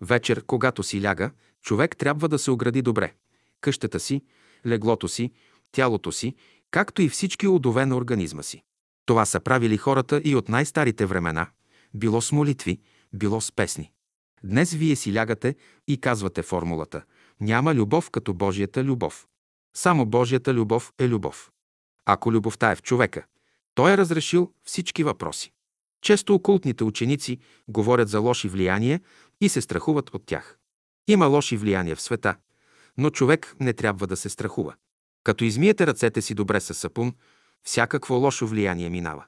[0.00, 1.30] Вечер, когато си ляга,
[1.62, 3.14] човек трябва да се огради добре.
[3.60, 4.22] Къщата си,
[4.66, 5.32] леглото си,
[5.72, 6.34] тялото си,
[6.70, 8.62] както и всички удове на организма си.
[9.06, 11.46] Това са правили хората и от най-старите времена,
[11.94, 12.80] било с молитви,
[13.12, 13.92] било с песни.
[14.44, 15.56] Днес вие си лягате
[15.88, 17.02] и казвате формулата
[17.40, 19.26] «Няма любов като Божията любов».
[19.76, 21.50] Само Божията любов е любов.
[22.06, 23.24] Ако любовта е в човека,
[23.74, 25.52] той е разрешил всички въпроси.
[26.02, 29.00] Често окултните ученици говорят за лоши влияния
[29.40, 30.58] и се страхуват от тях.
[31.08, 32.36] Има лоши влияния в света,
[32.98, 34.74] но човек не трябва да се страхува.
[35.24, 37.14] Като измиете ръцете си добре със сапун,
[37.64, 39.24] всякакво лошо влияние минава.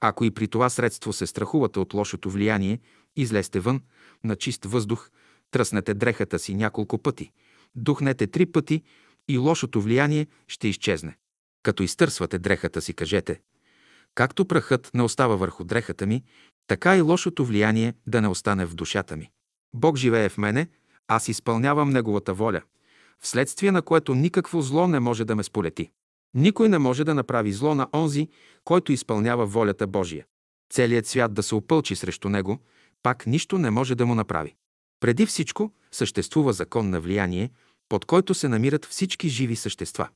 [0.00, 2.78] Ако и при това средство се страхувате от лошото влияние,
[3.16, 3.80] излезте вън,
[4.24, 5.10] на чист въздух,
[5.50, 7.30] тръснете дрехата си няколко пъти,
[7.74, 8.82] духнете три пъти
[9.28, 11.16] и лошото влияние ще изчезне.
[11.62, 13.40] Като изтърсвате дрехата си, кажете
[14.14, 16.24] Както прахът не остава върху дрехата ми,
[16.66, 19.30] така и лошото влияние да не остане в душата ми.
[19.74, 20.68] Бог живее в мене,
[21.08, 22.62] аз изпълнявам Неговата воля,
[23.20, 25.90] вследствие на което никакво зло не може да ме сполети.
[26.34, 28.28] Никой не може да направи зло на онзи,
[28.64, 30.26] който изпълнява волята Божия.
[30.72, 32.58] Целият свят да се опълчи срещу него,
[33.02, 34.54] пак нищо не може да му направи.
[35.00, 37.50] Преди всичко съществува закон на влияние,
[37.88, 40.08] под който се намират всички живи същества.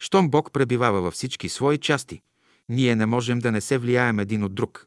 [0.00, 2.22] Щом Бог пребивава във всички свои части,
[2.68, 4.86] ние не можем да не се влияем един от друг.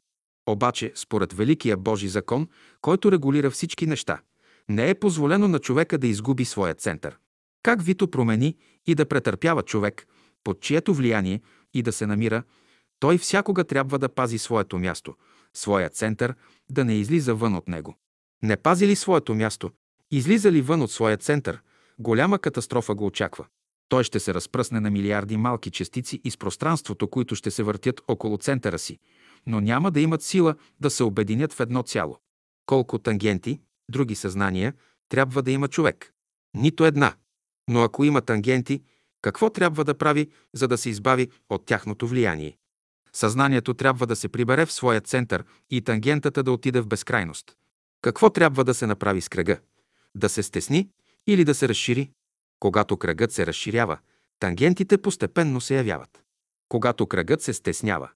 [0.50, 2.48] Обаче, според Великия Божи закон,
[2.82, 4.22] който регулира всички неща,
[4.70, 7.18] не е позволено на човека да изгуби своя център.
[7.64, 10.08] Как Вито промени и да претърпява човек,
[10.44, 11.42] под чието влияние
[11.74, 12.44] и да се намира,
[13.00, 15.16] той всякога трябва да пази своето място,
[15.54, 16.36] своя център,
[16.70, 17.98] да не излиза вън от него.
[18.44, 19.72] Не пази ли своето място,
[20.12, 21.62] излиза ли вън от своя център,
[22.00, 23.46] голяма катастрофа го очаква.
[23.90, 28.38] Той ще се разпръсне на милиарди малки частици из пространството, които ще се въртят около
[28.38, 29.00] центъра си,
[29.48, 32.18] но няма да имат сила да се обединят в едно цяло.
[32.66, 33.60] Колко тангенти,
[33.90, 34.74] други съзнания,
[35.10, 36.14] трябва да има човек?
[36.54, 37.14] Нито една.
[37.70, 38.84] Но ако има тангенти,
[39.22, 42.58] какво трябва да прави, за да се избави от тяхното влияние?
[43.14, 47.56] Съзнанието трябва да се прибере в своя център и тангентата да отиде в безкрайност.
[48.02, 49.60] Какво трябва да се направи с кръга?
[50.16, 50.90] Да се стесни
[51.28, 52.12] или да се разшири?
[52.60, 53.98] Когато кръгът се разширява,
[54.40, 56.24] тангентите постепенно се явяват.
[56.70, 58.10] Когато кръгът се стеснява,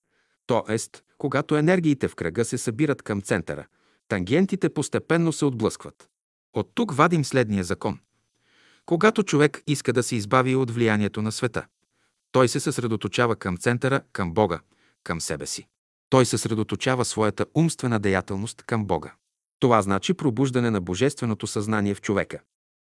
[0.47, 0.77] т.е.
[1.17, 3.65] когато енергиите в кръга се събират към центъра,
[4.07, 6.09] тангентите постепенно се отблъскват.
[6.53, 7.99] От тук вадим следния закон.
[8.85, 11.65] Когато човек иска да се избави от влиянието на света,
[12.31, 14.59] той се съсредоточава към центъра, към Бога,
[15.03, 15.67] към себе си.
[16.09, 19.13] Той съсредоточава своята умствена деятелност към Бога.
[19.59, 22.39] Това значи пробуждане на божественото съзнание в човека.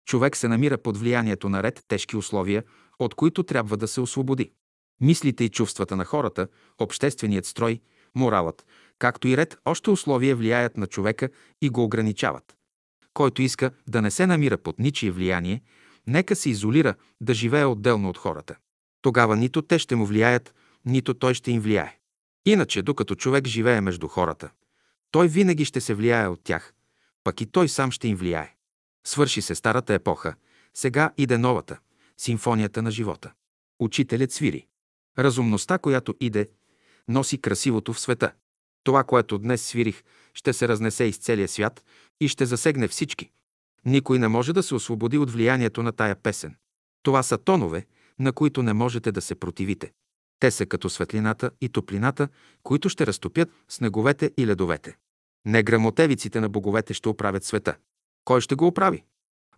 [0.06, 2.64] Човек се намира под влиянието на ред тежки условия,
[2.98, 4.52] от които трябва да се освободи.
[5.00, 6.48] Мислите и чувствата на хората,
[6.78, 7.80] общественият строй,
[8.14, 8.66] моралът,
[8.98, 11.28] както и ред още условия влияят на човека
[11.62, 12.56] и го ограничават.
[13.14, 15.62] Който иска да не се намира под ничие влияние,
[16.08, 18.56] нека се изолира да живее отделно от хората.
[19.02, 20.54] Тогава нито те ще му влияят,
[20.84, 21.98] нито той ще им влияе.
[22.46, 24.50] Иначе, докато човек живее между хората,
[25.10, 26.74] той винаги ще се влияе от тях,
[27.24, 28.54] пък и той сам ще им влияе.
[29.06, 30.34] Свърши се старата епоха,
[30.74, 31.78] сега иде новата,
[32.16, 33.32] симфонията на живота.
[33.80, 34.66] Учителят свири.
[35.18, 36.48] Разумността, която иде,
[37.08, 38.32] носи красивото в света.
[38.84, 40.02] Това, което днес свирих,
[40.34, 41.84] ще се разнесе из целия свят
[42.20, 43.30] и ще засегне всички.
[43.84, 46.56] Никой не може да се освободи от влиянието на тая песен.
[47.02, 47.86] Това са тонове,
[48.18, 49.92] на които не можете да се противите.
[50.40, 52.28] Те са като светлината и топлината,
[52.62, 54.96] които ще разтопят снеговете и ледовете.
[55.46, 57.76] Неграмотевиците на боговете ще оправят света.
[58.24, 59.04] Кой ще го оправи?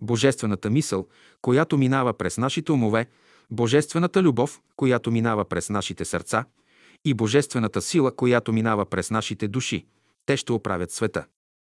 [0.00, 1.08] Божествената мисъл,
[1.42, 3.06] която минава през нашите умове,
[3.50, 6.44] Божествената любов, която минава през нашите сърца
[7.04, 9.86] и Божествената сила, която минава през нашите души,
[10.26, 11.26] те ще оправят света.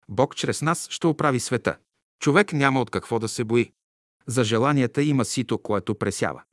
[0.09, 1.77] Бог чрез нас ще оправи света.
[2.19, 3.71] Човек няма от какво да се бои.
[4.27, 6.43] За желанията има сито, което пресява.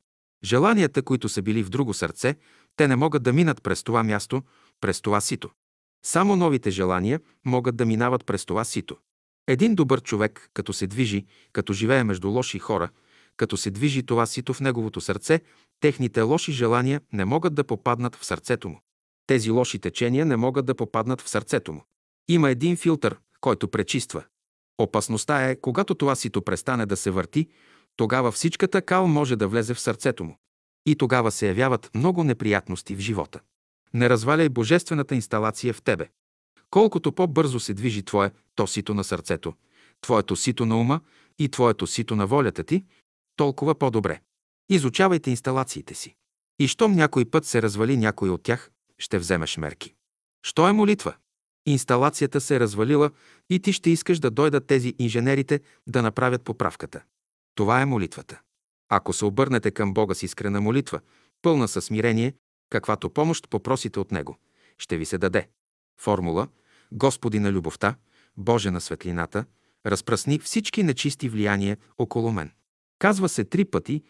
[0.43, 2.35] Желанията, които са били в друго сърце,
[2.75, 4.41] те не могат да минат през това място,
[4.81, 5.49] през това сито.
[6.05, 8.97] Само новите желания могат да минават през това сито.
[9.47, 12.89] Един добър човек, като се движи, като живее между лоши хора,
[13.37, 15.41] като се движи това сито в неговото сърце,
[15.79, 18.81] техните лоши желания не могат да попаднат в сърцето му.
[19.27, 21.83] Тези лоши течения не могат да попаднат в сърцето му.
[22.27, 24.23] Има един филтър, който пречиства.
[24.77, 27.47] Опасността е, когато това сито престане да се върти,
[27.95, 30.37] тогава всичката кал може да влезе в сърцето му.
[30.85, 33.39] И тогава се явяват много неприятности в живота.
[33.93, 36.09] Не разваляй божествената инсталация в тебе.
[36.69, 39.53] Колкото по-бързо се движи твое, то сито на сърцето,
[40.01, 41.01] твоето сито на ума
[41.39, 42.85] и твоето сито на волята ти,
[43.35, 44.21] толкова по-добре.
[44.69, 46.15] Изучавайте инсталациите си.
[46.59, 49.93] И щом някой път се развали някой от тях, ще вземеш мерки.
[50.45, 51.15] Що е молитва?
[51.65, 53.11] Инсталацията се е развалила
[53.49, 57.03] и ти ще искаш да дойдат тези инженерите да направят поправката.
[57.55, 58.41] Това е молитвата.
[58.89, 60.99] Ако се обърнете към Бога с искрена молитва,
[61.41, 62.33] пълна със смирение,
[62.69, 64.37] каквато помощ попросите от Него,
[64.77, 65.47] ще ви се даде.
[66.01, 66.47] Формула
[66.91, 67.95] Господи на любовта,
[68.37, 69.45] Боже на светлината,
[69.85, 72.51] разпръсни всички нечисти влияния около мен.
[72.99, 74.03] Казва се три пъти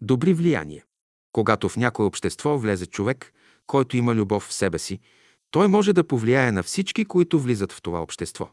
[0.00, 0.84] добри влияния.
[1.32, 3.32] Когато в някое общество влезе човек,
[3.66, 5.00] който има любов в себе си,
[5.54, 8.50] той може да повлияе на всички, които влизат в това общество.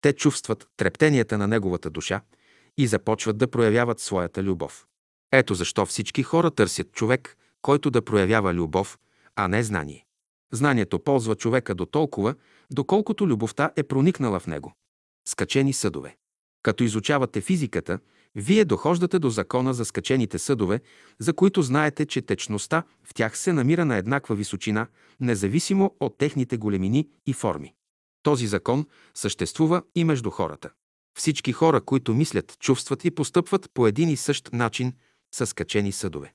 [0.00, 2.20] Те чувстват трептенията на неговата душа
[2.78, 4.86] и започват да проявяват своята любов.
[5.32, 8.98] Ето защо всички хора търсят човек, който да проявява любов,
[9.36, 10.06] а не знание.
[10.52, 12.34] Знанието ползва човека до толкова,
[12.70, 14.72] доколкото любовта е проникнала в него.
[15.28, 16.16] Скачени съдове.
[16.62, 17.98] Като изучавате физиката,
[18.34, 20.80] вие дохождате до закона за скачените съдове,
[21.18, 24.86] за които знаете, че течността в тях се намира на еднаква височина,
[25.20, 27.74] независимо от техните големини и форми.
[28.22, 30.70] Този закон съществува и между хората.
[31.18, 34.92] Всички хора, които мислят, чувстват и постъпват по един и същ начин,
[35.34, 36.32] са скачени съдове.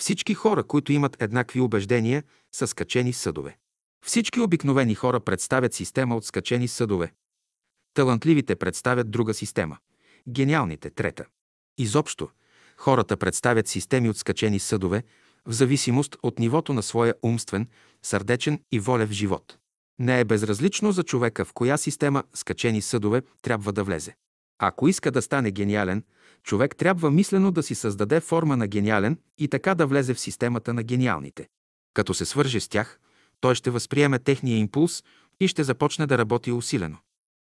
[0.00, 3.56] Всички хора, които имат еднакви убеждения, са скачени съдове.
[4.06, 7.12] Всички обикновени хора представят система от скачени съдове.
[7.94, 9.78] Талантливите представят друга система.
[10.28, 11.24] Гениалните– трета.
[11.78, 12.28] Изобщо,
[12.76, 15.02] хората представят системи от скачени съдове
[15.46, 17.68] в зависимост от нивото на своя умствен,
[18.02, 19.58] сърдечен и волев живот.
[19.98, 24.14] Не е безразлично за човека в коя система скачени съдове трябва да влезе.
[24.58, 26.04] Ако иска да стане гениален,
[26.42, 30.74] човек трябва мислено да си създаде форма на гениален и така да влезе в системата
[30.74, 31.48] на гениалните.
[31.94, 33.00] Като се свърже с тях,
[33.40, 35.04] той ще възприеме техния импулс
[35.40, 36.96] и ще започне да работи усилено.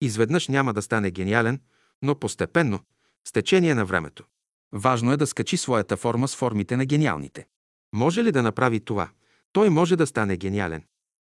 [0.01, 1.61] Изведнъж няма да стане гениален,
[2.01, 2.80] но постепенно,
[3.27, 4.23] с течение на времето.
[4.73, 7.47] Важно е да скачи своята форма с формите на гениалните.
[7.93, 9.09] Може ли да направи това?
[9.51, 10.83] Той може да стане гениален.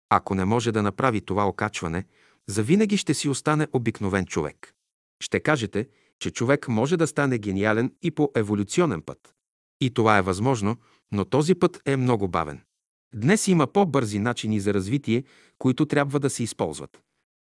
[0.09, 2.05] Ако не може да направи това окачване,
[2.47, 4.73] завинаги ще си остане обикновен човек.
[5.23, 5.87] Ще кажете,
[6.19, 9.33] че човек може да стане гениален и по еволюционен път.
[9.81, 10.77] И това е възможно,
[11.11, 12.61] но този път е много бавен.
[13.15, 15.23] Днес има по-бързи начини за развитие,
[15.57, 17.01] които трябва да се използват.